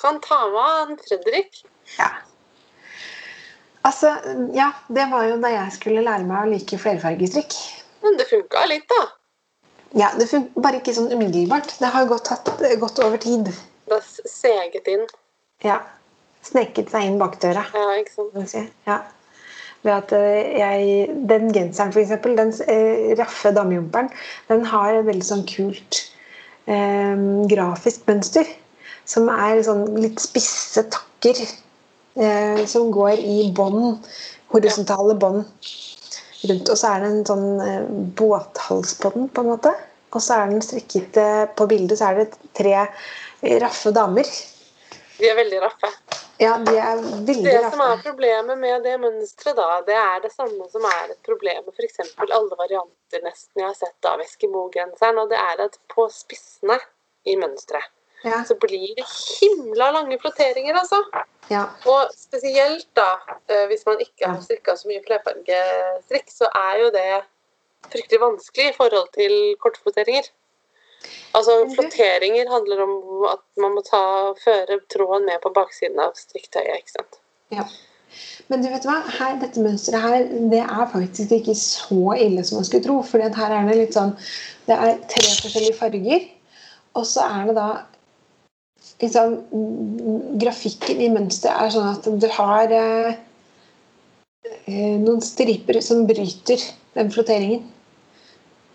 kan 0.02 0.20
ta 0.20 0.40
med 0.50 0.62
han 0.64 0.98
Fredrik. 0.98 1.62
ja. 2.00 2.10
Altså, 3.84 4.14
ja, 4.56 4.70
det 4.88 5.10
var 5.12 5.26
jo 5.28 5.40
da 5.44 5.52
jeg 5.52 5.76
skulle 5.76 6.04
lære 6.06 6.24
meg 6.28 6.46
å 6.46 6.52
like 6.54 6.80
flerfargestrykk. 6.80 7.56
Men 8.04 8.16
det 8.20 8.30
funka 8.30 8.64
litt, 8.72 8.86
da. 8.92 9.02
Ja, 10.00 10.12
det 10.18 10.30
funka 10.32 10.64
bare 10.64 10.80
ikke 10.80 10.96
sånn 10.96 11.12
umiddelbart. 11.12 11.76
Det 11.82 11.90
har 11.92 12.08
gått, 12.08 12.30
tatt, 12.30 12.64
gått 12.80 13.02
over 13.04 13.20
tid. 13.22 13.52
Det 13.88 13.98
har 13.98 14.30
seget 14.32 14.88
inn. 14.92 15.04
Ja. 15.66 15.82
Sneket 16.44 16.92
seg 16.92 17.10
inn 17.10 17.20
bakdøra. 17.20 17.66
Ja, 17.76 17.92
ikke 18.00 18.16
sant. 18.16 18.72
Ja. 18.88 19.02
Ved 19.84 19.94
at 19.94 20.14
eh, 20.16 20.56
jeg, 20.60 21.20
Den 21.28 21.52
genseren, 21.56 21.92
for 21.96 22.04
eksempel, 22.04 22.38
den 22.40 22.54
eh, 22.72 23.14
raffe 23.20 23.52
damejumperen, 23.56 24.10
den 24.48 24.64
har 24.72 24.96
et 24.96 25.08
veldig 25.08 25.28
sånn 25.28 25.44
kult 25.48 26.00
eh, 26.72 27.20
grafisk 27.52 28.08
mønster. 28.08 28.48
Som 29.08 29.28
er 29.32 29.60
sånn 29.68 29.86
litt 30.00 30.24
spisse 30.24 30.86
takker 30.88 31.44
eh, 32.16 32.66
som 32.70 32.92
går 32.92 33.20
i 33.20 33.52
bånd. 33.56 34.06
Horisontale 34.54 35.16
bånd 35.18 35.44
rundt. 36.50 36.70
Og 36.70 36.78
så 36.78 36.94
er 36.94 37.04
det 37.04 37.12
en 37.12 37.26
sånn 37.28 37.48
eh, 37.64 37.86
båthals 38.20 38.96
på 39.02 39.14
den, 39.16 39.30
på 39.30 39.44
en 39.44 39.54
måte. 39.54 39.74
Og 40.14 40.22
så 40.22 40.38
er 40.38 40.52
den 40.52 40.62
strikket 40.62 41.18
eh, 41.18 41.46
På 41.58 41.66
bildet 41.70 41.98
så 42.00 42.12
er 42.12 42.24
det 42.24 42.52
tre 42.54 42.76
raffe 43.64 43.92
damer. 43.96 44.28
De 45.18 45.30
er 45.30 45.36
veldig 45.38 45.64
raffe. 45.64 45.90
Ja, 46.42 46.58
de 46.58 46.74
er 46.78 47.02
veldig 47.02 47.36
Det 47.46 47.56
raffe. 47.60 47.72
som 47.76 47.84
er 47.86 48.04
problemet 48.04 48.60
med 48.60 48.84
det 48.84 48.94
mønsteret, 49.00 49.58
da, 49.58 49.82
det 49.88 49.98
er 50.00 50.24
det 50.24 50.32
samme 50.34 50.66
som 50.72 50.86
er 50.90 51.14
et 51.14 51.20
problem 51.26 51.66
med 51.68 51.76
f.eks. 51.78 52.14
alle 52.18 52.58
varianter 52.60 53.22
nesten 53.24 53.62
jeg 53.62 53.68
har 53.70 53.78
sett 53.78 54.10
av 54.10 54.24
Eskimo-genseren, 54.24 55.22
og 55.22 55.30
det 55.30 55.38
er 55.40 55.62
at 55.68 55.78
på 55.94 56.08
spissene 56.12 56.80
i 57.30 57.38
mønsteret 57.40 57.92
Ja, 58.24 58.44
så 58.48 58.56
blir 58.56 58.96
det 58.96 59.06
himla 59.42 59.92
lange 59.92 60.18
flotteringer, 60.22 60.78
altså. 60.80 61.00
ja. 61.52 61.66
Og 61.86 62.12
spesielt 62.16 62.88
da, 62.96 63.10
eh, 63.50 63.66
hvis 63.68 63.86
man 63.86 64.00
ikke 64.00 64.30
har 64.32 64.42
strikka 64.42 64.76
så 64.80 64.88
mye 64.88 65.04
flerfargestrikk, 65.08 66.32
så 66.32 66.48
er 66.56 66.80
jo 66.84 66.90
det 66.96 67.24
fryktelig 67.92 68.22
vanskelig 68.22 68.70
i 68.70 68.76
forhold 68.78 69.10
til 69.14 69.56
kortfloteringer. 69.60 70.30
Altså, 71.36 71.66
Mhm. 71.66 71.76
flotteringer 71.76 72.50
handler 72.50 72.84
om 72.84 73.26
at 73.34 73.44
man 73.58 73.76
må 73.76 73.82
ta, 73.84 74.32
føre 74.46 74.80
tråden 74.94 75.26
med 75.26 75.42
på 75.44 75.52
baksiden 75.54 76.00
av 76.00 76.14
strikktøyet, 76.16 76.78
ikke 76.80 76.92
sant. 76.98 77.20
Ja. 77.52 77.64
Men 78.48 78.62
du 78.64 78.70
vet 78.70 78.86
hva? 78.86 79.02
Her, 79.20 79.40
dette 79.42 79.60
mønsteret 79.60 80.02
her, 80.02 80.24
det 80.52 80.60
er 80.62 80.86
faktisk 80.94 81.32
ikke 81.32 81.56
så 81.58 82.14
ille 82.22 82.44
som 82.46 82.60
man 82.60 82.66
skulle 82.66 82.84
tro. 82.86 83.02
For 83.02 83.18
her 83.18 83.52
er 83.58 83.68
det 83.68 83.78
litt 83.78 83.94
sånn 83.98 84.14
Det 84.68 84.76
er 84.78 84.94
tre 85.12 85.28
forskjellige 85.42 85.76
farger. 85.76 86.30
Og 86.96 87.06
så 87.10 87.22
er 87.26 87.48
det 87.48 87.56
da 87.58 87.84
liksom, 89.02 89.38
Grafikken 90.42 91.02
i 91.02 91.10
mønsteret 91.14 91.68
er 91.68 91.74
sånn 91.74 91.92
at 91.94 92.10
du 92.22 92.28
har 92.38 92.74
eh, 92.74 93.14
eh, 94.68 94.98
noen 95.02 95.22
striper 95.24 95.80
som 95.84 96.06
bryter 96.10 96.62
den 96.98 97.12
flotteringen. 97.14 97.64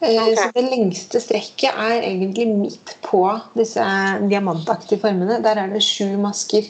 Eh, 0.01 0.15
Ok. 0.15 0.37
Så 0.39 0.51
det 0.55 0.65
lengste 0.71 1.21
strekket 1.21 1.75
er 1.75 2.03
egentlig 2.03 2.47
midt 2.55 2.97
på 3.03 3.23
disse 3.59 3.83
diamantaktige 4.31 5.01
formene. 5.03 5.41
Der 5.43 5.59
er 5.59 5.73
det 5.73 5.83
sju 5.83 6.17
masker. 6.23 6.69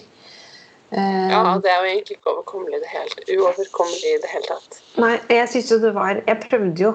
Eh, 0.90 1.28
Ja, 1.28 1.58
det 1.60 1.68
er 1.68 1.82
jo 1.82 1.90
egentlig 1.90 2.16
ikke 2.16 2.32
overkommelig 2.32 2.78
i 2.78 2.80
det 2.80 2.88
hele, 2.94 3.26
uoverkommelig 3.36 4.14
i 4.14 4.20
det 4.22 4.30
hele 4.32 4.48
tatt. 4.48 4.80
Nei, 4.96 5.18
jeg 5.28 5.48
synes 5.52 5.70
jo 5.70 5.78
det 5.82 5.94
var 5.94 6.22
Jeg 6.26 6.40
prøvde 6.48 6.82
jo 6.82 6.94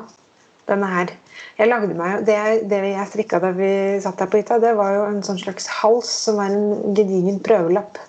denne 0.70 0.88
her. 0.89 1.11
Jeg 1.57 1.70
lagde 1.70 1.93
meg 1.97 2.26
Det, 2.26 2.38
det 2.70 2.80
jeg 2.93 3.09
strikka 3.11 3.39
da 3.43 3.51
vi 3.55 3.70
satt 4.03 4.18
der 4.22 4.30
på 4.32 4.39
hytta, 4.41 4.59
det 4.61 4.74
var 4.78 4.93
jo 4.95 5.05
en 5.09 5.22
sånn 5.26 5.41
slags 5.41 5.68
hals 5.82 6.09
som 6.26 6.39
var 6.41 6.53
en 6.53 6.93
gedigen 6.97 7.39
prøvelapp 7.43 7.99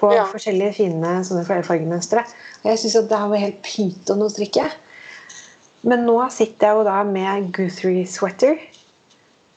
på 0.00 0.12
Ja. 0.14 0.24
forskjellige 0.32 0.74
fine 0.78 1.18
sånne 1.26 1.44
flerfargemønstre. 1.44 2.24
Og 2.62 2.70
jeg 2.70 2.78
syns 2.82 3.08
det 3.10 3.20
var 3.32 3.36
helt 3.42 3.60
pyton 3.62 4.24
å 4.24 4.30
strikke. 4.32 4.70
Men 5.84 6.04
nå 6.06 6.16
sitter 6.32 6.66
jeg 6.70 6.76
jo 6.76 6.84
da 6.84 7.02
med 7.04 7.52
Guthrie 7.56 8.06
Sweater, 8.08 8.58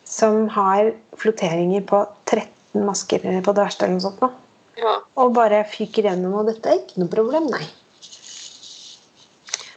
som 0.07 0.47
har 0.49 0.93
floteringer 1.19 1.83
på 1.87 2.05
13 2.25 2.85
masker 2.85 3.19
på 3.43 3.53
det 3.55 3.63
verste 3.63 3.85
eller 3.85 3.97
noe 3.97 4.05
sånt. 4.05 4.21
nå. 4.21 4.31
Ja. 4.77 4.97
Og 5.17 5.33
bare 5.35 5.63
fyker 5.69 6.03
gjennom, 6.09 6.33
og 6.39 6.47
dette 6.49 6.69
er 6.71 6.79
ikke 6.81 7.01
noe 7.01 7.11
problem, 7.11 7.49
nei. 7.51 7.65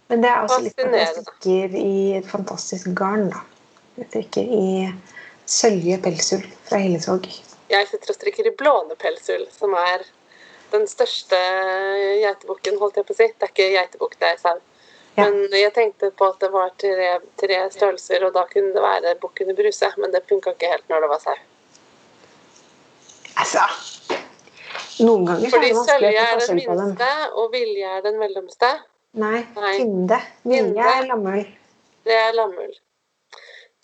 Men 0.08 0.22
det 0.22 0.30
er 0.30 0.44
også 0.44 0.60
litt 0.62 0.78
at 0.78 0.94
jeg 0.94 1.08
strikker 1.16 1.78
i 1.80 1.96
et 2.20 2.28
fantastisk 2.30 2.92
garn, 2.98 3.26
da. 3.32 3.42
Jeg 3.96 4.10
strikker 4.10 4.52
i 4.54 4.68
sølje 5.48 5.98
pelsull 6.04 6.44
fra 6.68 6.78
Hillesvåg. 6.82 7.26
Jeg 7.70 7.88
sitter 7.90 8.12
og 8.12 8.18
strikker 8.18 8.46
i 8.46 8.54
blåne 8.54 8.94
pelsull, 9.00 9.46
som 9.50 9.74
er 9.80 10.04
den 10.70 10.86
største 10.90 11.38
geitebukken, 12.22 12.78
holdt 12.78 13.00
jeg 13.00 13.08
på 13.08 13.14
å 13.14 13.18
si. 13.18 13.28
Det 13.34 13.48
er 13.48 13.52
ikke 13.52 13.68
geitebukk, 13.74 14.16
det 14.22 14.30
er 14.30 14.40
sau. 14.42 14.56
Ja. 15.16 15.24
Men 15.24 15.54
jeg 15.56 15.72
tenkte 15.74 16.10
på 16.14 16.28
at 16.28 16.42
det 16.44 16.50
var 16.52 16.72
tre, 16.78 17.12
tre 17.40 17.60
størrelser, 17.72 18.26
og 18.26 18.34
da 18.36 18.44
kunne 18.50 18.74
det 18.74 18.82
være 18.84 19.14
bukk 19.22 19.42
under 19.46 19.56
bruse. 19.58 19.90
Men 19.96 20.12
det 20.12 20.26
funka 20.28 20.52
ikke 20.54 20.72
helt 20.74 20.90
når 20.92 21.06
det 21.06 21.12
var 21.14 21.22
sau. 21.24 21.38
Altså 23.36 23.64
Noen 25.04 25.26
ganger 25.28 25.50
Fordi 25.52 25.66
er 25.66 25.72
det 25.72 25.76
vanskelig 25.76 26.10
sølje 26.10 26.10
å 26.10 26.26
er 26.26 26.30
den 26.30 26.40
forskjell 26.40 26.60
på 26.66 26.76
dem. 26.76 26.92
minste, 26.92 27.08
og 27.40 27.50
vilje 27.52 27.96
er 27.96 28.04
den 28.04 28.20
mellomste. 28.20 28.70
Nei, 29.16 29.46
Nei. 29.56 29.76
Tinde. 29.80 30.18
Vinje 30.44 30.84
er 30.92 31.06
lammøl. 31.08 31.44
Det 32.04 32.14
er 32.14 32.34
lammøl. 32.36 32.72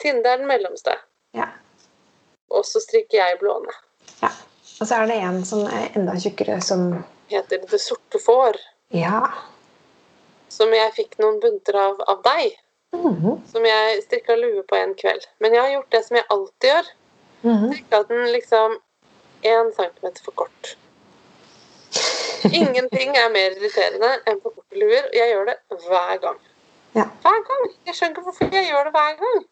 Tinde 0.03 0.29
er 0.29 0.41
den 0.43 0.49
mellomste. 0.51 0.95
Ja. 1.37 1.47
Og 2.53 2.65
så 2.69 2.83
strikker 2.85 3.19
jeg 3.23 3.39
blåne. 3.41 3.73
ja. 4.23 4.33
Og 4.81 4.89
så 4.89 4.97
er 4.99 5.07
det 5.07 5.17
en 5.23 5.45
som 5.47 5.61
er 5.69 5.93
enda 5.95 6.15
tjukkere, 6.19 6.57
som 6.65 7.05
Heter 7.31 7.61
Det 7.71 7.79
sorte 7.81 8.19
får. 8.19 8.57
Ja. 8.91 9.21
Som 10.51 10.73
jeg 10.75 10.91
fikk 10.97 11.15
noen 11.23 11.39
bunter 11.41 11.77
av 11.79 12.01
av 12.11 12.23
deg. 12.27 12.57
Mhm. 12.97 13.37
Som 13.53 13.65
jeg 13.65 14.03
strikka 14.03 14.35
lue 14.37 14.63
på 14.69 14.77
en 14.77 14.95
kveld. 14.99 15.23
Men 15.41 15.55
jeg 15.55 15.63
har 15.63 15.71
gjort 15.77 15.91
det 15.95 16.03
som 16.05 16.17
jeg 16.19 16.27
alltid 16.35 16.69
gjør. 16.71 16.91
Mhm. 17.43 17.69
Strikka 17.73 18.03
den 18.09 18.27
liksom 18.33 18.77
én 19.45 19.71
centimeter 19.77 20.25
for 20.25 20.33
kort. 20.33 20.75
Ingenting 22.51 23.17
er 23.17 23.29
mer 23.35 23.55
irriterende 23.57 24.11
enn 24.27 24.41
for 24.43 24.57
korte 24.57 24.81
luer. 24.81 25.07
og 25.07 25.15
Jeg 25.17 25.35
gjør 25.35 25.51
det 25.53 25.57
hver 25.87 26.17
gang. 26.25 26.41
Ja. 26.97 27.07
Hver 27.25 27.41
gang. 27.49 27.69
Jeg 27.87 27.99
skjønner 27.99 28.17
ikke 28.17 28.27
hvorfor 28.29 28.57
jeg 28.59 28.71
gjør 28.71 28.89
det 28.89 28.95
hver 28.97 29.15
gang. 29.23 29.45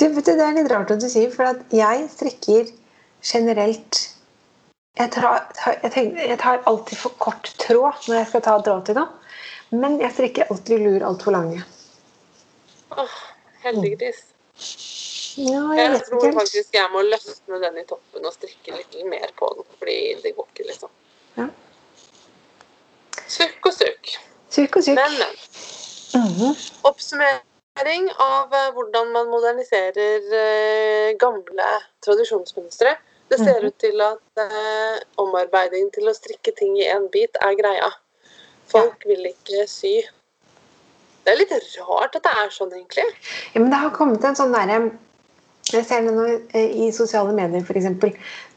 Du, 0.00 0.06
det 0.08 0.34
er 0.34 0.56
litt 0.56 0.72
rart 0.72 0.90
at 0.90 1.02
du 1.02 1.08
sier, 1.10 1.30
for 1.30 1.62
jeg 1.70 2.08
strikker 2.10 2.72
generelt 3.22 4.00
jeg 5.00 5.08
tar, 5.14 5.46
jeg, 5.82 5.90
tenker, 5.92 6.24
jeg 6.28 6.38
tar 6.42 6.66
alltid 6.68 6.98
for 7.00 7.14
kort 7.22 7.48
tråd 7.62 8.08
når 8.10 8.18
jeg 8.18 8.26
skal 8.28 8.42
ta 8.44 8.56
tråd 8.60 8.82
til 8.88 8.98
noe. 8.98 9.08
Men 9.72 9.96
jeg 10.02 10.12
strikker 10.12 10.50
alltid 10.52 10.82
lur 10.84 11.04
altfor 11.08 11.32
lange. 11.32 11.62
Åh, 12.92 13.14
heldiggris. 13.64 14.20
Ja, 15.40 15.62
jeg 15.72 15.86
Jeg 15.94 16.02
tror 16.10 16.26
ikke 16.26 16.40
faktisk 16.42 16.76
jeg 16.76 16.90
må 16.92 17.00
løsne 17.06 17.60
den 17.62 17.78
i 17.80 17.86
toppen 17.88 18.28
og 18.28 18.34
strikke 18.36 18.76
litt 18.76 18.98
mer 19.08 19.32
på 19.38 19.48
den. 19.56 19.70
Fordi 19.78 19.96
det 20.26 20.34
går 20.36 20.50
ikke, 20.52 20.66
liksom. 20.68 20.92
Ja. 21.38 21.48
Sukk 23.32 23.68
og 23.70 23.74
sukk. 23.76 24.12
Syk 24.52 24.76
og 24.76 24.84
syk. 24.84 24.98
Men, 24.98 25.14
men. 25.22 25.32
Mhm. 26.18 26.56
Oppsummering 26.84 28.10
av 28.20 28.52
eh, 28.52 28.68
hvordan 28.76 29.12
man 29.14 29.30
moderniserer 29.32 30.26
eh, 30.36 31.12
gamle 31.20 31.68
tradisjonsmønstre. 32.04 32.92
Det 33.32 33.38
ser 33.40 33.62
Mhm. 33.62 33.66
ut 33.70 33.78
til 33.80 34.00
at 34.04 34.42
eh, 34.44 34.98
omarbeiding 35.22 35.88
til 35.94 36.10
å 36.10 36.14
strikke 36.16 36.52
ting 36.58 36.76
i 36.76 36.88
én 36.92 37.08
bit 37.14 37.36
er 37.40 37.54
greia. 37.56 37.88
Folk 38.68 39.06
vil 39.08 39.24
ikke 39.30 39.64
sy. 39.68 39.94
Det 41.24 41.32
er 41.32 41.38
litt 41.38 41.52
rart 41.78 42.16
at 42.18 42.22
det 42.26 42.32
er 42.34 42.50
sånn, 42.50 42.72
egentlig. 42.74 43.04
Ja, 43.54 43.60
men 43.60 43.70
det 43.70 43.78
har 43.78 43.90
kommet 43.96 44.24
en 44.24 44.36
sånn 44.36 44.52
derre 44.52 44.90
Jeg 45.72 45.84
ser 45.86 46.02
det 46.02 46.12
nå 46.12 46.24
i 46.58 46.88
sosiale 46.90 47.32
medier, 47.32 47.62
f.eks. 47.62 47.84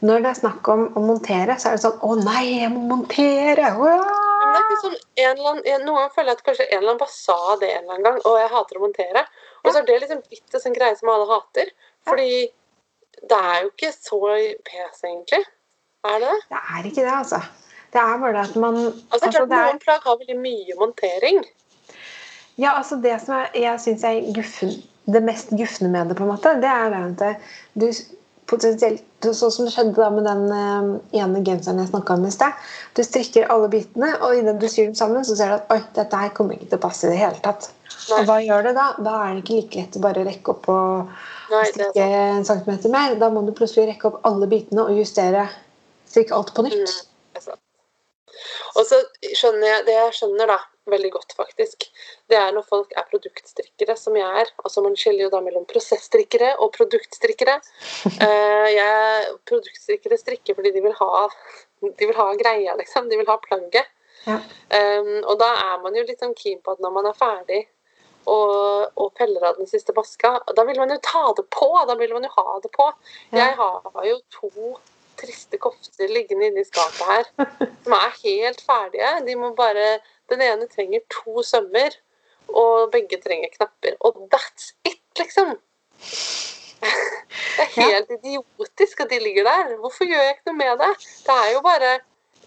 Når 0.02 0.22
det 0.24 0.30
er 0.32 0.40
snakk 0.40 0.68
om 0.68 0.88
å 0.98 1.00
montere, 1.06 1.54
så 1.56 1.68
er 1.70 1.76
det 1.76 1.84
sånn 1.84 2.00
Å 2.02 2.16
nei, 2.24 2.42
jeg 2.64 2.72
må 2.74 2.80
montere! 2.90 3.70
Men 3.78 4.15
det 4.56 4.76
er 4.76 4.80
sånn, 4.82 4.96
en 5.22 5.30
eller 5.30 5.50
annen, 5.50 5.84
noen 5.86 5.98
ganger 5.98 6.14
føler 6.14 6.30
jeg 6.32 6.38
at 6.38 6.46
kanskje 6.46 6.66
en 6.68 6.78
eller 6.78 6.92
annen 6.92 7.02
bare 7.02 7.14
sa 7.14 7.56
det 7.60 7.70
en 7.72 7.82
eller 7.82 7.94
annen 7.94 8.06
gang. 8.08 8.20
Og 8.24 8.38
jeg 8.40 8.52
hater 8.54 8.78
å 8.78 8.84
montere. 8.84 9.24
Og 9.62 9.68
så 9.72 9.80
er 9.80 9.86
det 9.88 9.98
liksom 10.04 10.22
blitt 10.28 10.56
en 10.56 10.64
sånn 10.64 10.76
greie 10.78 10.96
som 10.98 11.12
alle 11.12 11.28
hater. 11.30 11.70
Fordi 12.06 12.30
det 13.30 13.38
er 13.52 13.62
jo 13.64 13.70
ikke 13.72 13.92
så 13.96 14.20
pes, 14.68 15.04
egentlig. 15.04 15.44
Er 16.06 16.18
det 16.22 16.32
det? 16.32 16.40
Det 16.52 16.64
er 16.76 16.90
ikke 16.90 17.04
det, 17.06 17.14
altså. 17.20 17.40
Det 17.92 18.02
er 18.02 18.18
bare 18.20 18.34
det 18.36 18.42
at 18.50 18.56
man 18.60 18.76
Altså, 18.76 18.92
det 18.92 19.06
er 19.06 19.14
altså, 19.14 19.30
klart 19.38 19.52
er- 19.52 19.70
Noen 19.70 19.78
plagg 19.86 20.02
har 20.04 20.18
veldig 20.20 20.38
mye 20.42 20.76
montering. 20.78 21.44
Ja, 22.58 22.76
altså 22.78 22.96
det 23.02 23.20
som 23.20 23.34
er, 23.36 23.50
jeg 23.54 23.80
syns 23.80 24.04
er 24.04 24.20
guffen, 24.36 24.70
det 25.06 25.22
mest 25.22 25.50
gufne 25.50 25.88
med 25.92 26.08
det, 26.08 26.16
på 26.16 26.24
en 26.24 26.32
måte, 26.32 26.54
det 26.60 26.70
er 26.70 26.94
at 26.96 27.42
du 27.74 27.86
potensielt 28.50 29.04
Sånn 29.26 29.50
som 29.50 29.66
det 29.66 29.72
skjedde 29.74 29.96
da 29.96 30.06
med 30.12 30.26
den 30.28 30.42
eh, 30.54 31.22
ene 31.22 31.40
genseren 31.42 31.80
jeg 31.80 31.88
snakka 31.88 32.14
om 32.14 32.26
i 32.28 32.30
sted. 32.30 32.66
Du 32.94 33.00
strikker 33.02 33.48
alle 33.50 33.66
bitene, 33.72 34.12
og 34.22 34.36
idet 34.38 34.54
du 34.60 34.68
syr 34.70 34.90
dem 34.90 34.94
sammen, 34.98 35.24
så 35.26 35.34
ser 35.38 35.50
du 35.50 35.56
at 35.56 35.72
oi, 35.72 35.80
dette 35.96 36.20
her 36.20 36.30
kommer 36.36 36.54
ikke 36.54 36.68
til 36.68 36.78
å 36.78 36.82
passe 36.84 37.08
i 37.08 37.10
det 37.10 37.18
hele 37.18 37.40
tatt. 37.42 37.70
Nei. 37.96 38.20
Og 38.20 38.28
hva 38.28 38.36
gjør 38.44 38.68
det 38.68 38.74
da? 38.76 38.84
Da 39.02 39.14
er 39.24 39.32
det 39.32 39.42
ikke 39.42 39.56
like 39.56 39.80
lett 39.80 39.98
å 39.98 40.04
bare 40.04 40.26
rekke 40.28 40.52
opp 40.52 40.68
og 40.70 41.16
Nei, 41.50 41.64
strikke 41.72 42.06
en 42.06 42.46
centimeter 42.46 42.92
mer. 42.92 43.16
Da 43.18 43.32
må 43.34 43.42
du 43.46 43.50
plutselig 43.56 43.88
rekke 43.90 44.12
opp 44.12 44.20
alle 44.28 44.46
bitene 44.52 44.84
og 44.84 45.00
justere 45.00 45.48
strikke 46.06 46.36
alt 46.36 46.54
på 46.54 46.66
nytt. 46.68 46.94
Mm. 46.94 47.58
Og 48.76 48.86
så 48.86 49.00
skjønner 49.32 49.70
jeg, 49.72 49.84
Det 49.88 49.96
jeg 49.96 50.16
skjønner 50.20 50.52
da, 50.52 50.60
veldig 50.90 51.10
godt, 51.14 51.34
faktisk, 51.38 51.88
det 52.30 52.38
er 52.38 52.54
når 52.54 52.66
folk 52.68 52.92
er 52.96 53.06
produktstrikkere, 53.10 53.96
som 53.98 54.16
jeg 54.18 54.42
er. 54.42 54.52
altså 54.64 54.82
Man 54.84 54.96
skiller 54.98 55.26
jo 55.26 55.32
da 55.34 55.40
mellom 55.44 55.66
prosessstrikkere 55.70 56.54
og 56.62 56.72
produktstrikkere. 56.76 57.58
Uh, 58.20 58.68
jeg, 58.78 59.36
produktstrikkere 59.50 60.18
strikker 60.20 60.58
fordi 60.58 60.74
de 60.76 60.84
vil 60.84 60.96
ha 61.00 61.28
de 61.80 62.06
vil 62.06 62.16
ha 62.16 62.32
greia, 62.40 62.74
liksom. 62.78 63.08
De 63.10 63.18
vil 63.20 63.28
ha 63.28 63.36
plagget. 63.42 63.88
Ja. 64.26 64.40
Um, 64.72 65.22
og 65.28 65.36
da 65.38 65.52
er 65.54 65.80
man 65.84 65.94
jo 65.94 66.04
litt 66.06 66.22
sånn 66.22 66.34
keen 66.38 66.62
på 66.64 66.74
at 66.74 66.82
når 66.82 66.94
man 66.94 67.06
er 67.10 67.18
ferdig 67.18 67.60
og, 68.26 68.88
og 68.98 69.12
peller 69.18 69.44
av 69.46 69.60
den 69.60 69.68
siste 69.70 69.94
maska, 69.96 70.32
da 70.56 70.64
vil 70.66 70.80
man 70.80 70.90
jo 70.90 70.98
ta 71.04 71.28
det 71.38 71.46
på! 71.54 71.68
Da 71.86 71.94
vil 72.00 72.14
man 72.16 72.26
jo 72.26 72.32
ha 72.34 72.58
det 72.64 72.72
på. 72.74 72.88
Ja. 73.30 73.44
Jeg 73.44 73.56
har 73.60 74.06
jo 74.08 74.18
to 74.34 74.76
triste 75.16 75.56
kofter 75.62 76.10
liggende 76.12 76.50
inni 76.50 76.64
skapet 76.66 77.06
her 77.08 77.28
som 77.84 77.94
er 77.96 78.18
helt 78.24 78.60
ferdige. 78.66 79.12
De 79.28 79.36
må 79.38 79.52
bare 79.56 79.98
Den 80.32 80.42
ene 80.42 80.66
trenger 80.70 81.04
to 81.12 81.42
sømmer, 81.46 81.94
og 82.48 82.90
begge 82.94 83.18
trenger 83.22 83.52
knapper. 83.56 83.96
Og 84.00 84.28
that's 84.34 84.72
it, 84.84 85.02
liksom! 85.18 85.56
Det 87.56 87.64
er 87.64 87.70
helt 87.80 88.10
idiotisk 88.18 89.00
at 89.00 89.10
de 89.10 89.18
ligger 89.18 89.46
der. 89.48 89.76
Hvorfor 89.80 90.04
gjør 90.04 90.22
jeg 90.22 90.34
ikke 90.34 90.50
noe 90.50 90.58
med 90.58 90.82
det? 90.82 90.90
Det 91.26 91.36
er 91.36 91.52
jo 91.54 91.62
bare 91.64 91.94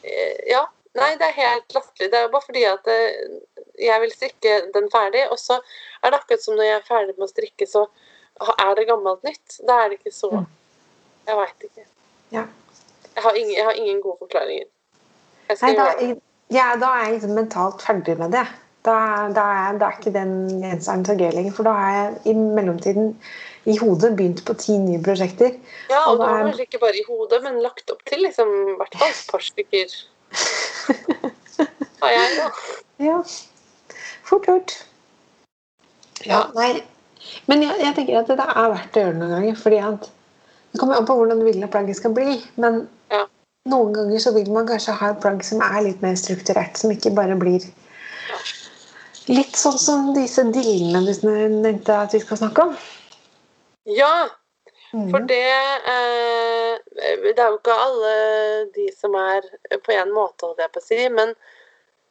eh, 0.04 0.44
Ja. 0.50 0.66
Nei, 0.98 1.12
det 1.22 1.28
er 1.28 1.36
helt 1.38 1.74
latterlig. 1.76 2.08
Det 2.12 2.18
er 2.18 2.24
jo 2.26 2.32
bare 2.34 2.46
fordi 2.46 2.64
at 2.66 2.88
eh, 2.90 3.66
jeg 3.86 4.02
vil 4.02 4.12
strikke 4.12 4.56
den 4.74 4.88
ferdig, 4.92 5.22
og 5.30 5.38
så 5.40 5.60
er 6.04 6.10
det 6.10 6.18
akkurat 6.18 6.44
som 6.44 6.58
når 6.58 6.66
jeg 6.66 6.78
er 6.80 6.88
ferdig 6.88 7.14
med 7.16 7.28
å 7.28 7.30
strikke, 7.30 7.68
så 7.70 7.84
er 8.66 8.72
det 8.76 8.88
gammelt 8.90 9.24
nytt. 9.28 9.60
Da 9.68 9.84
er 9.84 9.92
det 9.92 10.00
ikke 10.00 10.16
så 10.16 10.32
Mm. 10.34 10.48
Jeg 11.30 11.38
veit 11.38 11.64
ikke. 11.68 11.84
Ja. 12.32 12.44
Jeg 13.16 13.24
har, 13.24 13.34
ingen, 13.38 13.56
jeg 13.56 13.66
har 13.66 13.72
ingen 13.78 14.02
gode 14.02 14.18
forklaringer. 14.20 14.66
Jeg 14.66 15.50
Nei, 15.50 15.56
skal 15.56 15.76
da, 15.78 15.86
gjøre 15.86 16.16
det. 16.16 16.22
Ja, 16.54 16.72
da 16.82 16.90
er 16.98 17.04
jeg 17.06 17.14
liksom 17.20 17.36
mentalt 17.38 17.82
ferdig 17.86 18.18
med 18.20 18.32
det. 18.34 18.46
Da, 18.88 18.96
da, 19.36 19.44
er, 19.68 19.78
da 19.78 19.90
er 19.90 19.98
ikke 20.00 20.14
den 20.16 20.32
genseren 20.64 21.04
så 21.06 21.14
gøy 21.20 21.32
lenger. 21.36 21.52
For 21.58 21.68
da 21.68 21.74
har 21.76 21.96
jeg 21.98 22.32
i 22.32 22.34
mellomtiden 22.40 23.10
i 23.70 23.76
hodet 23.78 24.14
begynt 24.18 24.40
på 24.48 24.56
ti 24.58 24.78
nye 24.80 25.02
prosjekter. 25.04 25.58
Ja, 25.92 26.06
og 26.08 26.14
og 26.16 26.22
da 26.24 26.30
er- 26.32 26.46
kanskje 26.48 26.66
ikke 26.70 26.80
bare 26.86 26.98
i 27.02 27.04
hodet, 27.10 27.42
men 27.44 27.60
lagt 27.62 27.92
opp 27.92 28.06
til 28.08 28.24
liksom, 28.24 28.54
i 28.74 28.78
hvert 28.80 28.96
fall 29.02 29.12
et 29.12 29.26
par 29.32 29.44
stykker. 29.46 29.98
Har 32.02 32.14
jeg, 32.16 32.38
da. 32.40 32.48
Ja. 33.04 33.18
Fort 34.30 34.48
gjort. 34.48 34.78
Ja, 36.26 36.46
nei. 36.56 36.72
Men 37.52 37.64
jeg, 37.66 37.76
jeg 37.84 37.96
tenker 37.98 38.22
at 38.22 38.32
det 38.32 38.40
er 38.40 38.72
verdt 38.72 38.96
å 38.96 39.04
gjøre 39.04 39.14
det 39.16 39.20
noen 39.20 39.36
ganger. 39.36 39.60
fordi 39.60 39.82
at 39.84 40.08
Det 40.72 40.80
kommer 40.80 40.96
an 41.00 41.06
på 41.10 41.16
hvordan 41.20 41.40
du 41.42 41.46
vil 41.50 41.64
at 41.66 41.72
plagget 41.74 42.00
skal 42.00 42.16
bli. 42.16 42.40
Men. 42.56 42.88
Noen 43.68 43.94
ganger 43.94 44.20
så 44.24 44.34
vil 44.36 44.52
man 44.54 44.68
kanskje 44.70 44.96
ha 45.02 45.12
et 45.12 45.22
plagg 45.24 45.44
som 45.46 45.62
er 45.66 45.82
litt 45.86 46.02
mer 46.06 46.16
strukturert. 46.20 46.78
Som 46.80 46.94
ikke 46.94 47.12
bare 47.16 47.36
blir 47.40 47.66
litt 49.30 49.56
sånn 49.60 49.78
som 49.78 50.14
disse 50.16 50.44
dillene 50.54 51.04
du 51.06 51.28
nevnte 51.28 51.98
at 52.06 52.16
vi 52.16 52.22
skal 52.24 52.40
snakke 52.40 52.70
om. 52.70 52.78
Ja, 53.90 54.30
Mm. 54.94 55.10
for 55.12 55.20
det 55.20 55.50
eh, 55.94 56.78
Det 57.26 57.40
er 57.40 57.50
jo 57.52 57.58
ikke 57.60 57.76
alle 57.78 58.14
de 58.74 58.88
som 58.98 59.14
er 59.14 59.46
på 59.86 59.94
en 59.94 60.14
måte, 60.14 60.48
holdt 60.48 60.64
jeg 60.64 60.72
på 60.74 60.82
å 60.82 60.86
si, 60.86 61.10
men 61.14 61.36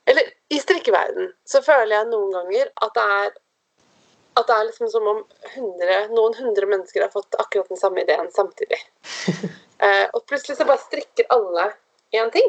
Eller 0.06 0.30
i 0.50 0.60
strikkeverden 0.62 1.32
så 1.44 1.60
føler 1.60 1.96
jeg 1.96 2.08
noen 2.08 2.30
ganger 2.32 2.70
at 2.80 2.94
det 2.94 3.06
er 3.16 3.32
at 4.38 4.46
det 4.48 4.54
er 4.56 4.68
liksom 4.68 4.88
som 4.92 5.06
om 5.10 5.20
hundre, 5.54 5.96
noen 6.14 6.34
hundre 6.38 6.66
mennesker 6.70 7.04
har 7.04 7.12
fått 7.12 7.34
akkurat 7.42 7.68
den 7.72 7.80
samme 7.80 8.04
ideen 8.04 8.30
samtidig. 8.34 8.80
Eh, 9.78 10.08
og 10.10 10.24
plutselig 10.26 10.56
så 10.58 10.64
bare 10.66 10.80
strikker 10.82 11.28
alle 11.30 11.68
én 12.18 12.32
ting. 12.34 12.48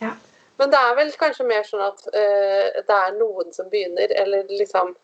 Ja. 0.00 0.14
Men 0.56 0.70
det 0.72 0.78
er 0.80 0.94
vel 0.96 1.10
kanskje 1.20 1.44
mer 1.44 1.66
sånn 1.68 1.82
at 1.84 2.06
eh, 2.16 2.78
det 2.88 2.94
er 2.96 3.18
noen 3.18 3.50
som 3.52 3.68
begynner, 3.68 4.08
eller 4.22 4.46
liksom 4.48 4.94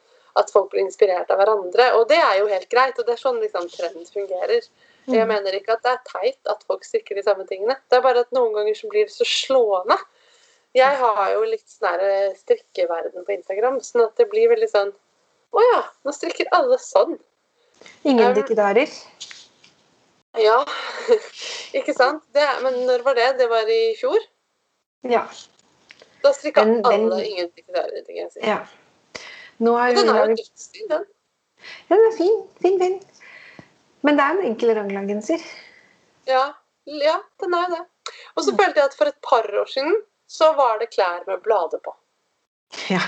at 0.41 0.49
folk 0.55 0.71
blir 0.73 0.87
inspirert 0.87 1.29
av 1.29 1.37
hverandre. 1.43 1.91
Og 1.99 2.07
det 2.09 2.17
er 2.17 2.39
jo 2.39 2.47
helt 2.49 2.65
greit, 2.73 2.97
og 2.97 3.05
det 3.05 3.13
er 3.13 3.21
sånn 3.21 3.43
liksom 3.43 3.69
trend 3.75 4.09
fungerer. 4.09 4.65
Jeg 5.05 5.27
Mm. 5.27 5.29
mener 5.35 5.53
ikke 5.59 5.77
at 5.77 5.83
det 5.85 5.93
er 5.93 6.03
teit 6.09 6.49
at 6.55 6.65
folk 6.65 6.85
strikker 6.89 7.21
de 7.21 7.27
samme 7.29 7.45
tingene. 7.45 7.77
Det 7.91 7.99
er 7.99 8.07
bare 8.09 8.25
at 8.25 8.33
noen 8.33 8.55
ganger 8.57 8.81
så 8.81 8.89
blir 8.89 9.05
det 9.05 9.13
så 9.19 9.29
slående. 9.29 9.99
Jeg 10.73 10.97
har 10.97 11.33
jo 11.35 11.45
litt 11.45 11.69
sånn 11.69 11.93
der 11.99 12.35
strikkeverden 12.41 13.25
på 13.27 13.37
Instagram, 13.37 13.81
sånn 13.85 14.07
at 14.07 14.17
det 14.17 14.31
blir 14.33 14.49
veldig 14.49 14.71
sånn 14.73 14.95
Å 15.51 15.63
ja, 15.67 15.81
nå 16.07 16.15
strikker 16.15 16.51
alle 16.57 16.79
sånn. 16.83 17.17
Ingen 18.05 18.31
Um, 18.31 18.35
dikkedarer. 18.37 18.91
Ja, 20.39 20.59
ikke 21.79 21.95
sant? 21.97 22.23
Det, 22.37 22.45
men 22.63 22.85
når 22.87 23.03
var 23.07 23.19
det? 23.19 23.31
Det 23.41 23.49
var 23.51 23.71
i 23.71 23.81
fjor? 23.99 24.21
Ja. 25.09 25.25
Da 26.21 26.33
strikka 26.37 26.63
alle 26.63 27.23
ingen 27.25 27.49
dikkedarer 27.57 28.05
til 28.05 28.21
genser. 28.21 28.45
ja. 28.47 28.61
Nå 29.61 29.75
har 29.77 29.93
Den 29.93 30.09
er 30.09 30.31
jo 30.31 30.37
dødsfin, 30.39 30.87
den. 30.89 31.03
Ja, 31.91 31.97
den 31.97 32.07
er 32.07 32.15
fin. 32.17 32.37
Fin, 32.65 32.79
fin. 32.81 32.95
Men 34.01 34.17
det 34.17 34.25
er 34.25 34.39
en 34.39 34.47
enkel 34.49 34.73
ranglagenser. 34.79 35.43
Ja, 36.29 36.47
ja, 36.89 37.19
den 37.43 37.57
er 37.59 37.67
det. 37.75 37.81
Og 38.39 38.47
så 38.47 38.55
følte 38.57 38.81
jeg 38.81 38.89
at 38.89 38.97
for 38.97 39.11
et 39.11 39.19
par 39.27 39.45
år 39.61 39.69
siden 39.69 39.99
så 40.31 40.53
var 40.57 40.79
det 40.81 40.89
klær 40.95 41.27
med 41.27 41.43
blader 41.45 41.83
på. 41.85 41.93
Ja. 42.89 43.03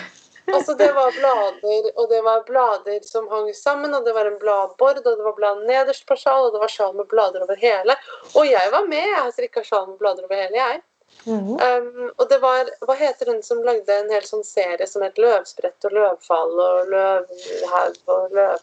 Altså 0.46 0.74
Det 0.74 0.92
var 0.92 1.12
blader, 1.14 1.90
og 1.94 2.08
det 2.10 2.20
var 2.24 2.42
blader 2.46 3.00
som 3.06 3.28
hang 3.30 3.54
sammen, 3.54 3.94
og 3.94 4.04
det 4.04 4.14
var 4.14 4.26
en 4.26 4.38
bladbord, 4.38 4.98
og 4.98 5.04
det 5.04 5.24
var 5.24 5.36
blad 5.36 5.66
nederst 5.66 6.06
på 6.06 6.16
sjal, 6.18 6.48
og 6.48 6.56
det 6.56 6.62
var 6.62 6.72
sjal 6.72 6.96
med 6.98 7.06
blader 7.10 7.44
over 7.44 7.58
hele. 7.60 7.96
Og 8.34 8.48
jeg 8.50 8.72
var 8.72 8.88
med, 8.88 9.06
jeg 9.06 9.20
har 9.20 9.30
strikka 9.30 9.62
sjal 9.66 9.86
med 9.88 10.00
blader 10.02 10.26
over 10.26 10.34
hele, 10.42 10.58
jeg. 10.58 10.82
Mhm. 11.26 11.58
Um, 11.60 12.10
og 12.16 12.28
det 12.30 12.38
var 12.40 12.70
Hva 12.88 12.94
heter 12.96 13.28
hun 13.28 13.42
som 13.44 13.58
lagde 13.62 13.94
en 13.94 14.08
hel 14.10 14.24
sånn 14.24 14.44
serie 14.48 14.86
som 14.88 15.02
het 15.04 15.18
Løvsprett 15.20 15.84
og 15.84 15.92
løvfall 15.92 16.54
og 16.66 16.92
løvhaug 16.94 17.98
og 18.16 18.38
løv... 18.38 18.62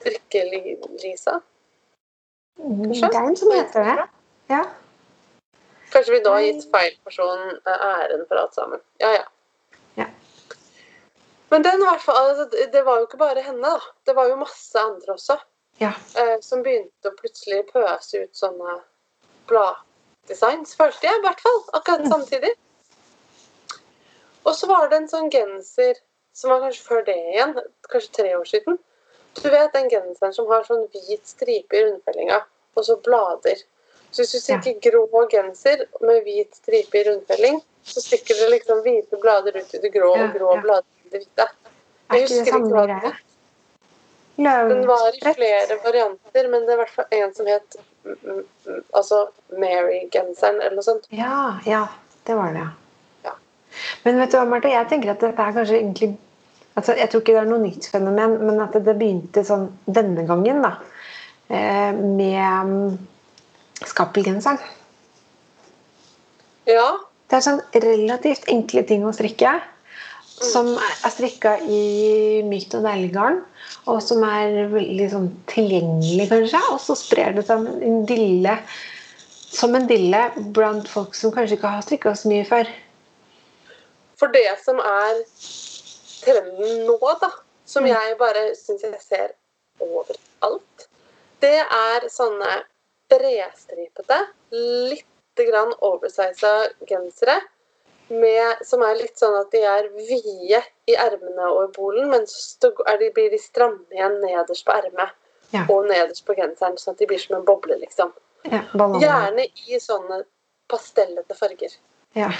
Drikke-Lisa? 0.00 1.40
Det 2.56 3.08
er 3.08 3.18
en 3.20 3.36
som 3.36 3.50
heter 3.52 3.84
det. 3.84 4.06
Ja. 4.48 4.62
Kanskje 5.92 6.14
vi 6.14 6.20
da 6.24 6.32
har 6.36 6.46
gitt 6.46 6.64
feil 6.72 6.94
person 7.04 7.42
eh, 7.58 7.84
æren 7.90 8.24
for 8.28 8.40
alt 8.40 8.56
sammen. 8.56 8.80
Ja. 9.02 9.10
Ja. 9.18 9.26
Men 11.50 11.62
den 11.66 11.80
hvert 11.82 12.00
fall, 12.02 12.16
altså, 12.30 12.44
det- 12.72 12.84
var 12.86 12.98
jo 13.00 13.06
ikke 13.06 13.18
bare 13.18 13.42
henne, 13.42 13.62
da. 13.62 13.80
Det 14.06 14.14
var 14.16 14.28
jo 14.28 14.36
masse 14.36 14.78
andre 14.78 15.14
også. 15.14 15.38
Ja. 15.80 15.92
eh, 16.16 16.36
som 16.40 16.62
begynte 16.62 17.08
å 17.08 17.16
plutselig 17.16 17.62
pøse 17.72 18.22
ut 18.22 18.34
sånne 18.36 18.82
bladdesigns, 19.48 20.74
følte 20.76 21.06
jeg 21.08 21.18
i 21.18 21.22
hvert 21.24 21.40
fall. 21.40 21.60
Akkurat 21.72 22.00
Mm. 22.04 22.10
samtidig. 22.12 22.50
Og 24.44 24.54
så 24.54 24.66
var 24.68 24.88
det 24.88 24.96
en 24.96 25.08
sånn 25.08 25.30
genser 25.30 25.94
som 26.34 26.50
var 26.50 26.60
kanskje 26.60 26.86
før 26.86 27.04
det 27.04 27.16
igjen, 27.16 27.54
kanskje 27.90 28.12
tre 28.12 28.34
år 28.36 28.44
siden. 28.44 28.78
Du 29.42 29.48
vet 29.50 29.72
den 29.72 29.88
genseren 29.90 30.34
som 30.34 30.46
har 30.48 30.64
sånn 30.64 30.86
hvit 30.92 31.26
stripe 31.26 31.72
i 31.76 31.84
rundfellinga, 31.84 32.42
og 32.76 32.84
så 32.84 32.96
blader. 33.02 33.56
Så 34.10 34.22
hvis 34.22 34.32
du 34.32 34.38
strikker 34.40 34.80
grå 34.90 35.28
genser 35.30 35.86
med 36.00 36.24
hvit 36.24 36.54
stripe 36.54 36.94
i 36.98 37.04
rundfelling, 37.04 37.60
så 37.84 38.00
stikker 38.02 38.34
det 38.40 38.50
liksom 38.60 38.82
hvite 38.82 39.20
blader 39.20 39.56
ut 39.56 39.74
i 39.74 39.78
det 39.78 39.92
grå 39.92 40.10
og 40.12 40.18
Ja, 40.18 40.32
grå 40.34 40.54
ja. 40.56 40.60
blader 40.60 40.84
det. 41.12 41.48
Er 42.10 42.24
ikke 42.24 42.38
det 42.40 42.46
samme 42.48 42.70
greia? 42.70 43.12
den 44.40 44.86
var 44.86 45.16
i 45.16 45.34
flere 45.34 45.76
varianter, 45.84 46.48
men 46.48 46.62
det 46.64 46.72
er 46.72 46.78
i 46.78 46.80
hvert 46.80 46.94
fall 46.94 47.16
en 47.18 47.34
som 47.36 47.48
het 47.50 47.76
altså 48.96 49.26
Mary-genseren 49.60 50.60
eller 50.60 50.78
noe 50.78 50.86
sånt. 50.86 51.08
Ja, 51.12 51.58
ja. 51.68 51.86
Det 52.24 52.36
var 52.36 52.52
det, 52.54 52.62
ja. 52.62 52.70
Ja. 53.24 53.34
Men 54.04 54.20
vet 54.20 54.32
du 54.32 54.38
hva, 54.38 54.46
Marte? 54.48 54.70
Jeg 54.72 54.88
tenker 54.90 55.12
at 55.12 55.22
dette 55.24 55.44
er 55.44 55.54
kanskje 55.56 55.78
egentlig 55.78 56.10
altså, 56.74 56.94
Jeg 56.98 57.10
tror 57.10 57.22
ikke 57.22 57.34
det 57.36 57.42
er 57.42 57.48
noe 57.50 57.62
nytt 57.62 57.88
fenomen, 57.90 58.36
men 58.46 58.60
at 58.64 58.76
det 58.76 58.96
begynte 58.96 59.44
sånn 59.46 59.68
denne 59.88 60.26
gangen, 60.28 60.60
da. 60.64 60.74
eh, 61.50 61.92
med 61.96 62.70
mm, 62.70 62.98
skappelgenseren. 63.88 64.60
Ja. 66.68 66.86
Det 67.30 67.38
er 67.38 67.46
sånn 67.46 67.62
relativt 67.74 68.48
enkle 68.52 68.84
ting 68.86 69.06
å 69.06 69.14
strikke. 69.16 69.56
Som 70.40 70.70
er 70.80 71.12
strikka 71.12 71.58
i 71.68 72.40
mykt 72.48 72.74
og 72.78 72.86
deilig 72.86 73.10
garn. 73.14 73.42
Og 73.90 74.00
som 74.04 74.22
er 74.24 74.70
veldig 74.72 75.08
sånn 75.12 75.28
tilgjengelig, 75.50 76.28
kanskje. 76.30 76.62
Og 76.72 76.80
så 76.84 76.96
sprer 76.98 77.36
det 77.36 77.44
seg 77.48 77.66
en 77.68 78.00
dille, 78.08 78.54
som 79.50 79.74
en 79.76 79.88
dille 79.90 80.22
blant 80.56 80.88
folk 80.88 81.16
som 81.18 81.34
kanskje 81.34 81.58
ikke 81.58 81.74
har 81.74 81.84
strikka 81.84 82.14
så 82.16 82.30
mye 82.32 82.46
før. 82.48 82.70
For 84.20 84.32
det 84.32 84.48
som 84.64 84.80
er 84.84 85.20
trenden 86.20 86.84
nå, 86.88 86.98
da, 87.22 87.30
som 87.68 87.86
jeg 87.88 88.16
bare 88.20 88.50
syns 88.58 88.84
jeg 88.84 89.00
ser 89.04 89.30
overalt, 89.80 90.88
det 91.40 91.56
er 91.62 92.08
sånne 92.12 92.58
bredstripete, 93.10 94.18
litt 94.52 95.44
grann 95.48 95.72
oversiza 95.86 96.52
gensere. 96.88 97.38
Med, 98.10 98.64
som 98.66 98.82
er 98.82 98.96
litt 98.98 99.18
sånn 99.20 99.36
at 99.38 99.52
de 99.54 99.60
er 99.62 99.86
vide 99.94 100.58
i 100.90 100.94
ermene 100.98 101.50
i 101.62 101.66
bolen, 101.76 102.08
men 102.10 102.24
så 102.26 102.72
de, 102.98 103.10
blir 103.14 103.30
de 103.30 103.38
stramme 103.38 103.84
igjen 103.94 104.16
nederst 104.24 104.66
på 104.66 104.74
ermet 104.74 105.12
Ja. 105.54 105.62
og 105.70 105.86
nederst 105.86 106.24
på 106.26 106.34
genseren, 106.34 106.74
sånn 106.78 106.94
at 106.96 106.98
de 106.98 107.06
blir 107.06 107.18
som 107.22 107.36
en 107.38 107.44
boble, 107.46 107.76
liksom. 107.78 108.10
Ja. 108.50 108.64
Gjerne 108.74 109.46
i 109.68 109.78
sånne 109.82 110.24
pastellete 110.70 111.36
farger. 111.38 111.70
Ja. 112.18 112.30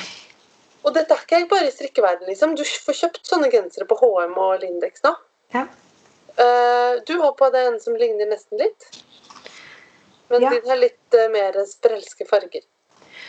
Og 0.82 0.94
dette 0.94 1.14
er 1.14 1.22
ikke 1.22 1.48
bare 1.50 1.68
i 1.68 1.74
strikkeverden, 1.74 2.26
liksom. 2.26 2.56
Du 2.56 2.64
får 2.64 2.98
kjøpt 3.04 3.26
sånne 3.30 3.50
gensere 3.52 3.86
på 3.86 3.98
HM 4.00 4.34
og 4.38 4.60
Lindex 4.62 5.02
nå. 5.06 5.14
Ja. 5.54 5.66
Eh, 6.40 7.00
du 7.06 7.14
har 7.20 7.32
på 7.38 7.50
deg 7.52 7.66
en 7.72 7.80
som 7.82 7.94
ligner 7.98 8.26
nesten 8.30 8.58
litt. 8.58 8.90
Men 10.30 10.42
Ja. 10.42 10.50
din 10.50 10.68
har 10.68 10.76
litt 10.76 11.14
eh, 11.14 11.28
mer 11.28 11.52
sprelske 11.66 12.26
farger. 12.26 12.62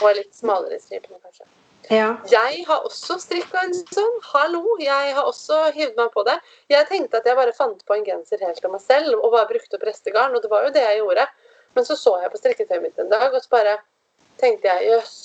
Og 0.01 0.09
er 0.09 0.15
litt 0.23 0.33
smalere 0.35 0.77
i 0.77 0.79
stripene, 0.79 1.19
kanskje. 1.21 1.45
Ja. 1.91 2.09
Jeg 2.31 2.63
har 2.67 2.85
også 2.87 3.17
strikka 3.19 3.65
en 3.65 3.75
sånn. 3.75 4.17
Hallo! 4.31 4.63
Jeg 4.81 5.13
har 5.17 5.27
også 5.27 5.63
hivd 5.75 5.97
meg 5.99 6.11
på 6.15 6.23
det. 6.27 6.37
Jeg 6.71 6.87
tenkte 6.89 7.19
at 7.19 7.27
jeg 7.27 7.37
bare 7.39 7.55
fant 7.57 7.81
på 7.87 7.97
en 7.97 8.05
genser 8.07 8.43
helt 8.45 8.63
av 8.65 8.73
meg 8.73 8.83
selv 8.83 9.19
og 9.19 9.33
bare 9.35 9.49
brukte 9.49 9.77
opp 9.77 9.83
restegarn, 9.89 10.35
og 10.35 10.43
det 10.43 10.51
var 10.51 10.67
jo 10.67 10.73
det 10.75 10.85
jeg 10.85 11.01
gjorde. 11.01 11.27
Men 11.75 11.87
så 11.87 11.97
så 11.99 12.17
jeg 12.23 12.31
på 12.31 12.39
strikketøyet 12.39 12.83
mitt 12.83 12.99
en 12.99 13.11
dag, 13.11 13.29
og 13.31 13.43
så 13.43 13.53
bare 13.53 13.77
tenkte 14.41 14.71
jeg 14.71 14.89
jøss, 14.89 15.19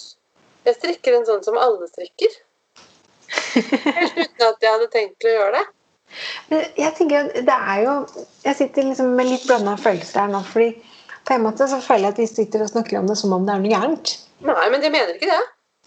jeg 0.66 0.78
strikker 0.80 1.16
en 1.16 1.26
sånn 1.28 1.46
som 1.46 1.58
alle 1.58 1.88
strikker. 1.90 2.36
Helt 3.56 4.20
uten 4.24 4.46
at 4.46 4.62
jeg 4.62 4.70
hadde 4.70 4.90
tenkt 4.92 5.16
til 5.22 5.32
å 5.32 5.36
gjøre 5.38 5.60
det. 5.60 5.64
Men 6.50 6.66
Jeg 6.78 6.94
tenker 6.94 7.32
det 7.34 7.54
er 7.74 7.80
jo 7.82 7.94
Jeg 8.44 8.54
sitter 8.54 8.84
liksom 8.86 9.16
med 9.18 9.26
litt 9.26 9.42
blanda 9.48 9.72
følelser 9.74 10.20
her 10.22 10.28
nå. 10.30 10.38
fordi 10.46 10.68
på 11.26 11.34
en 11.34 11.42
måte 11.42 11.66
så 11.66 11.80
føler 11.82 12.06
jeg 12.06 12.14
at 12.14 12.20
vi 12.22 12.26
sitter 12.30 12.62
og 12.62 12.70
snakker 12.70 13.00
om 13.00 13.08
det 13.10 13.16
som 13.18 13.32
om 13.34 13.46
det 13.46 13.56
er 13.56 13.62
noe 13.64 13.72
gærent. 13.72 14.12
Nei, 14.46 14.66
men 14.70 14.84
jeg 14.84 14.94
mener 14.94 15.16
ikke 15.16 15.32
det. 15.32 15.40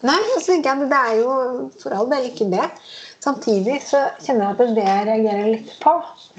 Nei, 0.08 0.20
så 0.32 0.40
tenker 0.46 0.70
jeg 0.70 0.86
at 0.86 0.92
det 0.94 1.00
er 1.10 1.16
jo 1.20 1.32
for 1.82 1.96
all 1.96 2.08
del 2.12 2.30
ikke 2.30 2.48
det. 2.54 2.68
Samtidig 3.20 3.82
så 3.84 4.06
kjenner 4.24 4.46
jeg 4.46 4.54
at 4.54 4.60
det 4.62 4.68
er 4.68 4.78
det 4.78 4.86
jeg 4.86 5.08
reagerer 5.10 5.50
litt 5.50 5.74
på. 5.82 5.96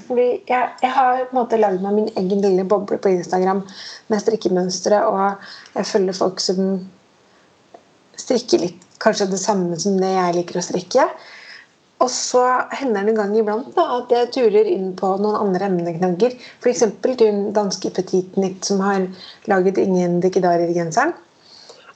Fordi 0.07 0.25
jeg, 0.49 0.71
jeg 0.81 0.93
har 0.95 1.19
på 1.19 1.35
en 1.35 1.37
måte 1.37 1.59
lagd 1.61 1.83
meg 1.83 1.99
min 1.99 2.09
egen 2.17 2.41
lille 2.41 2.65
boble 2.65 2.97
på 2.97 3.11
Instagram 3.13 3.61
med 4.09 4.23
strikkemønstre, 4.23 5.03
og 5.05 5.45
jeg 5.77 5.91
følger 5.91 6.17
folk 6.17 6.41
som 6.41 6.71
strikker 8.17 8.65
litt 8.65 8.87
kanskje 9.01 9.29
det 9.29 9.41
samme 9.41 9.77
som 9.81 10.01
det 10.01 10.09
jeg 10.09 10.39
liker 10.39 10.57
å 10.57 10.65
strikke. 10.65 11.07
Og 12.01 12.09
så 12.09 12.43
hender 12.73 13.05
det 13.05 13.13
en 13.13 13.19
gang 13.19 13.33
iblant 13.37 13.75
da, 13.77 13.85
at 13.99 14.13
jeg 14.13 14.31
turer 14.33 14.69
inn 14.73 14.95
på 14.97 15.13
noen 15.21 15.37
andre 15.37 15.67
emneknagger. 15.69 16.33
F.eks. 16.63 16.87
til 17.05 17.43
danske 17.53 17.93
Petit 17.93 18.33
Knit 18.33 18.65
som 18.65 18.81
har 18.81 19.05
laget 19.51 19.77
ingen 19.81 20.17
Dikidari-genseren. 20.23 21.13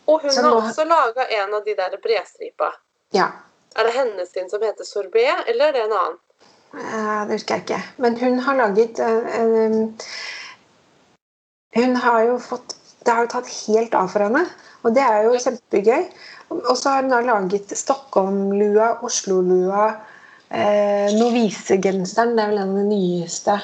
Og 0.06 0.22
hun 0.22 0.38
har 0.38 0.56
også 0.60 0.86
laga 0.86 1.26
en 1.41 1.53
av 1.58 1.64
de 1.66 1.76
der 1.78 1.97
bredstripa. 2.03 2.72
Ja, 3.16 3.32
Er 3.76 3.84
det 3.84 3.91
hennes 3.91 4.32
sin 4.32 4.49
som 4.49 4.62
heter 4.64 4.88
sorbet, 4.88 5.47
eller 5.47 5.68
er 5.68 5.74
det 5.76 5.82
en 5.84 5.95
annen? 5.97 6.20
Uh, 6.76 7.28
Det 7.28 7.36
husker 7.36 7.56
jeg 7.56 7.64
ikke. 7.66 7.82
Men 7.97 8.18
hun 8.20 8.39
har 8.39 8.56
laget 8.56 8.99
uh, 8.99 9.26
uh, 9.39 10.06
Hun 11.76 11.95
har 11.95 12.22
jo 12.24 12.38
fått 12.39 12.76
Det 13.06 13.14
har 13.14 13.26
jo 13.26 13.34
tatt 13.36 13.49
helt 13.68 13.93
av 13.93 14.08
for 14.10 14.24
henne, 14.26 14.45
og 14.82 14.95
det 14.95 15.03
er 15.03 15.28
jo 15.28 15.36
kjempegøy. 15.38 16.08
Og 16.56 16.72
så 16.78 16.89
har 16.89 17.03
hun 17.03 17.12
da 17.12 17.20
laget 17.22 17.70
Stockholm-lua, 17.78 18.88
Oslo-lua, 19.06 19.84
Novise-genseren, 21.14 22.34
det 22.34 22.41
er 22.41 22.49
vel 22.49 22.64
en 22.64 22.72
av 22.72 22.80
de 22.80 22.86
nyeste. 22.89 23.60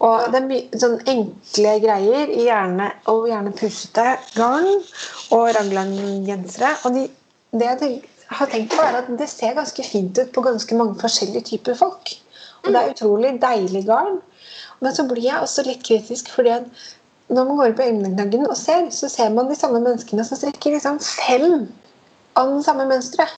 Og 0.00 0.30
det 0.32 0.38
er 0.38 0.46
mye 0.48 0.80
sånn 0.80 0.96
enkle 1.12 1.74
greier, 1.82 2.30
i 2.32 2.46
gjerne, 2.46 2.86
og 3.12 3.26
gjerne 3.28 3.52
pussete 3.56 4.06
garn 4.32 4.70
og 5.36 5.50
raglan-gensere. 5.56 6.70
Og 6.88 6.96
de, 6.96 7.02
det 7.52 7.68
jeg 7.68 7.80
tenk, 7.82 8.06
har 8.30 8.48
tenkt 8.48 8.72
på, 8.72 8.80
er 8.84 9.00
at 9.02 9.10
det 9.20 9.28
ser 9.28 9.58
ganske 9.58 9.84
fint 9.84 10.16
ut 10.16 10.32
på 10.32 10.44
ganske 10.46 10.78
mange 10.78 10.96
forskjellige 11.02 11.50
typer 11.50 11.76
folk. 11.82 12.14
Og 12.64 12.72
det 12.72 12.80
er 12.80 12.94
utrolig 12.94 13.34
deilig 13.42 13.84
garn. 13.90 14.20
Men 14.80 14.96
så 14.96 15.04
blir 15.08 15.26
jeg 15.26 15.44
også 15.44 15.66
litt 15.66 15.84
kritisk, 15.84 16.30
fordi 16.32 16.54
at 16.56 16.88
når 17.30 17.46
man 17.46 17.60
går 17.60 17.76
på 17.76 17.86
emneknaggen 17.90 18.48
og 18.48 18.56
ser, 18.58 18.88
så 18.94 19.08
ser 19.12 19.28
man 19.34 19.50
de 19.50 19.58
samme 19.58 19.82
menneskene 19.84 20.24
som 20.26 20.38
strikker 20.40 20.74
liksom 20.74 20.96
fem 21.04 21.68
av 22.40 22.48
den 22.50 22.64
samme 22.64 22.88
mønsteret. 22.88 23.36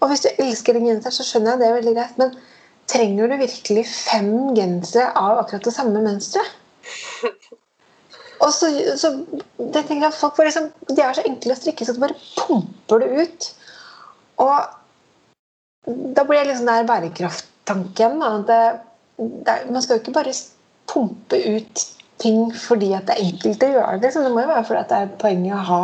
Og 0.00 0.12
hvis 0.12 0.22
du 0.24 0.30
elsker 0.40 0.76
en 0.76 0.86
genser, 0.88 1.12
så 1.12 1.24
skjønner 1.26 1.56
jeg 1.56 1.62
det 1.62 1.72
veldig 1.78 1.96
greit, 1.96 2.20
men 2.20 2.36
trenger 2.90 3.30
du 3.30 3.38
virkelig 3.40 3.86
fem 3.88 4.32
gensere 4.56 5.12
av 5.18 5.44
akkurat 5.44 5.66
det 5.68 5.74
samme 5.76 6.02
mønsteret? 6.04 6.58
Og 8.40 8.52
så, 8.56 8.70
så 8.96 9.10
det 9.58 9.82
tenker 9.84 10.06
jeg 10.06 10.08
at 10.08 10.16
folk 10.16 10.38
liksom, 10.40 10.70
De 10.88 11.02
er 11.04 11.16
så 11.16 11.24
enkle 11.28 11.52
å 11.52 11.58
strikke, 11.58 11.84
så 11.84 11.92
du 11.92 12.00
bare 12.00 12.16
pumper 12.38 13.02
det 13.02 13.26
ut. 13.26 13.48
Og 14.40 15.90
da 16.16 16.24
blir 16.24 16.40
det 16.40 16.52
liksom 16.54 16.70
der 16.70 16.88
bærekrafttanken. 16.88 18.22
Det, 18.48 18.60
man 19.68 19.82
skal 19.84 19.98
jo 19.98 20.00
ikke 20.00 20.16
bare 20.16 20.32
pumpe 20.90 21.36
ut 21.36 21.84
ting 22.20 22.50
fordi 22.56 22.92
at 22.96 23.08
det 23.08 23.16
er 23.16 23.28
enkelt 23.28 23.64
å 23.64 23.72
gjøre 23.74 23.92
det. 23.98 24.06
Liksom. 24.06 24.24
det 24.24 24.32
må 24.32 24.44
jo 24.44 24.52
være 24.54 24.64
fordi 24.68 24.80
at 24.80 24.92
det 24.92 25.02
er 25.02 25.12
poenget 25.20 25.56
å 25.56 25.66
ha 25.68 25.82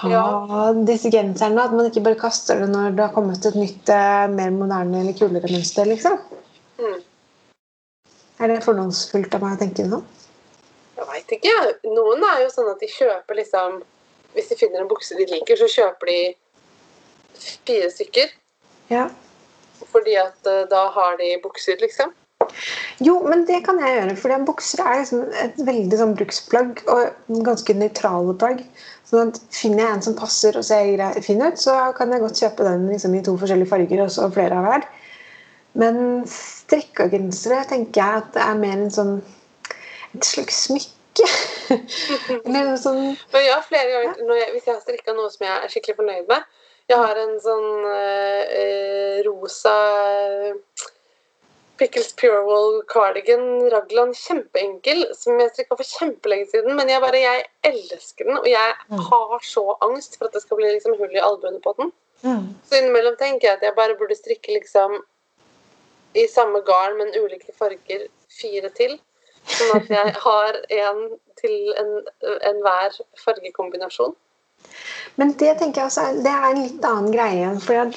ha 0.00 0.08
Ja. 0.10 0.72
disse 0.84 1.10
genserne. 1.10 1.64
At 1.64 1.72
man 1.72 1.86
ikke 1.90 2.02
bare 2.04 2.18
kaster 2.20 2.60
det 2.60 2.68
når 2.68 2.96
det 2.96 3.04
har 3.06 3.14
kommet 3.14 3.46
et 3.46 3.54
nytt, 3.54 3.88
eh, 3.88 4.26
mer 4.28 4.50
moderne 4.50 5.00
eller 5.00 5.12
kulere 5.12 5.48
mønster. 5.52 5.84
liksom. 5.86 6.18
Mm. 6.78 7.02
Er 8.40 8.48
det 8.48 8.64
fordomsfullt 8.64 9.34
av 9.34 9.40
meg 9.42 9.56
å 9.56 9.60
tenke 9.62 9.88
sånn? 9.88 10.04
Jeg 10.96 11.06
veit 11.06 11.32
ikke. 11.38 11.54
Noen 11.84 12.24
er 12.24 12.42
jo 12.42 12.48
sånn 12.48 12.70
at 12.70 12.80
de 12.80 12.86
kjøper 12.86 13.36
liksom 13.36 13.82
Hvis 14.34 14.48
de 14.50 14.56
finner 14.56 14.80
en 14.82 14.88
bukse 14.88 15.16
de 15.16 15.24
liker, 15.24 15.56
så 15.56 15.64
kjøper 15.64 16.06
de 16.06 16.34
fire 17.64 17.88
stykker. 17.88 18.28
Ja. 18.90 19.08
Fordi 19.92 20.14
at 20.20 20.46
eh, 20.46 20.66
da 20.68 20.90
har 20.90 21.16
de 21.16 21.40
bukser, 21.42 21.78
liksom. 21.80 22.12
Jo, 23.04 23.18
men 23.28 23.44
det 23.48 23.62
kan 23.66 23.80
jeg 23.82 23.96
gjøre. 23.96 24.16
For 24.20 24.44
bukser 24.48 24.82
er 24.84 25.00
liksom 25.00 25.24
et 25.44 25.58
veldig 25.68 26.00
sånn 26.00 26.14
bruksplagg 26.18 26.82
og 26.92 27.40
ganske 27.46 27.76
nøytrale 27.76 28.36
plagg. 28.40 28.62
Sånn 29.06 29.30
at 29.30 29.40
Finner 29.54 29.84
jeg 29.84 29.96
en 29.96 30.04
som 30.08 30.18
passer 30.18 30.56
og 30.58 30.66
ser 30.66 31.02
fin 31.24 31.42
ut, 31.44 31.58
så 31.60 31.76
kan 31.96 32.12
jeg 32.12 32.24
godt 32.24 32.42
kjøpe 32.42 32.66
den 32.66 32.88
liksom, 32.90 33.14
i 33.14 33.22
to 33.26 33.36
forskjellige 33.38 33.70
farger 33.70 34.02
og 34.02 34.12
så 34.14 34.28
flere 34.34 34.58
av 34.58 34.66
hver. 34.66 34.86
Men 35.76 35.98
strikka 36.30 37.06
gensere 37.12 37.62
tenker 37.68 38.00
jeg 38.00 38.22
at 38.22 38.30
det 38.34 38.44
er 38.44 38.60
mer 38.60 38.78
en 38.80 38.92
sånn 38.92 39.16
et 40.16 40.24
slags 40.24 40.62
smykke. 40.66 40.92
Eller 42.44 42.66
noe 42.66 42.76
sånn 42.76 42.98
Men 43.32 43.44
ja, 43.46 43.54
flere 43.64 43.88
ganger 43.88 44.34
jeg, 44.36 44.50
Hvis 44.52 44.66
jeg 44.66 44.74
har 44.74 44.82
strikka 44.82 45.14
noe 45.16 45.30
som 45.32 45.46
jeg 45.46 45.54
er 45.54 45.72
skikkelig 45.72 45.96
fornøyd 45.96 46.26
med 46.28 46.58
Jeg 46.90 46.98
har 47.00 47.20
en 47.22 47.32
sånn 47.40 47.70
øh, 47.88 49.22
rosa 49.24 49.72
rosa 49.72 50.92
Pickles 51.78 52.12
Pure 52.16 52.42
Wool 52.46 52.82
cardigan 52.88 53.70
raglan, 53.72 54.14
kjempeenkel, 54.16 55.02
som 55.14 55.38
jeg 55.40 55.50
strikka 55.52 55.76
for 55.76 55.84
kjempelenge 55.84 56.46
siden. 56.50 56.76
Men 56.76 56.88
jeg 56.88 57.00
bare, 57.04 57.20
jeg 57.20 57.44
elsker 57.64 58.24
den, 58.24 58.38
og 58.38 58.48
jeg 58.48 58.74
Mm. 58.90 58.98
har 59.10 59.38
så 59.44 59.76
angst 59.82 60.16
for 60.18 60.24
at 60.26 60.32
det 60.32 60.42
skal 60.42 60.56
bli 60.56 60.72
liksom 60.72 60.96
hull 60.98 61.12
i 61.16 61.20
albuene 61.20 61.60
på 61.60 61.74
den. 61.78 61.92
mm. 62.22 62.46
Så 62.68 62.78
innimellom 62.80 63.16
tenker 63.16 63.48
jeg 63.48 63.56
at 63.56 63.62
jeg 63.62 63.74
bare 63.76 63.94
burde 63.98 64.14
strikke 64.16 64.54
liksom 64.54 65.02
i 66.14 66.26
samme 66.32 66.62
garn, 66.64 66.96
men 66.98 67.12
ulike 67.22 67.52
farger, 67.58 68.06
fire 68.40 68.70
til. 68.70 68.98
Sånn 69.46 69.76
at 69.76 69.88
jeg 69.90 70.14
har 70.26 70.56
en 70.70 71.10
til 71.40 71.74
en- 71.76 72.06
enhver 72.42 72.96
fargekombinasjon. 73.24 74.14
Men 75.16 75.32
det 75.32 75.58
tenker 75.58 75.80
jeg 75.82 75.86
også 75.90 76.22
det 76.24 76.32
er 76.32 76.50
en 76.50 76.62
litt 76.62 76.84
annen 76.84 77.12
greie. 77.12 77.60
For 77.60 77.74
at 77.74 77.92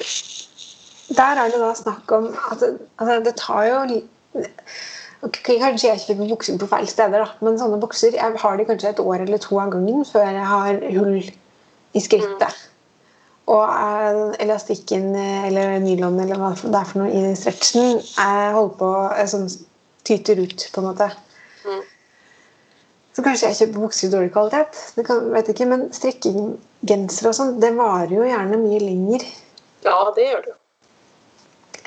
der 1.16 1.42
er 1.42 1.52
det 1.52 1.60
da 1.60 1.74
snakk 1.74 2.12
om 2.14 2.30
at 2.50 2.60
det, 2.62 2.74
altså 2.98 3.20
det 3.26 3.34
tar 3.40 3.64
jo 3.66 3.78
okay, 5.26 5.58
Kanskje 5.58 5.90
jeg 5.90 6.02
kjøper 6.04 6.30
bukser 6.30 6.58
på 6.60 6.68
feil 6.70 6.88
steder, 6.88 7.24
da. 7.24 7.44
men 7.44 7.58
sånne 7.60 7.80
bukser 7.82 8.16
jeg 8.16 8.40
har 8.42 8.58
de 8.58 8.66
kanskje 8.68 8.94
et 8.94 9.02
år 9.02 9.26
eller 9.26 9.42
to 9.42 9.58
av 9.60 9.72
gangen 9.74 10.04
før 10.08 10.26
jeg 10.28 10.50
har 10.52 10.82
hull 10.96 11.16
i 11.20 12.02
skrittet. 12.02 12.66
Og 13.50 13.64
eh, 13.66 14.20
elastikken 14.44 15.10
eh, 15.18 15.48
eller 15.48 15.80
nylon 15.82 16.20
eller 16.22 16.38
hva 16.38 16.52
det 16.60 16.70
er 16.70 16.86
for 16.86 17.02
noe 17.02 17.10
i 17.10 17.34
stretchen 17.38 17.98
jeg 17.98 18.52
holder 18.54 18.76
på 18.78 18.90
eh, 19.16 19.26
sånn 19.32 19.48
tyter 20.06 20.38
ut, 20.38 20.68
på 20.72 20.82
en 20.82 20.86
måte. 20.86 21.10
Mm. 21.66 21.82
Så 23.16 23.24
kanskje 23.26 23.50
jeg 23.50 23.58
kjøper 23.58 23.86
bukser 23.88 24.06
i 24.06 24.12
dårlig 24.14 24.32
kvalitet. 24.36 24.78
Det 24.96 25.04
kan, 25.08 25.26
vet 25.34 25.50
ikke, 25.50 25.66
Men 25.68 25.88
strikkegensere 25.94 27.32
og 27.32 27.36
sånn, 27.36 27.56
det 27.62 27.74
varer 27.76 28.14
jo 28.14 28.28
gjerne 28.28 28.62
mye 28.62 28.80
lenger 28.84 29.26
Ja, 29.84 29.98
det 30.14 30.30
gjør 30.30 30.46
du. 30.46 30.52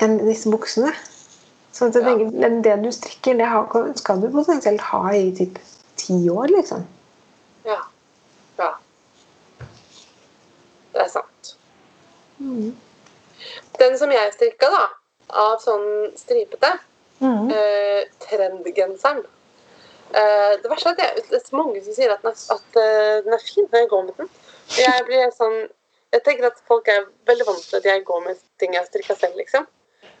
Enn 0.02 0.18
disse 0.26 0.50
buksene. 0.50 0.92
Så 1.72 1.86
at 1.88 1.94
jeg 1.94 2.02
Ja. 2.04 2.08
tenker, 2.14 2.30
men 2.40 2.62
det 2.62 2.82
du 2.84 2.90
strikker, 2.92 3.34
det 3.34 3.46
har, 3.46 3.92
skal 3.96 4.20
du 4.22 4.30
potensielt 4.30 4.80
ha 4.80 5.10
i 5.12 5.34
typ 5.36 5.58
ti 5.96 6.28
år, 6.30 6.46
liksom. 6.56 6.86
Ja. 7.66 7.80
Ja. 8.58 8.70
Det 10.94 11.00
er 11.02 11.08
sant. 11.08 11.54
Mm. 12.38 12.76
Den 13.78 13.98
som 13.98 14.10
jeg 14.10 14.32
strikka, 14.36 14.70
da, 14.70 14.84
av 15.30 15.58
sånn 15.62 16.12
stripete, 16.18 16.78
Mm. 17.20 17.50
eh, 17.50 18.04
trendgenseren 18.20 19.20
eh, 20.14 20.56
Det 20.62 20.68
verste 20.68 20.88
er 20.88 20.92
at 20.92 20.98
jeg, 20.98 21.22
det 21.30 21.38
er 21.38 21.56
mange 21.56 21.82
som 21.84 21.94
sier 21.94 22.10
at 22.12 22.22
den 22.22 22.30
er, 22.32 22.54
at, 22.54 22.76
eh, 22.76 23.20
den 23.24 23.32
er 23.32 23.38
fin 23.38 23.64
når 23.70 23.78
jeg 23.78 23.88
går 23.88 24.02
med 24.04 24.14
den. 24.18 24.28
Jeg 24.76 25.04
blir 25.06 25.30
sånn 25.30 25.68
jeg 26.12 26.22
tenker 26.24 26.46
at 26.46 26.58
folk 26.68 26.88
er 26.88 27.06
veldig 27.26 27.46
vant 27.46 27.62
til 27.62 27.76
at 27.76 27.84
jeg 27.84 28.04
går 28.04 28.20
med 28.24 28.36
ting 28.58 28.72
jeg 28.74 28.80
har 28.82 28.86
strikka 28.86 29.14
selv, 29.18 29.34
liksom. 29.36 29.66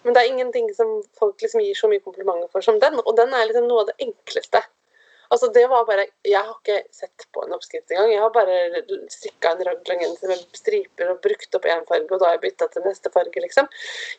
Men 0.04 0.14
det 0.14 0.22
er 0.22 0.30
ingenting 0.32 0.70
som 0.76 0.96
folk 1.18 1.42
liksom 1.42 1.62
gir 1.64 1.76
så 1.78 1.90
mye 1.90 2.02
komplimenter 2.04 2.50
for 2.52 2.64
som 2.64 2.80
den. 2.80 2.98
Og 3.02 3.12
den 3.18 3.34
er 3.34 3.46
liksom 3.48 3.68
noe 3.68 3.84
av 3.84 3.92
det 3.92 3.98
enkleste. 4.04 4.62
Altså 5.32 5.48
det 5.54 5.64
var 5.70 5.86
bare, 5.88 6.04
Jeg 6.22 6.40
har 6.40 6.52
ikke 6.52 6.82
sett 6.94 7.26
på 7.32 7.42
en 7.44 7.54
oppskrift 7.56 7.90
engang. 7.90 8.12
Jeg 8.12 8.22
har 8.22 8.32
bare 8.34 8.84
strikka 9.10 9.54
en 9.54 9.64
raglangenser 9.68 10.30
med 10.30 10.44
striper 10.54 11.14
og 11.14 11.22
brukt 11.24 11.56
opp 11.58 11.64
én 11.66 11.86
farge, 11.88 12.10
og 12.10 12.20
da 12.20 12.28
har 12.28 12.36
jeg 12.36 12.44
bytta 12.44 12.68
til 12.70 12.84
neste 12.86 13.10
farge, 13.14 13.40
liksom. 13.42 13.70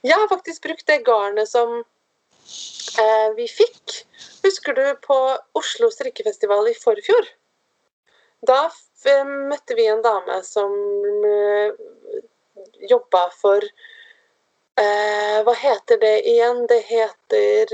Jeg 0.03 0.17
har 0.17 0.31
faktisk 0.31 0.65
brukt 0.65 0.87
det 0.89 1.03
garnet 1.07 1.49
som 1.51 1.77
eh, 1.79 3.29
vi 3.37 3.47
fikk. 3.47 4.01
Husker 4.43 4.77
du 4.77 4.85
på 5.05 5.19
Oslo 5.61 5.91
strikkefestival 5.93 6.73
i 6.73 6.77
forfjor? 6.81 7.29
Da 8.45 8.65
møtte 9.25 9.75
vi 9.77 9.85
en 9.89 10.01
dame 10.01 10.39
som 10.45 10.71
uh, 11.25 11.73
jobba 12.89 13.27
for 13.37 13.61
eh, 14.81 15.43
Hva 15.45 15.53
heter 15.55 15.97
det 16.01 16.15
igjen? 16.27 16.65
Det 16.67 16.79
heter 16.87 17.65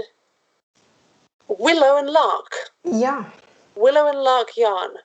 Willow 1.47 1.97
and 1.97 2.09
Log. 2.13 2.47
Ja. 2.81 3.23
Willow 3.75 4.07
and 4.07 4.23
Log 4.23 4.51
Yarn. 4.57 4.97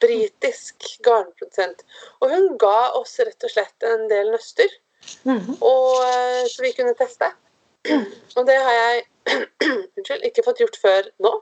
Britisk 0.00 0.84
garnprodusent. 1.04 1.84
Og 2.20 2.30
hun 2.30 2.56
ga 2.58 2.90
oss 2.98 3.18
rett 3.20 3.44
og 3.44 3.50
slett 3.50 3.86
en 3.86 4.08
del 4.10 4.30
nøster, 4.34 4.68
Mhm. 5.24 5.56
og, 5.60 6.02
eh, 6.06 6.44
så 6.46 6.62
vi 6.62 6.72
kunne 6.72 6.94
teste. 6.94 7.32
Og 8.36 8.46
det 8.46 8.56
har 8.56 8.72
jeg 8.72 9.06
unnskyld, 9.96 10.22
ikke 10.24 10.44
fått 10.44 10.58
gjort 10.62 10.76
før 10.82 11.08
nå. 11.18 11.32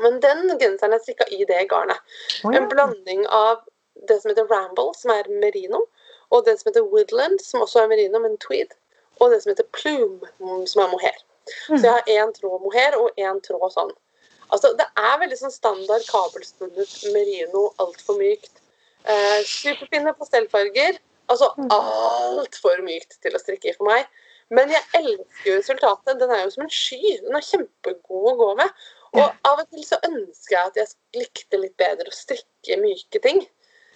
Men 0.00 0.20
den 0.20 0.58
genseren 0.60 0.92
er 0.92 0.98
strikka 1.00 1.24
i 1.32 1.44
det 1.48 1.68
garnet. 1.70 1.96
Oh, 2.44 2.52
ja. 2.52 2.60
En 2.60 2.68
blanding 2.68 3.26
av 3.26 3.62
det 4.08 4.20
som 4.20 4.30
heter 4.30 4.46
Ramble, 4.50 4.92
som 4.94 5.10
er 5.10 5.24
merino, 5.28 5.86
og 6.30 6.44
det 6.44 6.58
som 6.60 6.68
heter 6.70 6.84
Woodland, 6.84 7.40
som 7.40 7.62
også 7.64 7.80
er 7.82 7.88
merino, 7.88 8.18
men 8.20 8.36
tweed, 8.36 8.74
og 9.20 9.32
det 9.32 9.42
som 9.42 9.52
heter 9.52 9.68
Plume, 9.72 10.28
mm, 10.40 10.66
som 10.70 10.82
er 10.84 10.92
mohair. 10.92 11.22
Så 11.66 11.78
jeg 11.78 11.92
har 11.92 12.10
én 12.10 12.32
tråd 12.34 12.60
mohair 12.62 12.96
og 12.98 13.18
én 13.20 13.40
tråd 13.44 13.72
sånn. 13.72 13.92
Altså, 14.52 14.72
Det 14.78 14.86
er 14.98 15.18
veldig 15.18 15.38
sånn 15.40 15.54
standard 15.54 16.06
kabelspunnet 16.10 16.92
merino, 17.14 17.70
altfor 17.82 18.18
mykt. 18.18 18.62
Eh, 19.06 19.42
superfine 19.46 20.14
pastellfarger. 20.18 20.98
Altså 21.28 21.50
altfor 21.74 22.82
mykt 22.86 23.16
til 23.22 23.34
å 23.34 23.42
strikke 23.42 23.72
i 23.72 23.74
for 23.74 23.88
meg. 23.88 24.06
Men 24.54 24.70
jeg 24.70 24.82
elsker 24.94 25.48
jo 25.50 25.56
resultatet. 25.58 26.20
Den 26.20 26.30
er 26.30 26.44
jo 26.44 26.52
som 26.54 26.66
en 26.66 26.70
sky. 26.70 27.16
Den 27.24 27.34
er 27.34 27.46
kjempegod 27.46 28.28
å 28.30 28.36
gå 28.38 28.50
med. 28.60 28.84
Og 29.16 29.24
av 29.48 29.62
og 29.62 29.70
til 29.72 29.82
så 29.86 29.98
ønsker 30.06 30.54
jeg 30.54 30.70
at 30.70 30.78
jeg 30.78 31.22
likte 31.22 31.58
litt 31.58 31.76
bedre 31.80 32.10
å 32.10 32.14
strikke 32.14 32.78
myke 32.82 33.22
ting. 33.22 33.42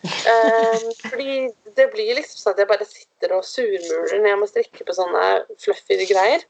Eh, 0.00 0.84
fordi 1.10 1.50
det 1.76 1.90
blir 1.92 2.14
liksom 2.16 2.40
sånn 2.40 2.54
at 2.54 2.62
jeg 2.62 2.70
bare 2.70 2.86
sitter 2.88 3.34
og 3.36 3.44
surmuler 3.44 4.14
når 4.22 4.30
jeg 4.30 4.40
må 4.40 4.48
strikke 4.48 4.86
på 4.86 4.96
sånne 4.96 5.24
fluffy 5.60 5.98
greier. 6.08 6.46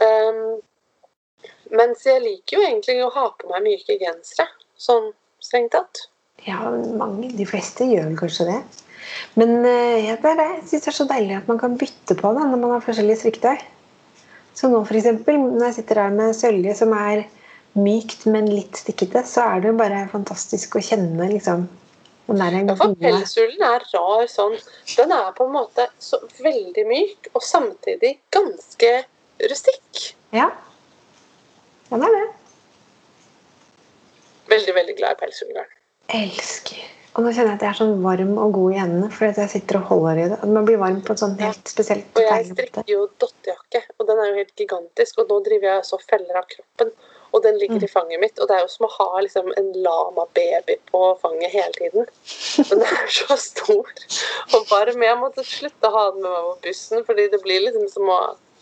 Um, 0.00 0.58
mens 1.74 2.02
jeg 2.06 2.22
liker 2.24 2.58
jo 2.58 2.64
egentlig 2.66 2.98
å 3.04 3.12
ha 3.14 3.28
på 3.38 3.50
meg 3.52 3.64
myke 3.64 3.98
gensere, 4.00 4.48
sånn 4.78 5.12
strengt 5.42 5.74
tatt. 5.76 6.06
Ja, 6.46 6.58
mange, 6.98 7.30
de 7.34 7.46
fleste 7.48 7.86
gjør 7.88 8.10
vel 8.10 8.18
kanskje 8.18 8.48
det. 8.50 8.58
Men 9.38 9.56
eh, 9.62 10.08
ja, 10.08 10.18
det 10.22 10.32
er 10.32 10.38
det. 10.40 10.50
jeg 10.58 10.68
syns 10.70 10.84
det 10.84 10.92
er 10.92 10.98
så 10.98 11.08
deilig 11.10 11.38
at 11.38 11.48
man 11.50 11.62
kan 11.62 11.78
bytte 11.78 12.18
på 12.18 12.34
det 12.36 12.44
når 12.50 12.60
man 12.62 12.76
har 12.76 12.84
forskjellige 12.84 13.22
strikketøy. 13.22 13.64
Så 14.56 14.70
nå 14.72 14.82
eksempel, 14.88 15.38
når 15.38 15.68
jeg 15.68 15.78
sitter 15.80 16.00
her 16.00 16.14
med 16.14 16.36
sølje 16.36 16.74
som 16.78 16.94
er 16.96 17.26
mykt, 17.76 18.24
men 18.32 18.48
litt 18.48 18.78
stikkete, 18.80 19.22
så 19.28 19.44
er 19.50 19.60
det 19.60 19.72
jo 19.72 19.80
bare 19.80 20.06
fantastisk 20.12 20.78
å 20.78 20.84
kjenne 20.84 21.28
liksom 21.34 21.66
Ja, 22.26 22.74
for 22.74 22.96
pelsulen 22.98 23.62
er 23.62 23.84
rar 23.92 24.26
sånn. 24.30 24.56
Den 24.96 25.12
er 25.14 25.28
på 25.36 25.46
en 25.46 25.52
måte 25.54 25.86
så 26.02 26.18
veldig 26.42 26.82
myk, 26.88 27.30
og 27.34 27.44
samtidig 27.46 28.16
ganske 28.34 28.90
rustikk. 29.46 30.02
Ja. 30.34 30.50
Den 31.92 32.02
er 32.02 32.16
det. 32.16 32.26
Veldig, 34.50 34.74
veldig 34.74 34.98
glad 34.98 35.14
i 35.14 35.20
pelsullgarn. 35.22 35.72
Elsker. 36.18 36.82
Og 37.16 37.24
nå 37.24 37.30
kjenner 37.32 37.54
jeg 37.54 37.56
at 37.56 37.62
jeg 37.64 37.72
er 37.72 37.78
sånn 37.78 38.02
varm 38.04 38.34
og 38.36 38.50
god 38.52 38.74
i 38.74 38.80
hendene 38.82 39.06
fordi 39.08 39.40
jeg 39.40 39.52
sitter 39.54 39.78
og 39.78 39.86
holder 39.88 40.18
i 40.20 40.26
det. 40.32 40.40
Man 40.52 40.66
blir 40.68 40.80
varm 40.82 40.98
på 41.06 41.14
et 41.14 41.22
sånt 41.22 41.40
helt 41.40 41.70
spesielt 41.70 42.18
Og 42.18 42.26
jeg 42.26 42.50
strikker 42.50 42.90
jo 42.90 43.06
dottejakke, 43.22 43.80
og 43.96 44.10
den 44.10 44.20
er 44.20 44.28
jo 44.28 44.40
helt 44.42 44.60
gigantisk. 44.60 45.22
Og 45.22 45.30
nå 45.30 45.38
driver 45.46 45.70
jeg 45.70 45.86
så 45.88 45.98
feller 46.02 46.42
av 46.42 46.48
kroppen, 46.50 46.92
og 47.36 47.42
den 47.44 47.58
ligger 47.60 47.84
i 47.84 47.90
fanget 47.90 48.20
mitt. 48.22 48.38
Og 48.40 48.48
det 48.48 48.56
er 48.56 48.62
jo 48.64 48.70
som 48.72 48.86
å 48.88 48.92
ha 48.94 49.08
liksom 49.20 49.50
en 49.60 49.70
lama-baby 49.84 50.78
på 50.90 51.00
fanget 51.20 51.52
hele 51.52 51.72
tiden. 51.76 52.08
Den 52.70 52.84
er 52.86 53.10
så 53.12 53.36
stor 53.40 53.90
og 54.56 54.70
varm. 54.70 55.04
Jeg 55.04 55.18
måtte 55.20 55.44
slutte 55.44 55.90
å 55.90 55.92
ha 55.92 56.04
den 56.14 56.22
med 56.24 56.32
meg 56.32 56.46
på 56.46 56.54
bussen, 56.68 57.04
fordi 57.08 57.26
det 57.32 57.42
blir 57.44 57.66
liksom 57.68 57.90
som 57.92 58.12
å 58.12 58.20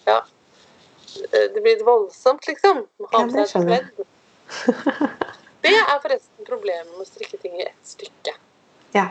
Ja. 0.08 0.22
Det 1.30 1.62
blir 1.62 1.84
voldsomt, 1.86 2.42
liksom. 2.50 2.82
Ha 3.12 3.20
med 3.30 3.46
seg 3.48 3.62
et 3.62 3.68
bed. 3.68 3.92
pledd. 3.94 5.12
Det 5.64 5.70
er 5.78 6.00
forresten 6.02 6.48
problemet 6.48 6.90
med 6.90 7.04
å 7.04 7.08
strikke 7.08 7.38
ting 7.40 7.54
i 7.60 7.68
ett 7.68 7.86
stykke. 7.94 8.34
Ja. 8.96 9.06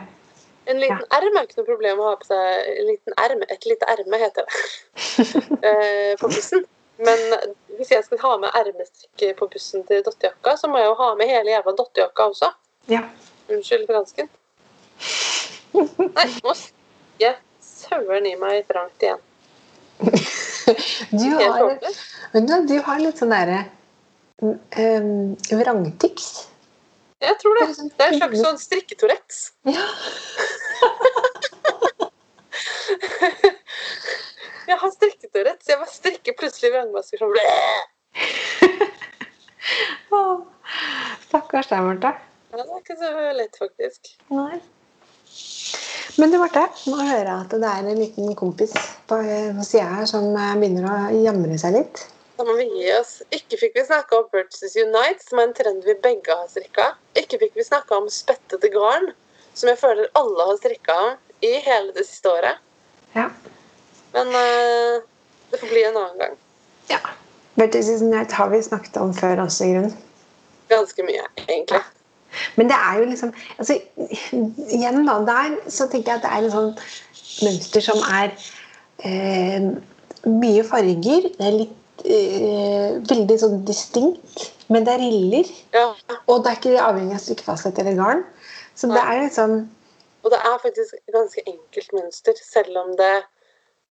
En 0.70 0.78
liten 0.80 1.02
erm 1.16 1.38
er 1.38 1.48
ikke 1.48 1.58
noe 1.62 1.68
problem 1.68 2.00
å 2.00 2.10
ha 2.10 2.18
på 2.20 2.28
seg. 2.28 2.68
En 2.74 2.90
liten 2.92 3.16
erm, 3.24 3.42
Et 3.48 3.66
lite 3.68 3.88
erme 3.90 4.20
heter 4.20 4.46
det. 4.46 4.60
eh, 5.68 6.12
på 6.20 6.28
bussen. 6.28 6.68
Men 6.98 7.18
hvis 7.78 7.90
jeg 7.90 8.04
skal 8.06 8.20
ha 8.22 8.36
med 8.38 8.54
ermestrikk 8.54 9.36
på 9.38 9.48
bussen 9.50 9.82
til 9.88 10.02
dottejakka, 10.06 10.54
så 10.56 10.70
må 10.70 10.78
jeg 10.78 10.86
jo 10.92 10.96
ha 11.00 11.10
med 11.18 11.30
hele 11.30 11.50
jævla 11.50 11.74
dottejakka 11.78 12.30
også. 12.32 12.52
ja. 12.92 13.02
Unnskyld 13.50 13.84
fransken. 13.90 14.28
Nei, 15.74 16.28
nå 16.40 16.52
stikker 16.56 17.34
saueren 17.60 18.26
i 18.30 18.34
meg 18.40 18.62
trangt 18.70 19.04
igjen. 19.04 19.20
Du 21.12 21.26
har, 21.36 21.74
du, 22.66 22.74
har 22.86 23.02
litt 23.02 23.20
sånn 23.20 23.34
derre 23.34 23.60
um, 24.40 25.34
vrangtics. 25.52 26.46
Jeg 27.20 27.36
tror 27.40 27.60
det. 27.60 27.66
Det 27.66 27.74
er 27.74 27.76
sånn- 27.76 27.92
en 28.06 28.18
slags 28.18 28.42
sånn 28.46 28.60
strikketourettes. 28.62 29.42
Ja. 29.68 29.84
Jeg 34.64 34.78
har 34.80 34.90
så 34.90 35.08
Jeg 35.08 35.78
bare 35.78 35.90
strikker 35.90 36.32
plutselig 36.38 36.72
vrangmasker 36.72 37.20
sånn 37.20 37.34
Stakkars 41.26 41.68
deg, 41.70 41.82
Marte. 41.84 42.14
Ja, 42.54 42.62
det 42.62 42.70
er 42.70 42.80
ikke 42.80 42.96
så 43.00 43.10
lett, 43.34 43.56
faktisk. 43.58 44.00
Nei. 44.30 44.60
Men 46.20 46.30
du, 46.30 46.38
Marte, 46.38 46.62
nå 46.86 46.96
hører 47.00 47.26
jeg 47.26 47.38
at 47.42 47.54
det 47.58 47.70
er 47.70 47.88
en 47.90 47.98
liten 47.98 48.34
kompis 48.38 48.74
på 49.08 49.16
på 49.18 49.64
sida 49.66 49.88
her 49.96 50.06
som 50.06 50.28
eh, 50.30 50.52
begynner 50.60 50.86
å 50.86 50.96
jamre 51.24 51.58
seg 51.60 51.74
litt. 51.74 52.04
Da 52.38 52.46
må 52.46 52.54
vi 52.58 52.66
gi 52.70 52.86
oss. 52.96 53.16
Ikke 53.34 53.58
fikk 53.60 53.76
vi 53.78 53.84
snakka 53.86 54.20
om 54.20 54.28
Purchases 54.30 54.76
Unite, 54.78 55.22
som 55.22 55.40
er 55.40 55.48
en 55.48 55.56
trend 55.58 55.84
vi 55.86 55.94
begge 56.06 56.34
har 56.34 56.46
strikka. 56.50 56.92
Ikke 57.18 57.38
fikk 57.42 57.58
vi 57.58 57.66
snakka 57.66 57.98
om 57.98 58.08
spettete 58.10 58.70
garn, 58.74 59.10
som 59.54 59.70
jeg 59.70 59.78
føler 59.82 60.10
alle 60.18 60.48
har 60.50 60.58
strikka 60.62 60.98
i 61.46 61.52
hele 61.66 61.94
det 61.94 62.06
siste 62.08 62.30
året. 62.30 62.62
Ja. 63.14 63.28
Men 64.14 64.30
uh, 64.34 65.02
det 65.50 65.60
får 65.60 65.70
bli 65.70 65.84
en 65.88 66.00
annen 66.00 66.18
gang. 66.22 66.40
ja. 66.90 67.02
Vertices 67.54 68.02
Night 68.02 68.32
har 68.34 68.48
vi 68.50 68.58
snakket 68.62 68.96
om 68.98 69.12
før 69.14 69.44
også, 69.44 69.64
i 69.64 69.74
grunnen. 69.76 69.92
Ganske 70.68 71.04
mye, 71.06 71.26
egentlig. 71.48 71.78
Men 72.56 72.66
det 72.70 72.76
er 72.76 72.98
jo 72.98 73.04
liksom 73.04 73.30
altså, 73.58 73.76
Igjen, 74.74 75.06
da. 75.06 75.12
Der 75.28 75.70
så 75.70 75.86
tenker 75.86 76.12
jeg 76.12 76.18
at 76.18 76.24
det 76.24 76.32
er 76.32 76.48
et 76.48 76.54
sånn 76.54 76.72
mønster 77.46 77.84
som 77.84 78.00
er 78.08 78.32
eh, 79.06 79.68
mye 80.26 80.64
farger. 80.66 81.28
Det 81.36 81.46
er 81.46 81.58
litt 81.60 82.04
eh, 82.08 82.96
veldig 83.12 83.38
sånn 83.44 83.62
distinkt. 83.68 84.48
Men 84.72 84.88
det 84.88 84.96
er 84.96 85.04
riller. 85.04 85.54
Ja, 85.76 85.86
Og 86.26 86.42
det 86.42 86.50
er 86.50 86.58
ikke 86.58 86.82
avhengig 86.82 87.14
av 87.20 87.22
strikkefasthet 87.22 87.78
eller 87.84 87.98
garn. 88.00 88.24
Så 88.74 88.90
det 88.90 88.98
er 88.98 89.22
liksom 89.22 89.60
Og 90.24 90.32
det 90.32 90.40
er 90.40 90.58
faktisk 90.62 90.94
et 90.96 91.14
ganske 91.14 91.42
enkelt 91.46 91.90
mønster, 91.92 92.38
selv 92.40 92.82
om 92.82 92.94
det 92.98 93.14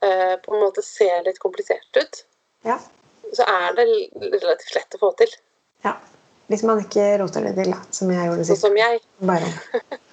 eh, 0.07 0.37
på 0.45 0.55
en 0.55 0.63
måte 0.65 0.83
ser 0.85 1.23
litt 1.27 1.39
komplisert 1.43 2.01
ut. 2.01 2.23
Ja. 2.67 2.79
Så 3.37 3.47
er 3.47 3.77
det 3.79 3.87
relativt 4.33 4.75
lett 4.75 4.97
å 4.99 5.03
få 5.07 5.13
til. 5.21 5.37
ja. 5.87 5.97
Hvis 6.51 6.65
man 6.67 6.81
ikke 6.83 7.05
roter 7.21 7.45
det 7.47 7.53
til, 7.63 7.71
som 7.95 8.09
jeg 8.11 8.27
gjorde 8.27 8.43
Sånn 8.43 8.57
sist. 8.57 8.65
som 8.65 8.75
jeg. 8.75 8.97
Bare. 9.23 9.51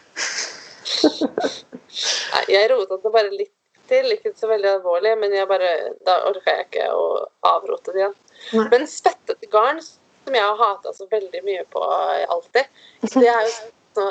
Nei, 2.34 2.44
jeg 2.52 2.68
rota 2.70 3.00
det 3.02 3.12
bare 3.16 3.32
litt 3.34 3.54
til. 3.90 4.12
Ikke 4.14 4.34
så 4.38 4.50
veldig 4.52 4.70
alvorlig, 4.76 5.16
men 5.18 5.34
jeg 5.34 5.50
bare, 5.50 5.72
da 6.06 6.20
orka 6.30 6.54
jeg 6.60 6.68
ikke 6.68 6.86
å 6.94 7.08
avrote 7.56 7.96
det 7.96 8.04
igjen. 8.04 8.14
Nei. 8.54 8.68
Men 8.76 8.86
spettet 8.92 9.50
garn, 9.50 9.82
som 9.82 10.38
jeg 10.38 10.46
har 10.46 10.62
hata 10.62 10.94
så 10.94 11.08
veldig 11.10 11.42
mye 11.48 11.66
på 11.74 11.82
alltid, 12.36 12.70
det 13.16 13.32
er 13.34 13.42
jo 13.48 13.56
så, 13.98 14.06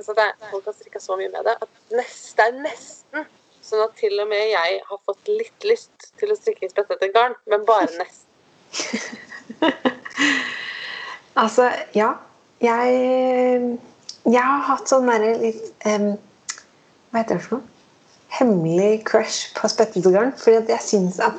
så 0.00 0.16
det 0.16 0.24
er, 0.30 0.32
Folk 0.48 0.64
har 0.70 0.76
strikka 0.78 1.02
så 1.04 1.20
mye 1.20 1.28
med 1.28 1.44
det 1.44 1.58
at 1.60 1.72
nest, 1.92 2.30
det 2.38 2.46
er 2.46 2.56
nesten 2.64 3.26
sånn 3.66 3.82
at 3.84 3.94
til 3.98 4.14
og 4.22 4.28
med 4.30 4.44
jeg 4.52 4.80
har 4.88 5.00
fått 5.08 5.28
litt 5.30 5.66
lyst 5.68 6.10
til 6.20 6.32
å 6.32 6.38
strikke 6.38 6.66
i 6.68 6.72
spettete 6.72 7.08
garn, 7.14 7.34
men 7.50 7.64
bare 7.68 7.90
nesten. 8.00 8.26
Altså, 11.36 11.66
ja. 11.94 12.14
Jeg, 12.64 12.92
jeg 14.24 14.40
har 14.40 14.62
hatt 14.64 14.88
sånn 14.88 15.04
derre 15.10 15.34
litt 15.42 15.66
um, 15.84 16.06
Hva 17.12 17.20
heter 17.20 17.36
det 17.36 17.42
for 17.44 17.58
noe? 17.58 17.66
Hemmelig 18.38 19.02
crush 19.08 19.50
på 19.58 19.68
spettegarn. 19.68 20.32
Fordi 20.40 20.56
at 20.62 20.72
jeg 20.72 20.84
syns 20.86 21.20
at 21.20 21.36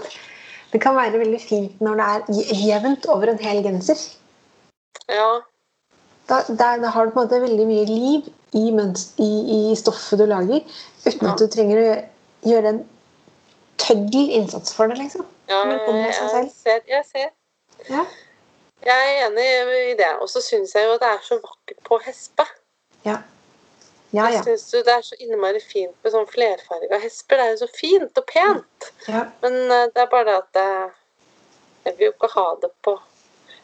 det 0.74 0.82
kan 0.84 0.94
være 0.98 1.18
veldig 1.24 1.40
fint 1.42 1.82
når 1.82 1.98
det 1.98 2.06
er 2.12 2.62
jevnt 2.68 3.08
over 3.10 3.32
en 3.34 3.42
hel 3.42 3.64
genser. 3.66 3.98
Ja. 5.10 5.40
Da, 6.30 6.42
der, 6.50 6.82
da 6.84 6.92
har 6.94 7.08
du 7.10 7.16
på 7.16 7.24
en 7.24 7.26
måte 7.30 7.42
veldig 7.42 7.66
mye 7.70 7.86
liv 7.90 8.30
i, 8.54 8.66
møns- 8.76 9.14
i, 9.24 9.32
i 9.72 9.76
stoffet 9.80 10.20
du 10.22 10.26
lager, 10.30 10.62
uten 11.08 11.24
Ja. 11.26 11.34
at 11.34 11.40
du 11.42 11.48
trenger 11.50 11.82
å 11.82 11.90
gjøre 12.46 12.76
en 12.76 12.84
tøddel 13.82 14.32
innsats 14.40 14.76
for 14.76 14.90
det, 14.92 14.98
liksom. 14.98 15.26
ja 15.50 15.64
jeg, 15.70 16.52
ser, 16.54 16.82
jeg 16.88 17.04
ser. 17.08 17.30
Ja. 17.90 18.04
Jeg 18.86 19.08
er 19.08 19.26
enig 19.28 19.48
i 19.92 19.96
det. 19.98 20.14
Og 20.22 20.30
så 20.30 20.42
syns 20.44 20.76
jeg 20.76 20.86
jo 20.86 20.96
at 20.98 21.04
det 21.04 21.10
er 21.10 21.26
så 21.26 21.40
vakkert 21.42 21.82
på 21.88 22.00
hespe. 22.06 22.46
Ja. 23.06 23.18
Ja, 24.16 24.30
ja. 24.30 24.38
Jeg 24.38 24.44
syns 24.46 24.86
det 24.88 24.94
er 24.94 25.04
så 25.04 25.18
innmari 25.20 25.60
fint 25.60 25.96
med 26.04 26.14
sånn 26.14 26.30
flerfarga 26.32 27.00
hesper. 27.04 27.40
Det 27.40 27.46
er 27.46 27.54
jo 27.56 27.60
så 27.66 27.70
fint 27.76 28.22
og 28.22 28.26
pent. 28.30 28.90
ja. 29.10 29.26
Men 29.44 29.60
eh, 29.66 29.86
det 29.94 30.04
er 30.04 30.10
bare 30.14 30.30
det 30.30 30.38
at 30.40 30.60
jeg, 30.62 30.90
jeg 31.88 31.98
vil 31.98 32.10
jo 32.10 32.16
ikke 32.16 32.34
ha 32.36 32.48
det 32.64 32.72
på 32.86 32.98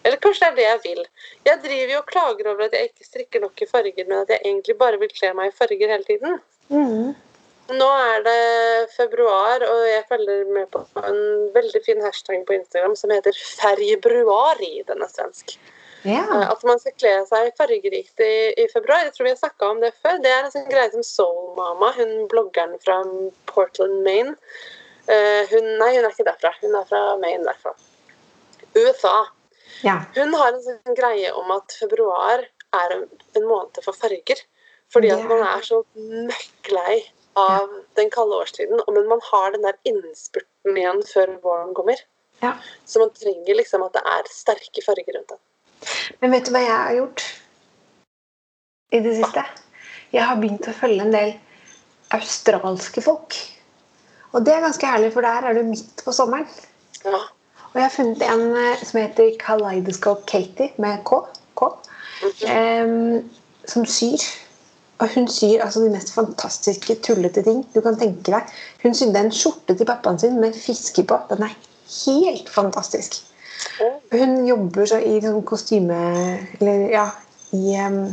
Eller 0.03 0.19
kanskje 0.19 0.49
det 0.51 0.51
er 0.51 0.55
det 0.57 0.63
jeg 0.65 0.80
vil. 0.84 1.05
Jeg 1.47 1.59
driver 1.63 1.93
jo 1.93 1.99
og 2.01 2.09
klager 2.09 2.47
over 2.51 2.65
at 2.65 2.74
jeg 2.76 2.89
ikke 2.89 3.05
strikker 3.07 3.39
nok 3.39 3.61
i 3.63 3.67
farger, 3.69 4.07
men 4.09 4.17
at 4.17 4.34
jeg 4.34 4.41
egentlig 4.43 4.76
bare 4.82 4.99
vil 4.99 5.13
kle 5.15 5.30
meg 5.38 5.53
i 5.53 5.55
farger 5.55 5.93
hele 5.95 6.03
tiden. 6.09 6.41
Mhm. 6.67 7.13
Nå 7.72 7.86
er 7.95 8.24
det 8.26 8.89
februar, 8.91 9.64
og 9.64 9.84
jeg 9.88 10.03
følger 10.09 10.49
med 10.51 10.68
på 10.74 10.82
en 10.99 11.22
veldig 11.55 11.82
fin 11.86 12.01
hashtag 12.03 12.41
på 12.47 12.57
Instagram 12.57 12.95
som 12.99 13.14
heter 13.14 13.32
'Ferjebruari'. 13.32 14.84
Den 14.88 15.01
er 15.01 15.07
svensk. 15.07 15.55
ja. 16.03 16.24
Eh, 16.28 16.51
At 16.51 16.64
man 16.64 16.80
skal 16.80 16.91
kle 16.99 17.14
seg 17.30 17.53
fargerikt 17.57 18.20
i, 18.20 18.51
i 18.64 18.68
februar. 18.74 19.05
Jeg 19.05 19.14
tror 19.14 19.24
vi 19.24 19.30
har 19.32 19.39
snakka 19.39 19.70
om 19.70 19.80
det 19.80 19.93
før. 20.03 20.20
Det 20.20 20.32
er 20.32 20.43
en 20.43 20.51
sånn 20.51 20.70
greie 20.70 20.91
som 20.91 21.03
Soul 21.03 21.55
Mama, 21.55 21.93
hun 21.95 22.28
bloggeren 22.28 22.76
fra 22.84 22.99
Portland, 23.45 24.03
Maine. 24.03 24.36
Uh, 25.07 25.43
hun, 25.51 25.66
nei, 25.80 25.95
hun 25.95 26.05
er 26.05 26.11
ikke 26.11 26.28
derfra. 26.28 26.51
Hun 26.61 26.76
er 26.76 26.86
fra 26.91 27.16
Maine 27.18 27.47
derfra. 27.47 27.74
USA. 28.76 29.26
ja. 29.84 30.01
Hun 30.16 30.34
har 30.34 30.51
en 30.53 30.64
sånn 30.64 30.95
greie 30.95 31.32
om 31.32 31.51
at 31.51 31.72
februar 31.80 32.43
er 32.74 32.95
en, 32.97 33.07
en 33.36 33.47
måned 33.47 33.80
for 33.84 33.93
farger. 33.93 34.39
Fordi 34.93 35.09
at 35.09 35.24
man 35.26 35.41
er 35.41 35.61
så 35.66 35.84
møkklei 35.95 37.03
av 37.40 37.70
den 37.98 38.10
kalde 38.14 38.40
årstiden. 38.44 38.82
Men 38.88 39.08
man 39.10 39.22
har 39.32 39.54
den 39.56 39.66
der 39.66 39.78
innspurten 39.90 40.78
igjen 40.78 41.02
før 41.10 41.38
våren 41.44 41.74
kommer. 41.78 42.00
Ja. 42.44 42.54
Så 42.86 43.00
man 43.00 43.14
trenger 43.16 43.56
liksom 43.60 43.86
at 43.86 43.96
det 43.96 44.04
er 44.16 44.30
sterke 44.32 44.84
farger 44.86 45.18
rundt 45.18 45.34
den. 45.36 45.42
Men 46.22 46.36
vet 46.36 46.48
du 46.48 46.54
hva 46.56 46.64
jeg 46.64 46.76
har 46.76 46.98
gjort 46.98 47.26
i 48.94 49.02
det 49.04 49.16
siste? 49.20 49.44
Jeg 50.14 50.28
har 50.30 50.40
begynt 50.40 50.70
å 50.70 50.76
følge 50.78 51.06
en 51.06 51.16
del 51.16 51.34
australske 52.14 53.02
folk. 53.04 53.38
Og 54.34 54.46
det 54.46 54.54
er 54.54 54.66
ganske 54.66 54.90
herlig, 54.90 55.12
for 55.14 55.26
der 55.26 55.48
er 55.50 55.58
du 55.58 55.64
midt 55.68 56.04
på 56.06 56.14
sommeren. 56.16 56.48
Ja. 57.06 57.22
Og 57.74 57.80
jeg 57.80 57.86
har 57.88 57.94
funnet 57.94 58.24
en 58.26 58.44
eh, 58.58 58.84
som 58.86 59.00
heter 59.02 59.34
Kaleidoscope 59.42 60.26
Katie, 60.30 60.70
med 60.82 61.02
K. 61.10 61.24
K 61.58 61.70
em, 62.48 63.30
som 63.66 63.86
syr. 63.86 64.22
Og 65.02 65.10
hun 65.16 65.28
syr 65.32 65.64
altså 65.66 65.82
de 65.84 65.91
mest 65.94 66.14
fantastiske, 66.14 66.96
tullete 67.06 67.44
ting 67.46 67.64
du 67.74 67.82
kan 67.82 67.98
tenke 68.00 68.32
deg. 68.32 68.50
Hun 68.84 68.96
sydde 68.96 69.26
en 69.26 69.34
skjorte 69.34 69.76
til 69.78 69.89
pappaen 69.89 70.20
sin 70.22 70.39
med 70.41 70.56
fiske 70.58 71.06
på. 71.10 71.18
Den 71.32 71.48
er 71.48 71.56
helt 72.06 72.50
fantastisk. 72.50 73.22
Hun 74.12 74.44
jobber 74.48 74.88
så 74.89 75.00
i 75.00 75.20
sånn 75.24 75.44
kostyme 75.48 75.98
Eller 76.60 76.89
ja, 76.91 77.06
i, 77.56 77.78
um, 77.80 78.04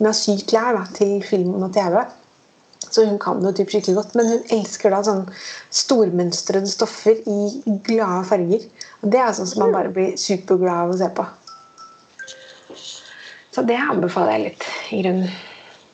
med 0.00 0.08
å 0.10 0.16
sydd 0.16 0.46
klær 0.48 0.78
da, 0.78 0.86
til 0.96 1.20
film 1.26 1.58
og 1.60 1.72
TV. 1.76 2.00
Så 2.90 3.04
hun 3.06 3.20
kan 3.22 3.38
det 3.38 3.50
jo 3.50 3.56
typ 3.60 3.74
skikkelig 3.74 3.98
godt. 4.00 4.16
Men 4.18 4.30
hun 4.32 4.54
elsker 4.56 4.94
da 4.94 5.02
sånn 5.06 5.26
stormønstrede 5.82 6.70
stoffer 6.70 7.20
i 7.28 7.76
glade 7.86 8.24
farger. 8.30 8.64
Og 9.04 9.12
det 9.14 9.20
er 9.22 9.36
sånn 9.36 9.50
som 9.50 9.64
man 9.66 9.76
bare 9.76 9.92
blir 9.94 10.16
superglad 10.18 10.88
av 10.88 10.94
å 10.94 10.98
se 10.98 11.10
på. 11.14 11.28
Så 13.50 13.62
det 13.66 13.78
anbefaler 13.82 14.36
jeg 14.36 14.44
litt, 14.48 14.66
i 14.94 15.00
grunnen. 15.04 15.38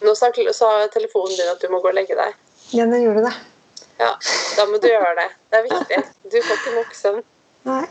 Nå 0.05 0.13
sa, 0.19 0.29
sa 0.53 0.71
telefonen 0.93 1.37
din 1.39 1.49
at 1.49 1.61
du 1.63 1.69
må 1.73 1.81
gå 1.81 1.89
og 1.89 1.97
legge 1.97 2.17
deg. 2.19 2.35
Ja, 2.77 2.85
den 2.85 3.03
gjorde 3.03 3.23
det. 3.29 3.35
Ja, 3.99 4.11
da 4.59 4.67
må 4.69 4.77
du 4.83 4.89
gjøre 4.91 5.15
det. 5.17 5.29
Det 5.51 5.59
er 5.59 5.65
viktig. 5.71 6.01
Du 6.33 6.37
får 6.43 6.59
ikke 6.61 6.75
nok 6.77 6.97
søvn. 6.99 7.23
Nei. 7.67 7.85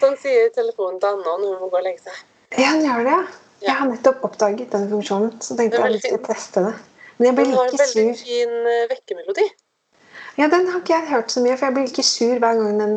Sånn 0.00 0.16
sier 0.20 0.48
telefonen 0.54 1.00
til 1.02 1.10
Anna 1.12 1.34
når 1.40 1.50
hun 1.52 1.60
må 1.66 1.68
gå 1.72 1.80
og 1.80 1.84
legge 1.84 2.00
seg. 2.06 2.22
Ja, 2.56 2.70
den 2.72 2.84
gjør 2.86 3.04
det, 3.04 3.12
ja. 3.12 3.20
Ja. 3.64 3.68
Jeg 3.68 3.76
har 3.80 3.88
nettopp 3.92 4.24
oppdaget 4.26 4.72
den 4.74 4.88
funksjonen, 4.90 5.36
så 5.44 5.54
tenkte 5.56 5.80
jeg 5.80 5.94
litt 5.98 6.08
å 6.12 6.18
teste 6.26 6.64
det. 6.66 6.72
Men 7.18 7.28
jeg 7.28 7.36
blir 7.38 7.46
Den 7.46 7.54
har 7.58 7.68
en 7.70 7.78
veldig 7.84 8.06
sur. 8.16 8.24
fin 8.24 8.56
eh, 8.72 8.82
vekkemelodi. 8.90 9.44
Ja, 10.36 10.48
den 10.50 10.66
har 10.66 10.80
ikke 10.80 10.96
jeg 10.96 11.08
hørt 11.12 11.30
så 11.30 11.40
mye, 11.44 11.54
for 11.56 11.68
jeg 11.68 11.74
blir 11.76 11.88
ikke 11.92 12.04
sur 12.08 12.34
hver 12.42 12.58
gang 12.58 12.80
den 12.80 12.94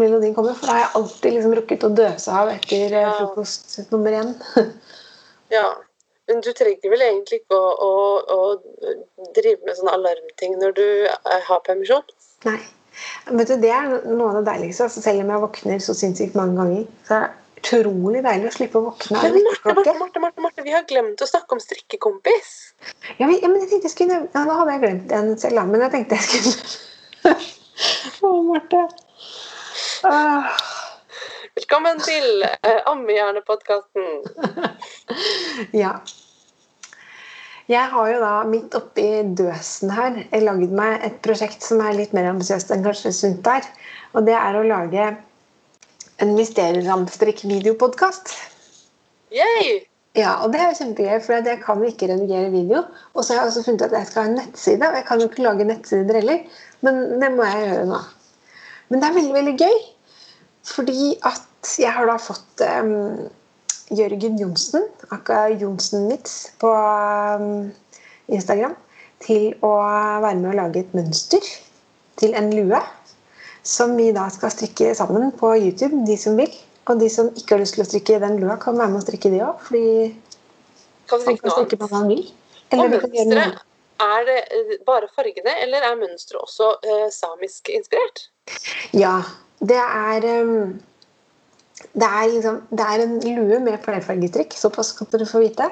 melodien 0.00 0.34
kommer. 0.34 0.54
For 0.56 0.66
da 0.70 0.72
har 0.78 0.80
jeg 0.86 0.92
alltid 1.02 1.36
liksom 1.36 1.54
rukket 1.58 1.84
å 1.86 1.90
døse 1.98 2.32
av 2.42 2.50
etter 2.54 2.86
eh, 2.96 3.02
Ja. 3.04 3.12
frokost 3.18 3.78
nummer 3.92 4.18
én. 4.22 4.32
Ja. 5.52 5.66
Men 6.30 6.40
du 6.44 6.52
trenger 6.54 6.92
vel 6.92 7.02
egentlig 7.02 7.42
ikke 7.42 7.58
å, 7.58 7.72
å, 7.82 8.36
å 8.36 9.28
drive 9.34 9.58
med 9.66 9.78
sånne 9.78 9.96
alarmting 9.98 10.54
når 10.60 10.76
du 10.78 10.86
eh, 11.10 11.42
har 11.48 11.62
permisjon? 11.66 12.04
Nei. 12.46 12.60
Vet 13.26 13.48
du, 13.48 13.54
Det 13.62 13.70
er 13.72 13.88
noe 14.04 14.28
av 14.28 14.38
det 14.38 14.48
deiligste. 14.50 14.86
Altså, 14.86 15.02
selv 15.02 15.24
om 15.24 15.32
jeg 15.32 15.42
våkner 15.46 15.80
så 15.82 15.94
sinnssykt 15.96 16.36
mange 16.38 16.58
ganger, 16.60 16.84
så 17.08 17.16
er 17.16 17.24
det 17.24 17.62
utrolig 17.62 18.22
deilig 18.26 18.50
å 18.50 18.54
slippe 18.56 18.80
å 18.80 18.84
våkne 18.88 19.18
av 19.18 19.36
Marte, 19.38 19.94
Marte. 19.98 20.20
Marte, 20.22 20.44
Marte, 20.44 20.66
vi 20.66 20.74
har 20.74 20.84
glemt 20.88 21.22
å 21.22 21.28
snakke 21.30 21.56
om 21.56 21.62
strikkekompis. 21.62 22.52
Ja, 23.20 23.26
men, 23.26 23.38
jeg 23.38 23.70
tenkte 23.70 23.86
jeg 23.86 23.94
skulle 23.94 24.20
ja, 24.26 24.44
Nå 24.44 24.58
hadde 24.58 24.76
jeg 24.76 24.84
glemt 24.84 25.08
den 25.10 25.34
selv. 25.40 25.64
Men 25.70 25.86
jeg 25.86 25.94
tenkte 25.96 26.18
jeg 26.18 26.28
skulle 26.28 27.34
Å, 28.26 28.36
Marte. 28.46 28.86
Åh. 30.06 30.62
Velkommen 31.52 31.98
til 32.00 32.44
eh, 32.46 32.78
Ammehjernepodkasten. 32.88 34.04
Ja. 35.82 35.90
Jeg 37.68 37.90
har 37.92 38.08
jo 38.08 38.20
da 38.22 38.30
midt 38.48 38.72
oppi 38.74 39.04
døsen 39.36 39.92
her 39.92 40.16
laget 40.40 40.72
meg 40.72 41.04
et 41.04 41.18
prosjekt 41.24 41.60
som 41.64 41.82
er 41.84 41.92
litt 41.98 42.16
mer 42.16 42.30
ambisiøst 42.30 42.72
enn 42.72 42.84
kanskje 42.86 43.12
sunt 43.18 43.46
er. 43.52 43.68
Og 44.16 44.24
det 44.24 44.32
er 44.38 44.56
å 44.56 44.64
lage 44.64 45.10
en 46.24 46.34
mysterieramstrikk-videopodkast. 46.38 48.32
Yay! 49.36 49.84
Ja, 50.16 50.40
og 50.40 50.56
det 50.56 50.60
er 50.60 50.72
jo 50.72 50.80
kjempegøy, 50.80 51.20
for 51.20 51.36
jeg 51.36 51.60
kan 51.68 51.84
jo 51.84 51.92
ikke 51.92 52.08
redigere 52.14 52.48
video. 52.56 52.84
Og 53.12 53.20
så 53.20 53.36
har 53.36 53.42
jeg 53.42 53.52
også 53.52 53.68
funnet 53.68 53.88
at 53.90 53.98
jeg 54.00 54.08
skal 54.08 54.24
ha 54.24 54.28
en 54.32 54.38
nettside, 54.40 54.88
og 54.88 54.96
jeg 55.02 55.08
kan 55.08 55.20
jo 55.20 55.28
ikke 55.28 55.48
lage 55.50 55.68
nettsider 55.68 56.22
heller. 56.22 56.44
Men 56.80 56.94
det 57.20 57.30
må 57.36 57.44
jeg 57.48 57.66
gjøre 57.68 57.88
nå. 57.92 58.04
Men 58.88 59.00
det 59.00 59.08
er 59.08 59.18
veldig, 59.20 59.36
veldig 59.42 59.58
gøy. 59.60 59.82
Fordi 60.66 61.16
at 61.26 61.76
jeg 61.78 61.92
har 61.94 62.08
da 62.08 62.16
fått 62.22 62.62
um, 62.82 63.28
Jørgen 63.92 64.38
Johnsen, 64.40 64.86
aka 65.14 65.44
Johnsen 65.60 66.08
Mitz, 66.08 66.52
på 66.62 66.70
um, 66.70 67.70
Instagram, 68.32 68.74
til 69.22 69.52
å 69.62 69.72
være 70.22 70.38
med 70.40 70.50
å 70.52 70.58
lage 70.58 70.82
et 70.82 70.94
mønster 70.96 71.46
til 72.20 72.36
en 72.38 72.50
lue. 72.54 72.80
Som 73.62 73.94
vi 73.94 74.08
da 74.14 74.26
skal 74.34 74.50
strikke 74.50 74.90
sammen 74.98 75.30
på 75.38 75.52
YouTube, 75.54 76.02
de 76.06 76.16
som 76.18 76.38
vil. 76.38 76.50
Og 76.90 76.98
de 76.98 77.06
som 77.12 77.28
ikke 77.38 77.54
har 77.54 77.62
lyst 77.62 77.76
til 77.76 77.84
å 77.84 77.86
strikke 77.86 78.18
den 78.22 78.40
lua, 78.42 78.56
kan 78.58 78.74
være 78.78 78.90
med 78.90 79.02
å 79.02 79.04
strikke 79.04 79.30
de 79.30 79.42
òg. 79.46 79.60
Fordi 79.68 79.84
Kan 81.10 81.20
man 81.20 81.26
strikke 81.26 81.44
kan 81.44 81.54
strikke 81.54 81.78
hva 81.78 81.90
man 81.92 82.08
vil. 82.10 82.24
Og 82.72 82.74
Eller 82.74 82.90
noe 82.96 83.12
mønsteret, 83.12 83.62
er 84.02 84.26
det 84.26 84.38
eh, 84.56 84.74
bare 84.86 85.08
fargene, 85.14 85.54
eller 85.62 85.86
er 85.86 85.98
mønsteret 86.00 86.42
også 86.42 86.72
eh, 86.82 87.06
samisk 87.14 87.70
inspirert? 87.70 88.26
Ja. 88.96 89.20
Det 89.62 89.78
er 89.78 90.26
um, 90.42 90.80
det 91.92 92.08
er, 92.08 92.26
liksom, 92.34 92.62
det 92.70 92.80
er 92.80 93.02
en 93.02 93.20
lue 93.20 93.58
med 93.60 93.78
flerfargetrykk, 93.84 94.54
såpass 94.56 94.92
kan 94.96 95.08
dere 95.12 95.26
få 95.26 95.42
vite. 95.42 95.68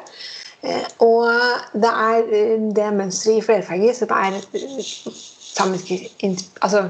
Eh, 0.63 0.87
og 1.01 1.31
det 1.73 1.91
er 1.91 2.33
eh, 2.37 2.65
det 2.77 2.89
mønsteret 2.97 3.39
i 3.39 3.45
flerfarger 3.45 3.95
som 3.97 4.11
er 4.17 4.37
eh, 4.37 4.81
samiske 5.55 6.11
Altså. 6.61 6.89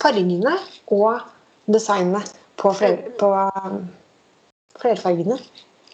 Fargene 0.00 0.56
og 0.86 1.20
designene 1.66 2.22
på, 2.56 2.72
fler, 2.72 2.96
på, 3.20 3.28
um, 3.34 3.84
flerfargene. 4.80 5.36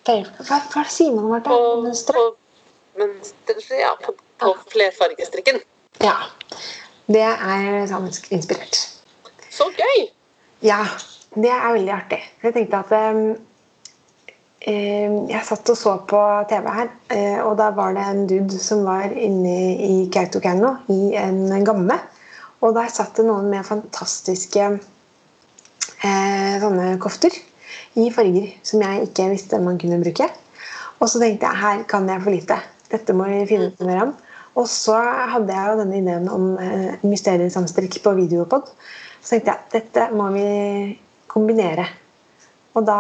Fler, 0.07 0.31
hva, 0.47 0.61
hva 0.73 0.85
sier 0.89 1.17
man? 1.17 1.43
På, 1.43 1.59
mønstret, 1.83 2.39
ja, 3.75 3.93
på, 4.05 4.15
på 4.39 4.55
flerfargestrikken. 4.73 5.61
Ja. 6.05 6.17
Det 7.11 7.27
er 7.27 7.87
samisk 7.91 8.31
inspirert. 8.33 8.92
Så 9.53 9.67
gøy! 9.77 10.07
Ja, 10.65 10.81
det 11.35 11.51
er 11.53 11.73
veldig 11.75 11.93
artig. 11.93 12.21
Jeg 12.41 12.55
tenkte 12.55 12.79
at 12.79 12.93
um, 13.13 13.35
eh, 14.65 15.13
Jeg 15.29 15.43
satt 15.45 15.73
og 15.75 15.77
så 15.77 15.97
på 16.09 16.21
TV 16.49 16.71
her, 16.73 16.89
eh, 17.13 17.41
og 17.45 17.59
da 17.61 17.69
var 17.77 17.93
det 17.97 18.07
en 18.07 18.23
dude 18.31 18.61
som 18.63 18.87
var 18.87 19.13
inne 19.13 19.57
i 19.77 20.09
Kautokeino, 20.13 20.77
i 20.89 21.13
en 21.21 21.53
gamme. 21.67 21.99
Og 22.63 22.73
der 22.79 22.89
satt 22.95 23.19
det 23.19 23.27
noen 23.27 23.51
med 23.53 23.67
fantastiske 23.69 24.65
eh, 26.01 26.55
sånne 26.63 26.95
kofter 27.03 27.37
i 28.01 28.09
farger 28.15 28.49
som 28.65 28.81
jeg 28.87 29.09
ikke 29.11 29.29
visste 29.35 29.61
man 29.61 29.81
kunne 29.83 30.01
bruke. 30.01 30.31
Og 31.03 31.11
så 31.11 31.21
tenkte 31.21 31.51
jeg 31.51 31.61
her 31.67 31.85
kan 31.91 32.09
jeg 32.09 32.25
for 32.25 32.33
lite. 32.33 32.61
Dette 32.93 33.17
må 33.17 33.29
vi 33.29 33.45
finne 33.51 33.69
ut 33.69 33.85
mer 33.85 34.07
om. 34.07 34.17
Og 34.57 34.69
så 34.69 34.97
hadde 35.33 35.53
jeg 35.53 35.69
jo 35.69 35.79
denne 35.81 36.01
ideen 36.01 36.29
om 36.33 36.53
eh, 36.61 37.01
mysteriesamstrikk 37.05 38.01
på 38.05 38.17
videopod. 38.17 38.69
Så 39.23 39.37
tenkte 39.37 39.55
jeg 39.55 39.73
dette 39.77 40.09
må 40.17 40.29
vi 40.35 40.47
kombinere. 41.31 41.87
Og 42.75 42.87
da 42.87 42.99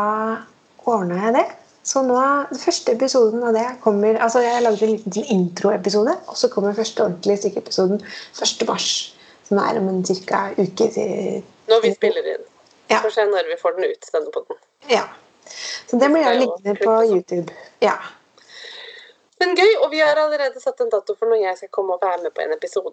ordna 0.87 1.18
jeg 1.27 1.37
det. 1.39 1.47
Så 1.83 2.05
nå, 2.07 2.18
den 2.51 2.61
første 2.62 2.95
episoden 2.95 3.43
av 3.43 3.57
det 3.57 3.64
kommer 3.83 4.20
altså 4.23 4.39
Jeg 4.45 4.62
lagde 4.62 4.87
en 4.87 4.93
liten 4.93 5.25
introepisode, 5.35 6.14
og 6.31 6.39
så 6.39 6.49
kommer 6.49 6.77
første 6.79 7.03
ordentlige 7.03 7.43
stykkeepisoden 7.43 7.99
1. 7.99 8.62
mars. 8.68 8.93
Som 9.49 9.59
er 9.59 9.81
om 9.81 9.89
en 9.91 10.05
ca. 10.07 10.45
uke 10.59 10.89
til 10.95 11.43
Når 11.68 11.83
vi 11.83 11.95
spiller 11.97 12.29
inn. 12.37 12.47
Ja. 12.91 13.01
Får 13.03 13.16
se 13.16 13.27
når 13.27 13.51
vi 13.51 13.59
får 13.61 13.77
den 13.77 13.91
ut, 13.91 14.09
denne 14.14 14.33
poden. 14.35 14.62
Ja. 14.91 15.03
Så 15.89 15.99
det 15.99 16.09
blir 16.12 16.39
liggende 16.39 16.77
på. 16.85 16.97
YouTube. 17.11 17.53
Ja. 17.83 17.97
Men 19.43 19.57
gøy, 19.59 19.72
og 19.82 19.90
vi 19.90 19.99
har 20.05 20.18
allerede 20.22 20.61
satt 20.62 20.80
en 20.84 20.90
dato 20.93 21.16
for 21.18 21.26
når 21.32 21.40
jeg 21.43 21.59
skal 21.59 21.70
komme 21.74 21.97
og 21.97 22.03
være 22.05 22.22
med 22.22 22.34
på 22.36 22.45
en 22.45 22.55
episode. 22.55 22.93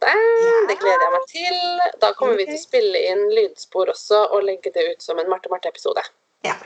Det 0.70 0.78
gleder 0.82 1.06
jeg 1.06 1.14
meg 1.14 1.28
til. 1.30 1.60
Da 2.02 2.10
kommer 2.18 2.40
vi 2.40 2.48
til 2.50 2.58
å 2.58 2.64
spille 2.64 3.02
inn 3.12 3.22
lydspor 3.38 3.92
også 3.94 4.24
og 4.34 4.44
legge 4.48 4.72
det 4.74 4.88
ut 4.92 5.06
som 5.06 5.20
en 5.22 5.30
Marte 5.30 5.52
Marte-episode. 5.54 6.04
ja. 6.48 6.58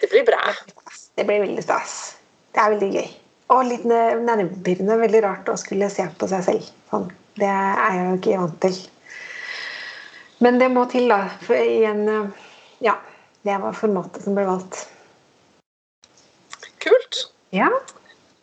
Det 0.00 0.10
blir 0.10 0.24
bra. 0.26 0.40
Det 1.16 1.24
blir 1.24 1.40
veldig 1.40 1.62
stas. 1.64 1.92
Det 2.52 2.60
er 2.60 2.72
veldig 2.74 2.88
gøy. 2.92 3.06
Og 3.54 3.60
litt 3.64 3.84
ne- 3.88 4.18
nervepirrende. 4.20 4.98
Veldig 5.00 5.22
rart 5.24 5.48
å 5.48 5.54
skulle 5.56 5.88
se 5.88 6.04
på 6.18 6.28
seg 6.28 6.42
selv. 6.44 6.66
Sånn. 6.90 7.06
Det 7.40 7.48
er 7.48 7.94
jeg 7.96 8.02
jo 8.10 8.18
ikke 8.18 8.40
vant 8.42 8.58
til. 8.60 8.76
Men 10.44 10.58
det 10.60 10.68
må 10.74 10.84
til, 10.92 11.08
da. 11.08 11.22
For 11.46 11.56
i 11.56 11.78
en 11.88 12.02
eh, 12.10 12.44
Ja. 12.84 12.98
Det 13.46 13.56
var 13.62 13.72
formatet 13.78 14.26
som 14.26 14.36
ble 14.36 14.44
valgt. 14.48 14.82
Kult. 16.84 17.22
Ja. 17.54 17.70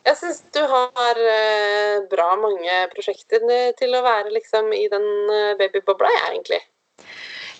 Jeg 0.02 0.18
syns 0.18 0.40
du 0.50 0.60
har 0.66 1.18
eh, 1.22 2.00
bra 2.10 2.32
mange 2.40 2.78
prosjekter 2.90 3.44
til 3.78 3.94
å 3.94 4.02
være 4.02 4.32
liksom 4.34 4.72
i 4.74 4.88
den 4.90 5.04
eh, 5.30 5.52
babybobla, 5.60 6.10
jeg, 6.10 6.30
egentlig. 6.32 6.58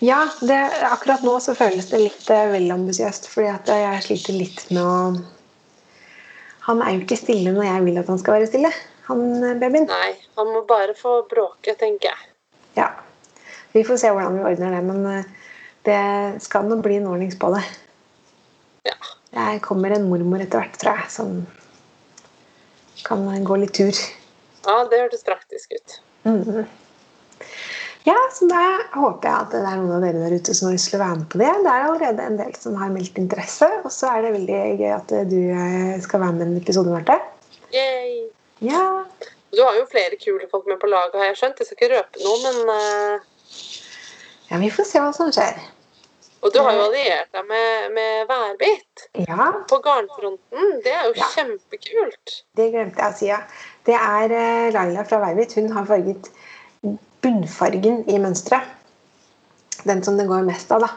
Ja, 0.03 0.24
det, 0.43 0.59
akkurat 0.88 1.22
nå 1.22 1.36
så 1.45 1.55
føles 1.55 1.93
det 1.93 2.01
litt 2.03 2.32
eh, 2.34 2.49
vel 2.51 2.66
ambisiøst, 2.74 3.30
fordi 3.30 3.53
at 3.53 3.70
jeg 3.70 4.03
sliter 4.09 4.38
litt 4.40 4.64
med 4.72 4.82
å 4.82 4.97
Han 6.66 6.82
er 6.82 6.97
jo 6.97 7.05
ikke 7.05 7.18
stille 7.18 7.55
når 7.55 7.66
jeg 7.66 7.86
vil 7.86 8.03
at 8.03 8.11
han 8.11 8.18
skal 8.22 8.38
være 8.38 8.51
stille, 8.51 8.72
han 9.07 9.22
babyen. 9.62 9.86
Nei, 9.90 10.12
han 10.38 10.51
må 10.55 10.66
bare 10.66 10.95
få 10.99 11.20
bråke, 11.30 11.74
tenker 11.78 12.11
jeg. 12.11 12.28
Ja. 12.78 12.90
Vi 13.72 13.82
får 13.86 13.99
se 14.03 14.11
hvordan 14.12 14.36
vi 14.38 14.45
ordner 14.51 14.76
det, 14.76 14.82
men 14.86 15.24
det 15.86 16.03
skal 16.45 16.68
nå 16.68 16.78
bli 16.84 17.01
en 17.01 17.09
ordnings 17.11 17.38
på 17.38 17.51
det. 17.55 17.64
Ja. 18.86 18.95
Jeg 19.34 19.62
kommer 19.64 19.95
en 19.95 20.07
mormor 20.11 20.43
etter 20.45 20.62
hvert, 20.62 20.78
tror 20.78 21.01
jeg, 21.01 21.11
som 21.11 21.34
kan 23.07 23.26
gå 23.44 23.59
litt 23.62 23.74
tur. 23.76 23.96
ja, 24.66 24.76
det 24.90 25.03
hørtes 25.05 25.26
praktisk 25.26 25.74
ut. 25.76 25.98
Mhm. 26.28 26.64
Ja, 28.03 28.16
så 28.34 28.48
da 28.50 28.62
håper 28.96 29.28
jeg 29.28 29.36
at 29.36 29.53
det 29.55 29.61
er 29.62 29.76
noen 29.78 29.92
av 29.94 30.03
dere 30.03 30.24
der 30.24 30.34
ute 30.34 30.55
som 30.59 30.66
har 30.66 30.74
lyst 30.74 30.88
til 30.90 30.98
å 30.98 31.03
være 31.05 31.18
med 31.20 31.28
på 31.30 31.38
det. 31.38 31.50
Det 31.62 31.70
er 31.70 31.84
allerede 31.86 32.24
en 32.26 32.38
del 32.40 32.57
som 32.59 32.78
har 32.80 32.90
meldt 32.90 33.18
interesse, 33.20 33.68
og 33.84 33.92
så 33.94 34.11
er 34.11 34.24
det 34.24 34.32
veldig 34.40 34.62
gøy 34.80 34.90
at 34.96 35.14
du 35.30 35.38
eh, 35.55 36.00
skal 36.03 36.24
være 36.24 36.34
med 36.38 36.42
i 36.42 36.48
en 36.48 36.57
episode, 36.59 36.90
Marte. 36.90 37.20
Yay. 37.70 38.24
Ja. 38.66 38.82
Du 39.55 39.62
har 39.62 39.78
jo 39.78 39.86
flere 39.90 40.18
kule 40.18 40.48
folk 40.50 40.66
med 40.66 40.80
på 40.82 40.90
laget, 40.90 41.14
har 41.14 41.30
jeg 41.30 41.38
skjønt. 41.42 41.62
Jeg 41.62 41.68
skal 41.68 41.78
ikke 41.78 41.92
røpe 41.94 42.24
noe, 42.26 42.40
men 42.42 42.74
uh... 42.74 43.30
ja, 44.50 44.59
vi 44.64 44.72
får 44.74 44.90
se 44.90 45.05
hva 45.05 45.14
som 45.14 45.30
skjer. 45.34 45.62
Og 46.43 46.51
du 46.53 46.59
har 46.59 46.74
jo 46.74 46.82
alliert 46.88 47.28
deg 47.36 47.45
med, 47.47 47.93
med 47.95 48.26
Værbit 48.30 49.05
Ja, 49.28 49.51
på 49.70 49.78
garnfronten. 49.84 50.72
Det 50.82 50.90
er 50.90 51.05
jo 51.07 51.12
Ja. 51.16 51.28
kjempekult. 51.36 52.32
det 52.59 52.70
glemte 52.72 52.99
jeg 52.99 53.12
å 53.12 53.18
si, 53.18 53.26
ja. 53.30 53.38
Det 53.86 53.95
er 53.95 54.34
eh, 54.38 54.72
Laila 54.74 55.05
fra 55.07 55.20
Værbit. 55.22 55.55
Hun 55.55 55.70
har 55.76 55.86
farget 55.86 56.30
bunnfargen 57.22 58.03
i 58.11 58.18
mønsteret. 58.18 58.66
Den 59.86 60.03
som 60.03 60.18
det 60.18 60.26
går 60.30 60.43
mest 60.47 60.70
av, 60.74 60.82
da. 60.82 60.90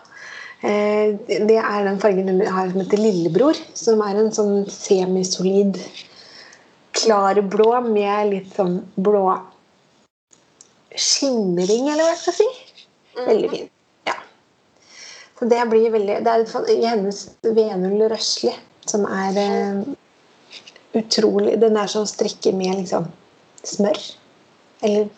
Eh, 0.66 1.14
Det 1.28 1.58
er 1.62 1.84
den 1.86 2.00
fargen 2.02 2.28
hun 2.30 2.42
har 2.48 2.70
som 2.72 2.82
heter 2.82 2.98
Lillebror, 2.98 3.54
som 3.78 4.02
er 4.02 4.18
en 4.18 4.32
sånn 4.34 4.66
semisolid 4.70 5.78
klarblå 6.96 7.70
med 7.86 8.30
litt 8.32 8.54
sånn 8.56 8.80
blå 8.98 9.28
skimring, 10.96 11.90
eller 11.92 12.04
hva 12.08 12.14
jeg 12.14 12.22
skal 12.24 12.38
si. 12.40 12.50
Veldig 13.26 13.50
fin. 13.52 13.70
Så 15.40 15.46
det 15.52 15.62
blir 15.70 15.92
veldig 15.92 16.22
Det 16.24 16.32
er 16.32 16.70
i 16.72 16.82
hennes 16.86 17.22
Venull 17.44 18.08
Røsli, 18.12 18.54
som 18.88 19.06
er 19.10 19.40
eh, 19.42 19.82
utrolig 20.96 21.58
Den 21.62 21.78
er 21.78 21.92
som 21.92 22.08
strikker 22.08 22.56
med 22.56 22.80
liksom 22.80 23.10
smør. 23.66 24.00
Eller 24.86 25.10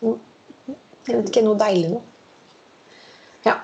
jeg 1.08 1.16
vet 1.16 1.28
ikke, 1.30 1.44
noe 1.44 1.56
deilig 1.60 1.90
noe. 1.92 2.02
Ja. 3.46 3.54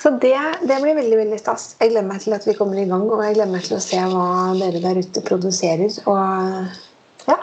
Så 0.00 0.12
det, 0.20 0.36
det 0.68 0.78
blir 0.82 0.96
veldig 0.96 1.18
veldig 1.22 1.38
stas. 1.40 1.74
Jeg 1.80 1.92
gleder 1.92 2.08
meg 2.08 2.22
til 2.24 2.36
at 2.36 2.46
vi 2.48 2.56
kommer 2.56 2.80
i 2.80 2.86
gang, 2.88 3.06
og 3.08 3.22
jeg 3.24 3.36
gleder 3.36 3.52
meg 3.52 3.66
til 3.66 3.76
å 3.76 3.82
se 3.84 4.00
hva 4.12 4.26
dere 4.58 4.82
der 4.84 5.00
ute 5.00 5.24
produserer. 5.24 5.96
Og 6.10 7.28
ja. 7.28 7.38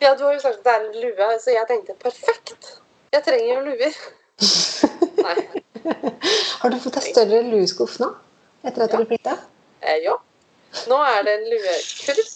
Ja, 0.00 0.14
du 0.16 0.24
har 0.26 0.36
jo 0.36 0.42
sagt 0.42 0.60
at 0.60 0.66
det 0.68 0.74
er 0.74 0.86
en 0.86 0.98
lue, 1.04 1.30
så 1.44 1.54
jeg 1.56 1.68
tenkte 1.68 1.96
perfekt. 2.00 2.74
Jeg 3.12 3.24
trenger 3.26 3.54
jo 3.54 3.62
luer. 3.68 4.00
Har 5.24 6.70
du 6.72 6.78
fått 6.82 6.96
deg 6.98 7.06
større 7.12 7.42
lueskuff 7.48 7.98
nå? 8.02 8.10
Etter 8.64 8.84
at 8.86 8.92
Ja. 8.94 8.98
du 9.00 9.06
flytta? 9.10 9.36
Eh, 9.82 10.00
ja. 10.04 10.16
Nå 10.90 10.98
er 11.02 11.22
det 11.26 11.32
en 11.38 11.46
luekurv. 11.50 12.26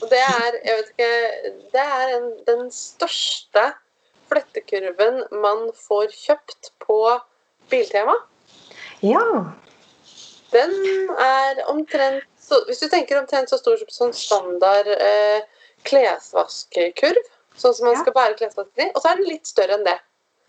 Og 0.00 0.10
det 0.12 0.18
er, 0.24 0.58
jeg 0.64 0.76
vet 0.76 0.90
ikke 0.92 1.12
Det 1.74 1.80
er 1.84 2.12
en, 2.16 2.28
den 2.46 2.70
største 2.72 3.64
flettekurven 4.30 5.24
man 5.42 5.66
får 5.74 6.12
kjøpt 6.14 6.70
på 6.84 6.98
Biltema. 7.72 8.14
Ja. 9.02 9.24
Den 10.52 10.72
er 11.18 11.64
omtrent 11.70 12.24
så, 12.40 12.58
Hvis 12.66 12.78
du 12.82 12.88
tenker 12.90 13.18
omtrent 13.20 13.50
så 13.50 13.58
stor 13.60 13.76
som 13.78 13.90
sånn 13.94 14.14
standard 14.16 14.88
eh, 14.90 15.42
klesvaskekurv, 15.86 17.20
sånn 17.56 17.74
som 17.76 17.86
man 17.86 17.94
Ja. 17.96 18.00
skal 18.02 18.12
bære 18.16 18.38
klesvasken 18.40 18.86
i, 18.86 18.90
og 18.94 19.02
så 19.02 19.12
er 19.12 19.20
den 19.20 19.28
litt 19.30 19.46
større 19.46 19.76
enn 19.78 19.84
det. 19.86 19.98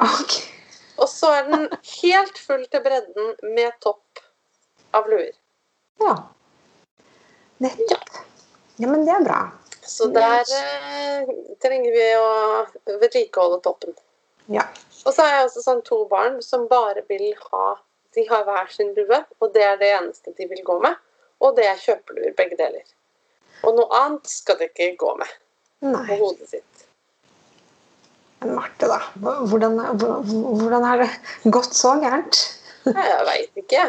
Ok. 0.02 0.38
Og 1.00 1.10
så 1.10 1.32
er 1.38 1.48
den 1.50 1.68
helt 2.02 2.38
full 2.38 2.66
til 2.72 2.84
bredden 2.84 3.34
med 3.56 3.72
topp 3.84 4.22
av 4.98 5.08
luer. 5.10 5.34
Ja. 6.02 6.16
Nettopp. 7.64 8.14
Ja, 8.82 8.88
men 8.88 9.06
det 9.06 9.14
er 9.14 9.26
bra. 9.26 9.42
Så 9.82 10.08
der 10.14 10.46
eh, 10.58 11.30
trenger 11.62 11.94
vi 11.94 12.06
å 12.18 12.98
vedlikeholde 13.02 13.60
toppen. 13.66 13.96
Ja. 14.52 14.66
Og 15.06 15.14
så 15.14 15.26
har 15.26 15.36
jeg 15.36 15.48
også 15.48 15.64
sånn 15.66 15.84
to 15.86 16.04
barn 16.10 16.40
som 16.46 16.68
bare 16.72 17.04
vil 17.10 17.32
ha 17.52 17.66
De 18.12 18.26
har 18.28 18.44
hver 18.44 18.68
sin 18.68 18.90
lue, 18.92 19.22
og 19.40 19.54
det 19.54 19.62
er 19.64 19.78
det 19.80 19.88
eneste 19.96 20.34
de 20.36 20.48
vil 20.50 20.64
gå 20.68 20.74
med. 20.84 20.98
Og 21.40 21.56
det 21.56 21.64
er 21.70 21.80
kjøpeluer, 21.80 22.34
begge 22.36 22.58
deler. 22.60 22.84
Og 23.64 23.78
noe 23.78 23.88
annet 24.02 24.28
skal 24.28 24.58
de 24.60 24.68
ikke 24.68 24.90
gå 25.00 25.14
med 25.22 25.32
på 26.10 26.18
hodet 26.20 26.50
sitt. 26.50 26.71
Marte, 28.46 28.88
da. 28.90 28.98
Hvordan, 29.46 29.78
hvordan 29.98 30.84
har 30.84 31.04
det 31.04 31.10
gått 31.54 31.76
så 31.78 31.94
gærent? 32.02 32.40
Jeg 32.88 33.26
veit 33.28 33.60
ikke. 33.62 33.84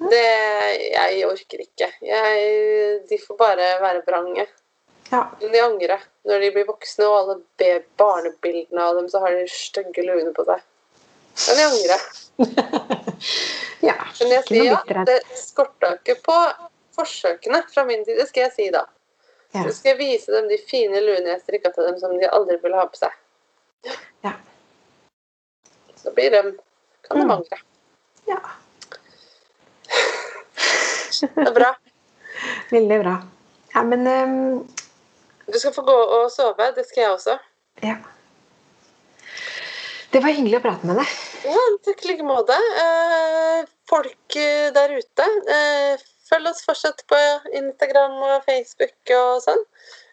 Det 0.00 0.20
Jeg 0.94 1.26
orker 1.26 1.64
ikke. 1.64 1.88
Jeg, 2.06 3.00
de 3.10 3.18
får 3.18 3.38
bare 3.40 3.70
være 3.82 4.04
vrange. 4.06 4.46
Ja. 5.10 5.24
Men 5.40 5.52
de 5.52 5.62
angrer. 5.64 6.04
Når 6.28 6.44
de 6.44 6.50
blir 6.54 6.68
voksne 6.68 7.08
og 7.08 7.16
alle 7.18 7.36
be- 7.58 7.82
barnebildene 7.98 8.84
av 8.84 9.00
dem, 9.00 9.08
så 9.10 9.18
har 9.24 9.34
de 9.34 9.48
stygge 9.50 10.04
luene 10.06 10.30
på 10.36 10.44
seg. 10.46 10.62
Men 11.48 11.58
de 11.58 11.64
angrer. 11.66 12.06
ja. 13.90 13.96
Men 14.20 14.34
jeg 14.36 14.46
sier 14.46 14.70
ja, 14.70 15.04
det 15.08 15.18
skorta 15.38 15.96
ikke 15.98 16.20
på 16.22 16.36
forsøkene 16.94 17.64
fra 17.72 17.84
min 17.88 18.04
side, 18.06 18.28
skal 18.30 18.46
jeg 18.46 18.54
si 18.54 18.68
da. 18.74 18.84
Ja. 19.50 19.64
Så 19.66 19.74
skal 19.80 19.96
jeg 19.96 19.98
vise 20.04 20.30
dem 20.30 20.46
de 20.50 20.60
fine 20.70 21.02
luene 21.02 21.34
jeg 21.34 21.42
strikka 21.42 21.74
til 21.74 21.88
dem 21.90 21.98
som 21.98 22.14
de 22.14 22.30
aldri 22.30 22.60
ville 22.62 22.78
ha 22.78 22.86
på 22.86 23.00
seg. 23.02 23.16
Ja. 24.26 24.32
Så 25.96 26.12
blir 26.16 26.30
det, 26.30 26.42
kan 27.08 27.20
det 27.20 27.26
Mm. 27.26 27.60
ja. 28.26 28.40
Det 31.20 31.46
er 31.46 31.54
bra. 31.54 31.74
Veldig 32.70 32.98
bra. 33.02 33.16
Ja, 33.74 33.82
men 33.82 34.06
um... 34.06 34.68
Du 35.46 35.58
skal 35.58 35.74
få 35.74 35.82
gå 35.82 35.96
og 36.18 36.30
sove. 36.32 36.70
Det 36.76 36.86
skal 36.86 37.02
jeg 37.02 37.12
også. 37.12 37.36
Ja. 37.82 37.96
Det 40.10 40.22
var 40.22 40.34
hyggelig 40.34 40.58
å 40.58 40.62
prate 40.64 40.86
med 40.86 40.98
deg. 40.98 41.10
Ja, 41.46 41.60
takk 41.86 42.04
i 42.04 42.08
like 42.10 42.26
måte. 42.26 42.56
Eh, 42.84 43.60
folk 43.90 44.36
eh, 44.38 44.70
der 44.74 44.94
ute, 44.98 45.26
eh, 45.54 46.02
følg 46.30 46.50
oss 46.50 46.64
fortsatt 46.66 47.04
på 47.10 47.20
Instagram 47.58 48.16
og 48.18 48.46
Facebook 48.46 49.14
og 49.16 49.42
sånn. 49.44 49.62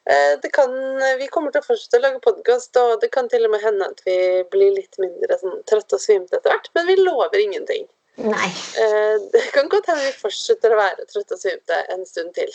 Eh, 0.07 0.39
det 0.41 0.49
kan, 0.55 0.71
vi 1.19 1.27
kommer 1.27 1.51
til 1.51 1.59
å 1.63 1.67
fortsette 1.67 1.99
å 1.99 2.03
lage 2.05 2.23
podkast, 2.23 2.77
og 2.79 3.01
det 3.01 3.09
kan 3.11 3.27
til 3.31 3.43
og 3.47 3.51
med 3.51 3.63
hende 3.65 3.89
at 3.91 3.99
vi 4.07 4.17
blir 4.53 4.71
litt 4.77 4.95
mindre 5.03 5.35
sånn, 5.41 5.57
trøtte 5.67 5.97
og 5.99 6.03
svimte 6.03 6.37
etter 6.37 6.53
hvert, 6.53 6.69
men 6.77 6.87
vi 6.87 6.95
lover 7.01 7.41
ingenting. 7.43 7.87
Nei. 8.23 8.47
Eh, 8.81 9.15
det 9.33 9.43
kan 9.53 9.67
godt 9.69 9.89
hende 9.91 10.05
vi 10.07 10.13
fortsetter 10.21 10.73
å 10.73 10.79
være 10.79 11.05
trøtte 11.11 11.35
og 11.35 11.41
svimte 11.41 11.81
en 11.93 12.05
stund 12.07 12.31
til. 12.37 12.53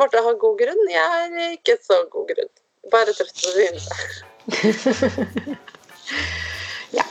Marte 0.00 0.22
har 0.24 0.40
god 0.40 0.56
grunn, 0.62 0.82
jeg 0.90 1.12
har 1.12 1.36
ikke 1.52 1.76
så 1.84 2.00
god 2.12 2.32
grunn. 2.32 2.52
Bare 2.94 3.12
trøtt 3.14 3.44
og 3.44 3.52
svimte. 3.58 3.94
Ja. 6.94 7.02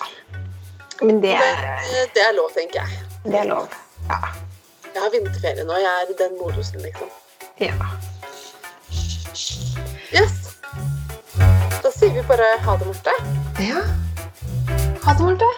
Men 1.02 1.18
det 1.22 1.34
er, 1.36 1.58
Men 1.92 2.12
det 2.16 2.22
er 2.24 2.34
lov, 2.38 2.48
tenker 2.56 2.80
jeg. 2.80 3.02
det 3.26 3.40
er 3.42 3.50
lov. 3.50 3.68
Ja. 4.08 4.20
Jeg 4.94 5.02
har 5.04 5.12
vinterferie 5.12 5.66
nå, 5.68 5.76
jeg 5.84 5.92
er 5.92 6.14
i 6.14 6.18
den 6.24 6.38
modusen, 6.40 6.80
liksom. 6.80 7.10
ja. 7.60 7.76
Yes. 9.36 10.56
Da 11.84 11.92
sier 11.92 12.14
vi 12.14 12.22
bare 12.28 12.46
ha 12.64 12.78
det, 12.80 12.86
Marte. 12.88 13.12
Ja. 13.60 13.82
Ha 15.04 15.14
det, 15.14 15.24
Marte. 15.24 15.50